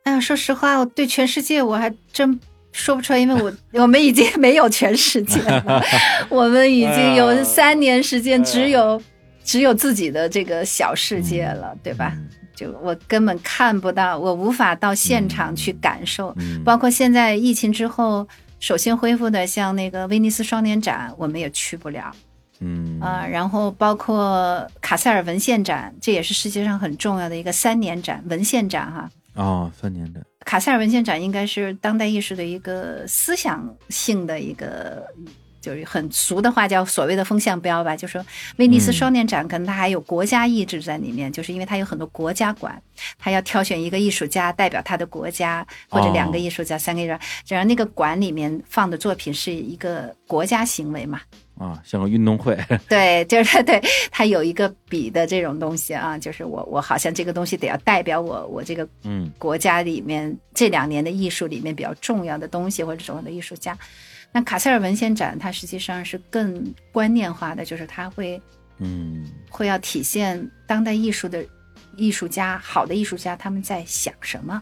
[0.06, 2.40] 哎呀，说实话，我对全世界我还真
[2.74, 5.82] 说不出来，因为我我们已经没有全世界了，
[6.30, 9.02] 我们已经有三年时间只有
[9.44, 12.12] 只有自己的这个小世界了，对吧？
[12.18, 16.32] 嗯就我根本看不到，我无法到现场去感受。
[16.38, 18.28] 嗯，包括现在疫情之后，
[18.60, 22.12] 首先恢复的像那个威尼斯双年展，我们也去不了
[22.60, 29.10] 嗯啊、然后包括卡塞尔文献展，这也是世界上很重要的一个三年展文献展哈。
[29.34, 35.06] 哦，三年的，卡塞尔文献展应该是当代艺术的一个思想性的一个，
[35.62, 37.96] 就是很俗的话叫所谓的风向标吧。
[37.96, 38.26] 就说
[38.58, 42.82] 威尼斯双年展，可能它还有国家意志在里面，就是因为它有很多国家馆，
[43.18, 51.22] 它要挑选一个艺术家代表他的国家，或者两个艺术家、三个艺术家，然后那个馆里面放的作品是一个国家行为嘛。
[51.64, 52.58] 啊，像个运动会，
[52.90, 53.82] 对，就是对，
[54.12, 59.32] 它有一个比的这种东西啊，就是我我好像这个东西得要代表我我这个嗯。
[59.40, 63.78] 国家里面这两年的艺术里面比较重要的东西或者重要的艺术家。
[64.32, 68.42] 那卡塞尔文献展它实际上是更观念化的，就是它会
[68.80, 69.26] 嗯。
[69.50, 71.46] 会要体现当代艺术的
[71.96, 74.62] 艺术家，好的艺术家他们在想什么，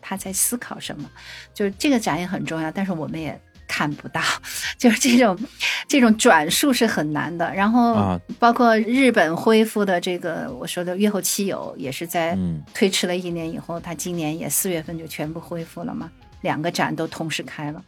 [0.00, 1.10] 他在思考什么，
[1.52, 3.38] 就是这个展也很重要，但是我们也
[3.68, 4.20] 看不到，
[4.76, 5.38] 就是这种
[5.86, 7.54] 这种转述是很难的。
[7.54, 12.36] 然后包括日本恢复的这个我说的月后七友，也是在
[12.74, 17.80] 推迟了一年以后，他今年也四月份就全部恢复了嘛，两个展都同时开了。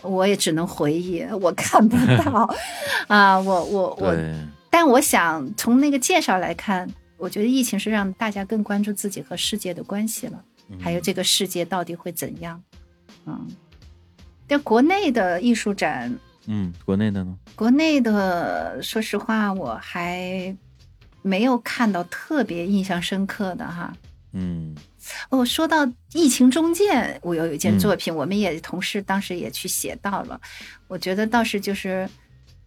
[0.00, 2.48] 我也只能回忆，我看不到
[3.06, 4.16] 啊，我我我，
[4.68, 10.42] 但我想从那个介绍来看，我觉得疫情是让大家更关注自己和世界的关系了，
[10.80, 12.60] 还有这个世界到底会怎样，
[13.26, 13.46] 嗯。
[14.52, 16.14] 但国内的艺术展，
[16.46, 17.34] 嗯，国内的呢？
[17.56, 20.54] 国内的，说实话，我还
[21.22, 23.90] 没有看到特别印象深刻的哈。
[24.34, 24.74] 嗯，
[25.30, 30.38] 哦，说到疫情中间，我有一件作品，我们也同事当时也去写到了。
[30.86, 32.06] 我觉得倒是就是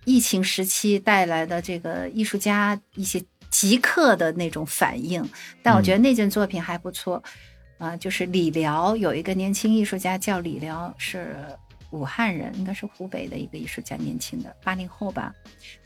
[0.06, 5.24] 疫情时期带来的这个艺术家一些即刻的那种反应，
[5.62, 7.22] 但我觉得那件作品还不错。
[7.78, 11.36] 啊，就是李辽有一个年轻艺术家叫李辽，是。
[11.92, 15.34] 武汉人应该是湖北的一个艺术家，年轻的八零后吧。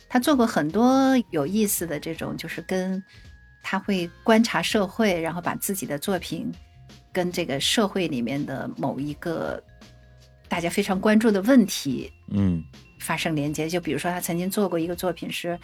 [0.07, 3.03] 他做过很多有意思的这种，就是跟
[3.61, 6.51] 他会观察社会，然后把自己的作品
[7.13, 9.61] 跟这个社会里面的某一个
[10.47, 12.63] 大家非常关注的问题，嗯，
[12.99, 13.69] 发生连接。
[13.69, 15.59] 就比如说，他曾经做过一个作品是，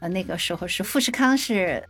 [0.00, 1.86] 呃，那个时候是富士康是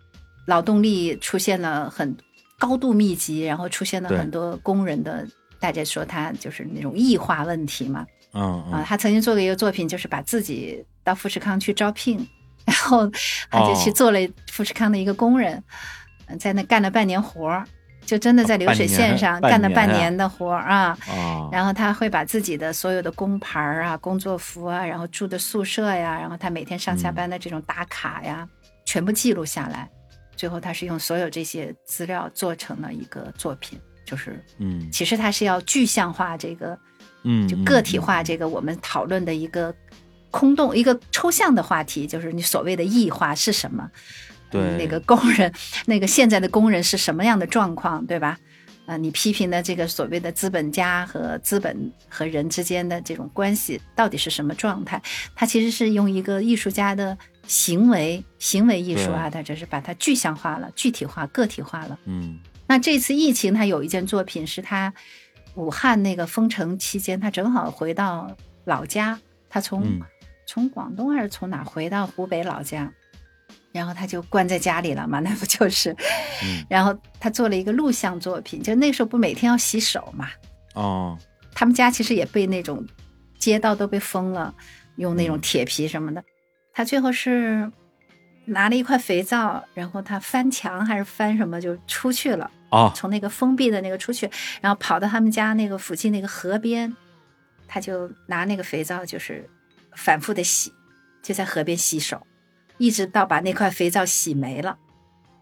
[0.46, 2.16] 劳动力出现了很
[2.58, 5.24] 高度密集，然后出现了很多工人的。
[5.62, 12.18] 大家说他就是那种异化问题嘛，嗯啊，他曾经做过一个作品，就是把自己到富士康去招聘，
[12.66, 13.08] 然后
[13.48, 14.18] 他就去做了
[14.50, 15.62] 富士康的一个工人，
[16.40, 17.64] 在那干了半年活儿，
[18.04, 20.98] 就真的在流水线上干了半年的活儿啊，
[21.52, 28.48] 然后他会把自己的所有的工牌啊、工作服啊，然后住的宿舍呀，然后他每天上下班的这种打卡呀，
[28.84, 29.88] 全部记录下来，
[30.34, 33.78] 最后他是用所有这些资料做成了一个作品。
[34.12, 36.78] 就是，嗯，其实它是要具象化这个，
[37.22, 39.74] 嗯，就个体化这个我们讨论的一个
[40.30, 43.90] 空洞、一个抽象的话题，就是你所谓的异化是什么？
[44.50, 45.50] 对，那个工人，
[45.86, 48.38] 那个现在的工人是什么样的状况，对吧？
[48.84, 55.00] 啊，你批评的这个所谓的资本家和资本和人之间的这种关系到底是什么状态？
[55.34, 57.16] 它其实是用一个艺术家的
[57.46, 62.38] 行为、行为艺术啊，它只是把它具象化了、具体化、个体化了，嗯。
[62.66, 64.92] 那这次疫情，他有一件作品是他
[65.54, 68.34] 武汉那个封城期间，他正好回到
[68.64, 70.00] 老家，他从
[70.46, 72.90] 从广东还是从哪回到湖北老家，
[73.72, 75.94] 然后他就关在家里了嘛，那不就是？
[76.68, 80.28] 然后他做了一个录像作品，就那时候不每天要洗手嘛？
[80.74, 81.18] 哦，
[81.54, 82.86] 他们家其实也被那种
[83.38, 84.54] 街道都被封了，
[84.96, 86.24] 用那种铁皮什么的，
[86.72, 87.70] 他最后是
[88.46, 92.50] 拿了一块肥皂，然后他翻墙还是翻什么就出去了。
[92.70, 96.96] 哦，从那个封闭的那个出去，然后跑到他们家那个附近那个河边，
[97.68, 99.48] 他就拿那个肥皂，就是
[99.94, 100.72] 反复的洗，
[101.22, 102.26] 就在河边洗手，
[102.78, 104.78] 一直到把那块肥皂洗没了，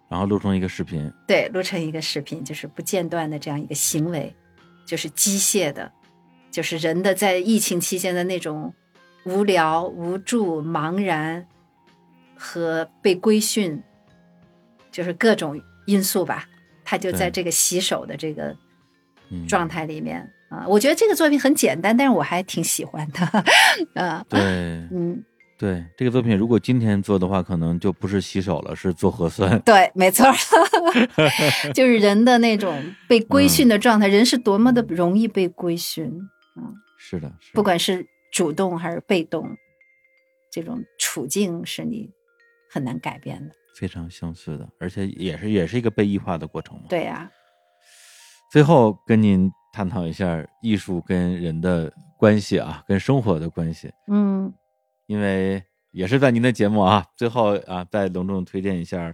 [0.08, 1.12] 然后录成一个视频。
[1.26, 4.34] 对，录成一个视频，就是不间断的这样一个行为，
[4.84, 5.92] 就是机械的，
[6.50, 8.74] 就是人的在疫情期间的那种
[9.24, 11.46] 无聊、无助、茫然
[12.42, 13.82] 和被规训，
[14.90, 16.46] 就是各种因素吧。
[16.82, 18.56] 他就在这个洗手的这个
[19.46, 23.20] 状态里面啊，我觉得这个作品很简单，但是我还挺喜欢的。
[24.02, 24.40] 啊，对，
[24.90, 25.22] 嗯，
[25.56, 29.60] 对，这个作品如果今天做的话，可能就不是洗手了，是做核酸。
[29.60, 30.26] 对，没错，
[31.74, 36.06] 就是人的那种被规训的状态，人是多么的容易被规训
[36.56, 36.74] 啊！
[36.98, 39.56] 是的，不管是主动还是被动，
[40.50, 42.10] 这种处境是你
[42.70, 43.54] 很难改变的。
[43.76, 46.84] 非常相似的，而且也是也是一个被异化的过程嘛。
[46.88, 47.30] 对呀。
[48.52, 53.90] 最后跟您探讨一下艺术跟人的关系啊，跟生活的关系。
[54.08, 54.52] 嗯。
[55.06, 59.12] 因为也是在您的节目啊，最后啊，再隆重推荐一下。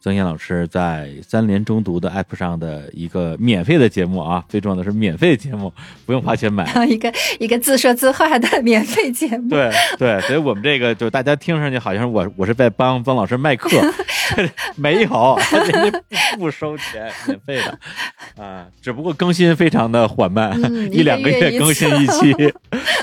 [0.00, 5.72] 曾岩老师在三联中读的 app 上的一个免费的节目啊，最重要的是免费节目，
[6.04, 6.64] 不用花钱买。
[6.86, 9.48] 一个一个自说自话的免费节目。
[9.48, 13.68] 对对，所以我们这个就大家听上去好像我我是在帮曾老师卖课，
[14.76, 15.38] 没有，
[15.72, 16.02] 人家
[16.36, 17.78] 不收钱，免费的
[18.42, 20.58] 啊，只不过更新非常的缓慢，
[20.92, 22.34] 一两个月更新一期。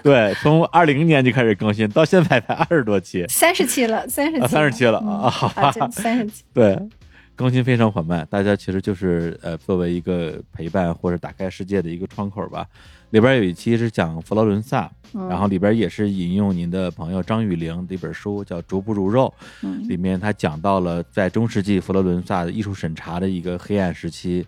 [0.03, 6.77] 对，从二零年就开始更新，到现在才二十多期，三十期了，三十期，三十期了啊，好吧，三十期，对。
[7.35, 12.63] 更新非常缓慢，大家其实就是呃，作为一个陪伴或者打开世界的一个窗口吧。
[13.13, 14.91] 里边有一期是讲佛罗伦萨，
[15.29, 19.31] 然后里边也是引用您的朋友张雨玲的一本书，叫《逐步如肉》，
[19.87, 24.43] 里面他讲到了在中世纪佛罗伦萨的艺术审查的一个黑暗时期，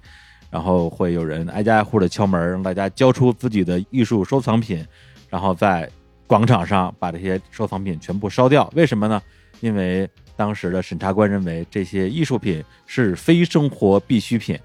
[0.49, 4.83] 然后会有人挨家挨户的敲门，让大家交出自己的艺术收藏品，
[5.29, 5.87] 然后在
[6.25, 8.67] 广场上把这些收藏品全部烧掉。
[8.75, 9.21] 为什么呢？
[9.59, 14.57] 因为当时的审查官认为这些艺术品是非生活必需品。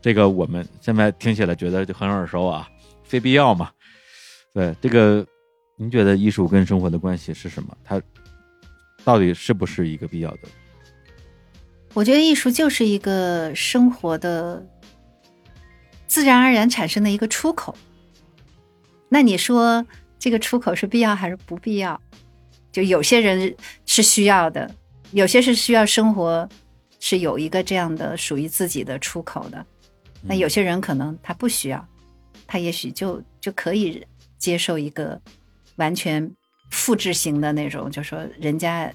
[0.00, 2.66] 这个我们现在听起来觉得就很耳熟啊，
[3.10, 3.72] 非必要嘛。
[4.54, 5.26] 对这个，
[5.76, 7.76] 您觉得艺术跟生活的关系是什么？
[7.82, 8.00] 它
[9.02, 10.42] 到底是不是一个必要的？
[11.92, 14.64] 我觉得艺术就是一个生活的
[16.06, 17.76] 自然而然产生的一个出口。
[19.08, 19.84] 那你说
[20.20, 22.00] 这个出口是必要还是不必要？
[22.70, 23.52] 就有些人
[23.86, 24.72] 是需要的，
[25.10, 26.48] 有些是需要生活
[27.00, 29.66] 是有一个这样的属于自己的出口的。
[30.22, 31.88] 那有些人可能他不需要，
[32.52, 34.04] 他也许就就可以
[34.36, 35.20] 接受一个
[35.76, 36.28] 完全
[36.72, 38.92] 复制型的那种，就说人家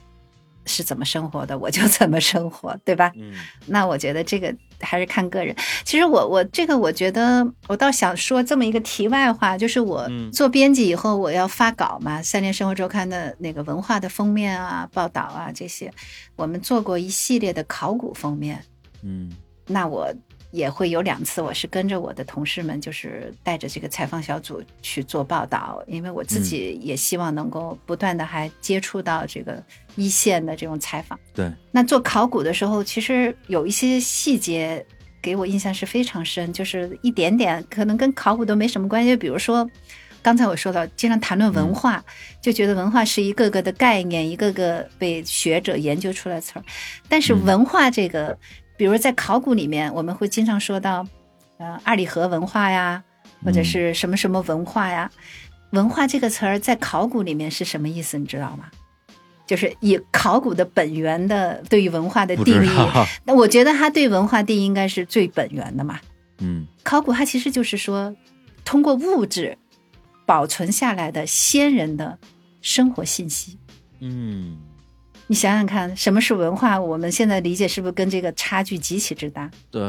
[0.65, 3.13] 是怎么生活的，我就怎么生活，对吧？
[3.15, 3.33] 嗯，
[3.65, 5.55] 那我觉得这个还是看个人。
[5.85, 15.89] 其实我我这个我觉得我倒想说这么一个题外话，就是我做编辑以后，我要发稿嘛，《三联生活周刊》的那个文化的封面啊、报道啊这些，
[16.35, 18.61] 我们做过一系列的考古封面。
[19.01, 19.31] 嗯，
[19.65, 20.13] 那我。
[20.55, 29.61] 也会有两次，我是跟着我的同事们，就是带着这个采访小组去做报道，因为我自己也希望能够不断的还接触到这个
[29.97, 31.19] 一线的这种采访。
[31.33, 34.83] 对，那做考古的时候，其实有一些细节
[35.21, 39.69] 给我印象是非常深，就是一点点可能跟考古都没什么关系，比如说
[40.21, 42.01] 刚才我说到，经常谈论文化，
[42.41, 46.63] 就觉得文化是一个个的概念，一个个被学者研究出来词儿，
[47.09, 48.37] 但是文化这个。
[48.77, 51.07] 比如在考古里面，我们会经常说到，
[51.57, 53.03] 呃，二里河文化呀，
[53.43, 55.09] 或者是什么什么文化呀。
[55.71, 58.17] 文化这个词儿在考古里面是什么意思？
[58.17, 58.65] 你知道吗？
[59.47, 62.69] 就是以考古的本源的对于文化的定义。
[63.23, 65.99] 那我觉得它对文化定义应该是最本源的嘛。
[66.39, 68.15] 嗯，考古它其实就是说，
[68.63, 69.57] 通过物质
[70.25, 72.17] 保存下来的先人的
[72.61, 73.57] 生活信息。
[73.99, 74.57] 嗯。
[75.27, 76.79] 你想想看，什么是文化？
[76.79, 79.49] 我们现在理解是不是跟这个差距极其之大？
[79.71, 79.81] 对，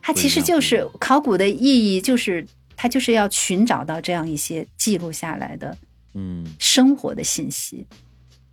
[0.00, 5.76] 它其实就是考古的意义，就是它就是要寻找到这样一些记录下来的，
[6.14, 7.86] 嗯，生活的信息。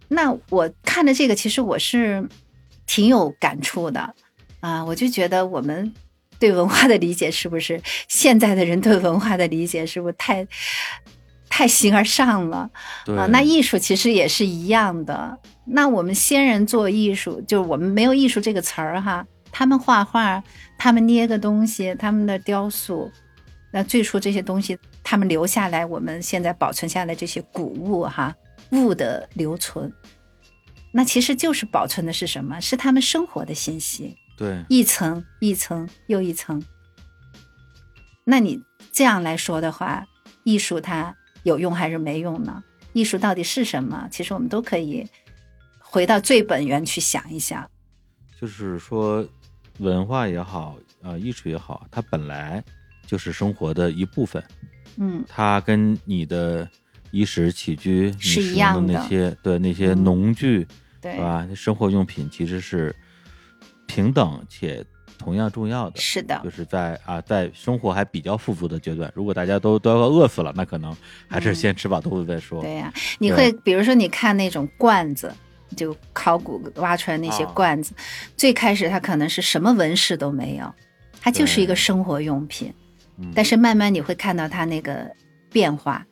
[0.09, 2.27] 那我看的这个，其实我是
[2.85, 4.13] 挺有感触的
[4.59, 4.83] 啊！
[4.83, 5.93] 我就觉得我们
[6.37, 10.45] 对文化的理解，是不是现在的人对文化的理解，是不是太？
[11.55, 12.69] 太形而上了
[13.17, 13.27] 啊！
[13.27, 15.39] 那艺术其实也是一样的。
[15.63, 19.25] 那我们先人做艺术，就我们没有艺术这个词儿哈。
[19.53, 20.43] 他们画画，
[20.77, 23.09] 他们捏个东西，他们的雕塑，
[23.71, 28.35] 那最初这些东西，他们留下来，我们现在保存下来这些古物哈，
[28.71, 29.89] 物的留存，
[30.91, 32.59] 那其实就是保存的是什么？
[32.59, 34.17] 是他们生活的信息。
[34.37, 36.61] 对，一层一层又一层。
[38.25, 38.59] 那你
[38.91, 40.05] 这样来说的话，
[40.43, 41.15] 艺术它。
[41.45, 42.61] 有用还是没用呢？
[42.93, 44.07] 艺术到底是什么？
[44.11, 45.07] 其实我们都可以
[45.79, 47.69] 回到最本源去想一想。
[48.41, 49.25] 就是说，
[49.77, 52.63] 文化也好，呃，艺术也好，它本来
[53.05, 54.43] 就是生活的一部分。
[54.97, 56.67] 嗯，它跟你的
[57.11, 60.67] 衣食起居是一样的那些，对那些农具，
[60.99, 61.47] 对吧？
[61.55, 62.95] 生活用品其实是
[63.85, 64.83] 平等且。
[65.25, 70.95] 同样重要的是的，就是在啊，在生活还比较富足的阶段，如果大家都都要饿死了，那可能
[71.27, 72.61] 还是先吃饱肚子再说。
[72.61, 75.33] 对呀，你会比如说你看那种罐子，
[75.75, 77.95] 就考古挖出来那些罐子，
[78.37, 80.71] 最开始它可能是什么纹饰都没有，
[81.19, 82.71] 它就是一个生活用品，
[83.33, 85.11] 但是慢慢你会看到它那个
[85.51, 86.05] 变化，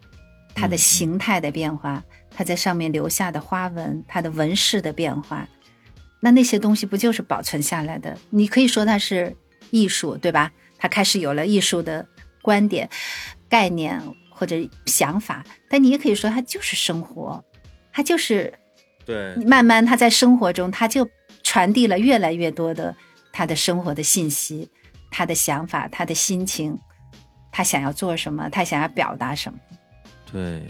[0.56, 2.04] 它的形态的变化，
[2.36, 5.48] 它在上面留下的花纹，它的纹饰的变化。
[6.24, 8.18] 那那些东西不就是保存下来的？
[8.30, 9.36] 你可以说它是
[9.72, 10.54] 艺术，对吧？
[10.78, 12.08] 它开始有了艺术的
[12.42, 12.90] 观点、
[13.50, 14.56] 概念或者
[14.86, 17.44] 想法，但你也可以说它就是生活，
[17.92, 18.54] 它就是
[19.06, 19.36] 对。
[19.44, 21.10] 慢慢他在生活中，他就
[21.44, 22.96] 传递了越来越多的
[23.34, 24.72] 他的生活的信息、
[25.12, 26.80] 他的想法、他的心情，
[27.52, 29.60] 他想要做什么，他想要表达什么。
[30.32, 30.64] 对。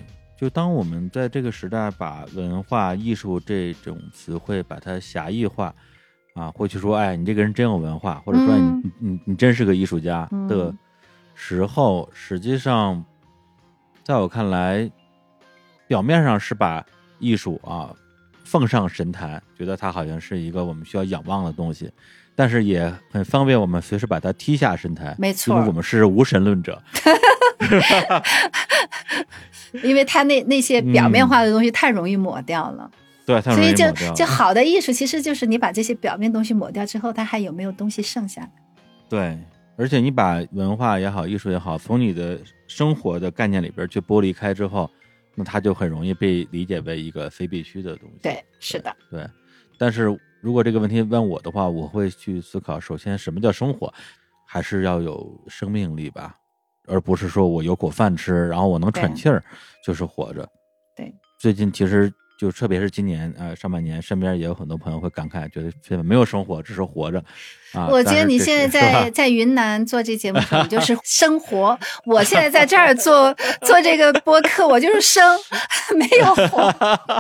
[0.44, 5.74] 就当我们在这个时代把文化艺术这种词汇把它狭义化，
[6.34, 10.76] 啊，或去说，哎，你这个人真有文化，或者说你你你真是个艺术家的
[11.34, 13.06] 时候，实际上，
[14.04, 14.92] 在我看来，
[15.88, 16.86] 表面上是把
[17.20, 17.96] 艺术啊
[18.44, 21.90] 奉上神坛，觉得它好像是一个我们需要仰望的东西，
[22.36, 26.84] 但是也很方便我们随时把它踢下神坛，没错，因为我们是无神论者。
[29.84, 32.90] 因为他那那些表面化的东西太容易抹掉了，
[33.26, 38.48] 对，所以就就好的艺术其实就是你把这些表面东西抹掉之后，它还有没有东西剩下？
[39.10, 39.38] 对，
[39.76, 44.90] 而且你把文化也好，艺术也好，从你的生活的概念里边去剥离开之后，
[45.36, 48.16] 那它就很容易被理解为一个非必须的东西。
[48.22, 49.28] 对，是的，对。
[49.80, 53.92] 但是如果这个问题问我的话，我会去思考：首先，什么叫生活？
[54.46, 56.36] 还是要有生命力吧，
[56.88, 59.44] 而不是说我有口饭吃，然后我能喘气儿
[59.86, 60.48] 就是活着。
[60.96, 62.12] 对，最近其实。
[62.36, 67.24] 就特别是今年呃上半年，身边也有很多朋友会感慨，觉得现在没有生活，只是活着
[67.74, 67.88] 啊。
[67.90, 75.24] 我觉得你现在在 在云南做这节目，你就是生活；我现在在这儿做做这个播客，我就是生，
[75.96, 76.64] 没有活。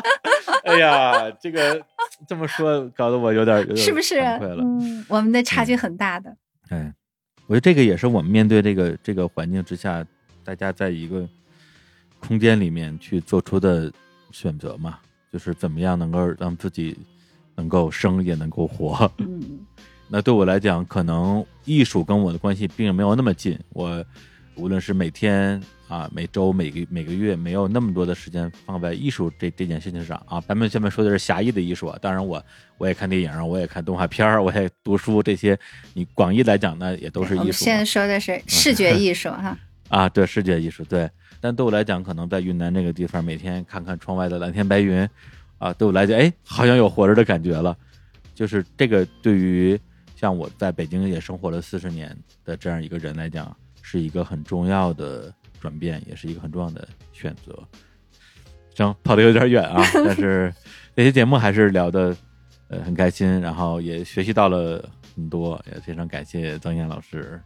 [0.65, 1.81] 哎呀，这个
[2.27, 4.19] 这么说，搞得我有点有点是不是？
[4.19, 6.35] 嗯，我们的差距很大的。
[6.69, 6.91] 哎，
[7.47, 10.05] 我觉得这个也是我们面对这个这个环境之下，
[10.43, 11.27] 大家在一个
[12.19, 13.91] 空间里面去做出的
[14.31, 14.99] 选择嘛。
[15.31, 16.95] 就是怎么样能够让自己
[17.55, 19.11] 能够生也能够活。
[19.17, 19.65] 嗯，
[20.07, 23.59] 那对我来讲，可能艺术跟我的关系并没有那么近。
[23.69, 24.05] 我
[24.55, 30.41] 无论是每天啊、每周、每个每个月，没有那么多的时间放在艺术这这件事情上啊。
[30.47, 32.43] 咱们下面说的是狭义的艺术，当然我
[32.77, 35.57] 我也看电影，我也看动画片儿，我也读书，这些
[35.93, 37.39] 你广义来讲呢，也都是艺术。
[37.39, 39.57] 我们现在说的是视觉艺术哈。
[39.89, 41.09] 啊，对，视觉艺术对。
[41.39, 45.07] 但对我来讲，可能在云南这个地方，每天看看窗外的蓝天白云，
[45.59, 47.77] 啊，对我来讲，哎，好像有活着的感觉了。
[48.33, 49.79] 就是这个，对于
[50.15, 55.31] 像我在北京也生活了四十年的这样一个人来讲，是一个很重要的
[55.61, 57.55] 转变，也是一个很重要的选择。
[58.73, 60.51] 行，跑的有点远啊， 但是
[60.95, 62.17] 这些节目还是聊的
[62.69, 64.83] 呃很开心，然后也学习到了
[65.15, 67.39] 很多，也非常感谢曾燕老师。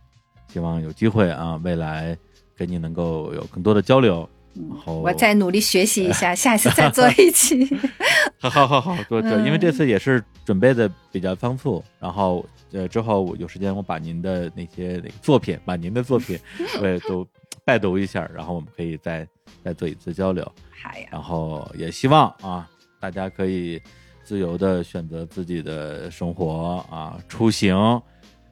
[0.48, 2.18] 希望有机会啊，未来。
[2.60, 7.70] 跟你能够有更多的交流，然后我再努力学习一下，下一次再做一期。
[8.42, 16.40] 好好好好，多多，因为这次也是准备的比较丰富，然后呃之后我有时间我把您的那些那个作品，把您的作品
[16.82, 17.28] 我 也都
[17.64, 19.28] 拜读一下，然后我们可以再
[19.64, 20.44] 再做一次交流。
[20.82, 21.08] 好呀。
[21.12, 22.70] 然后也希望啊，
[23.00, 23.82] 大家可以
[24.24, 27.76] 自由的选择自己的生活啊，出行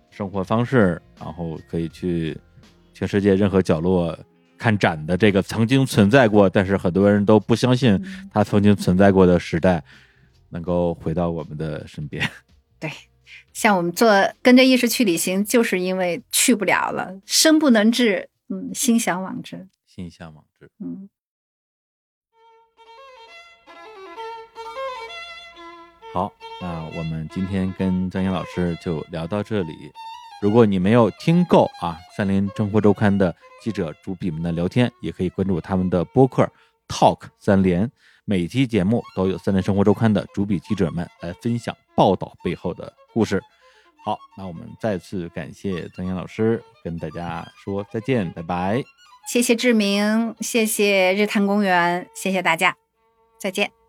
[0.09, 2.37] 生活方式，然后可以去。
[2.97, 4.17] 全世界任何角落
[4.57, 8.01] 看展的这个曾经存在过，但是很多人都不相信
[8.31, 9.83] 它曾经存在过的时代，
[10.47, 12.25] 能够回到我们的身边。
[12.79, 12.89] 对，
[13.53, 14.09] 像我们做
[14.41, 21.09] 跟着艺术去旅行，就是因为去不了了，身不能至，嗯，心向往之，心向往之，嗯。
[26.13, 26.31] 好，
[26.61, 29.73] 那我们今天跟张岩老师就聊到这里。
[30.41, 36.49] 如果你没有听够啊，三联生活周刊的记者主笔们的聊天，也可以关注他们的播客
[36.87, 37.91] Talk 三联，
[38.25, 43.41] 每期节目都有三联生活周刊的主笔记者们来分享报道背后的故事。
[44.03, 48.83] 好，那我们再次感谢曾岩老师，跟大家说再见，拜拜。
[49.31, 52.75] 谢谢志明，谢谢日坛公园，谢谢大家，
[53.39, 53.84] 再见。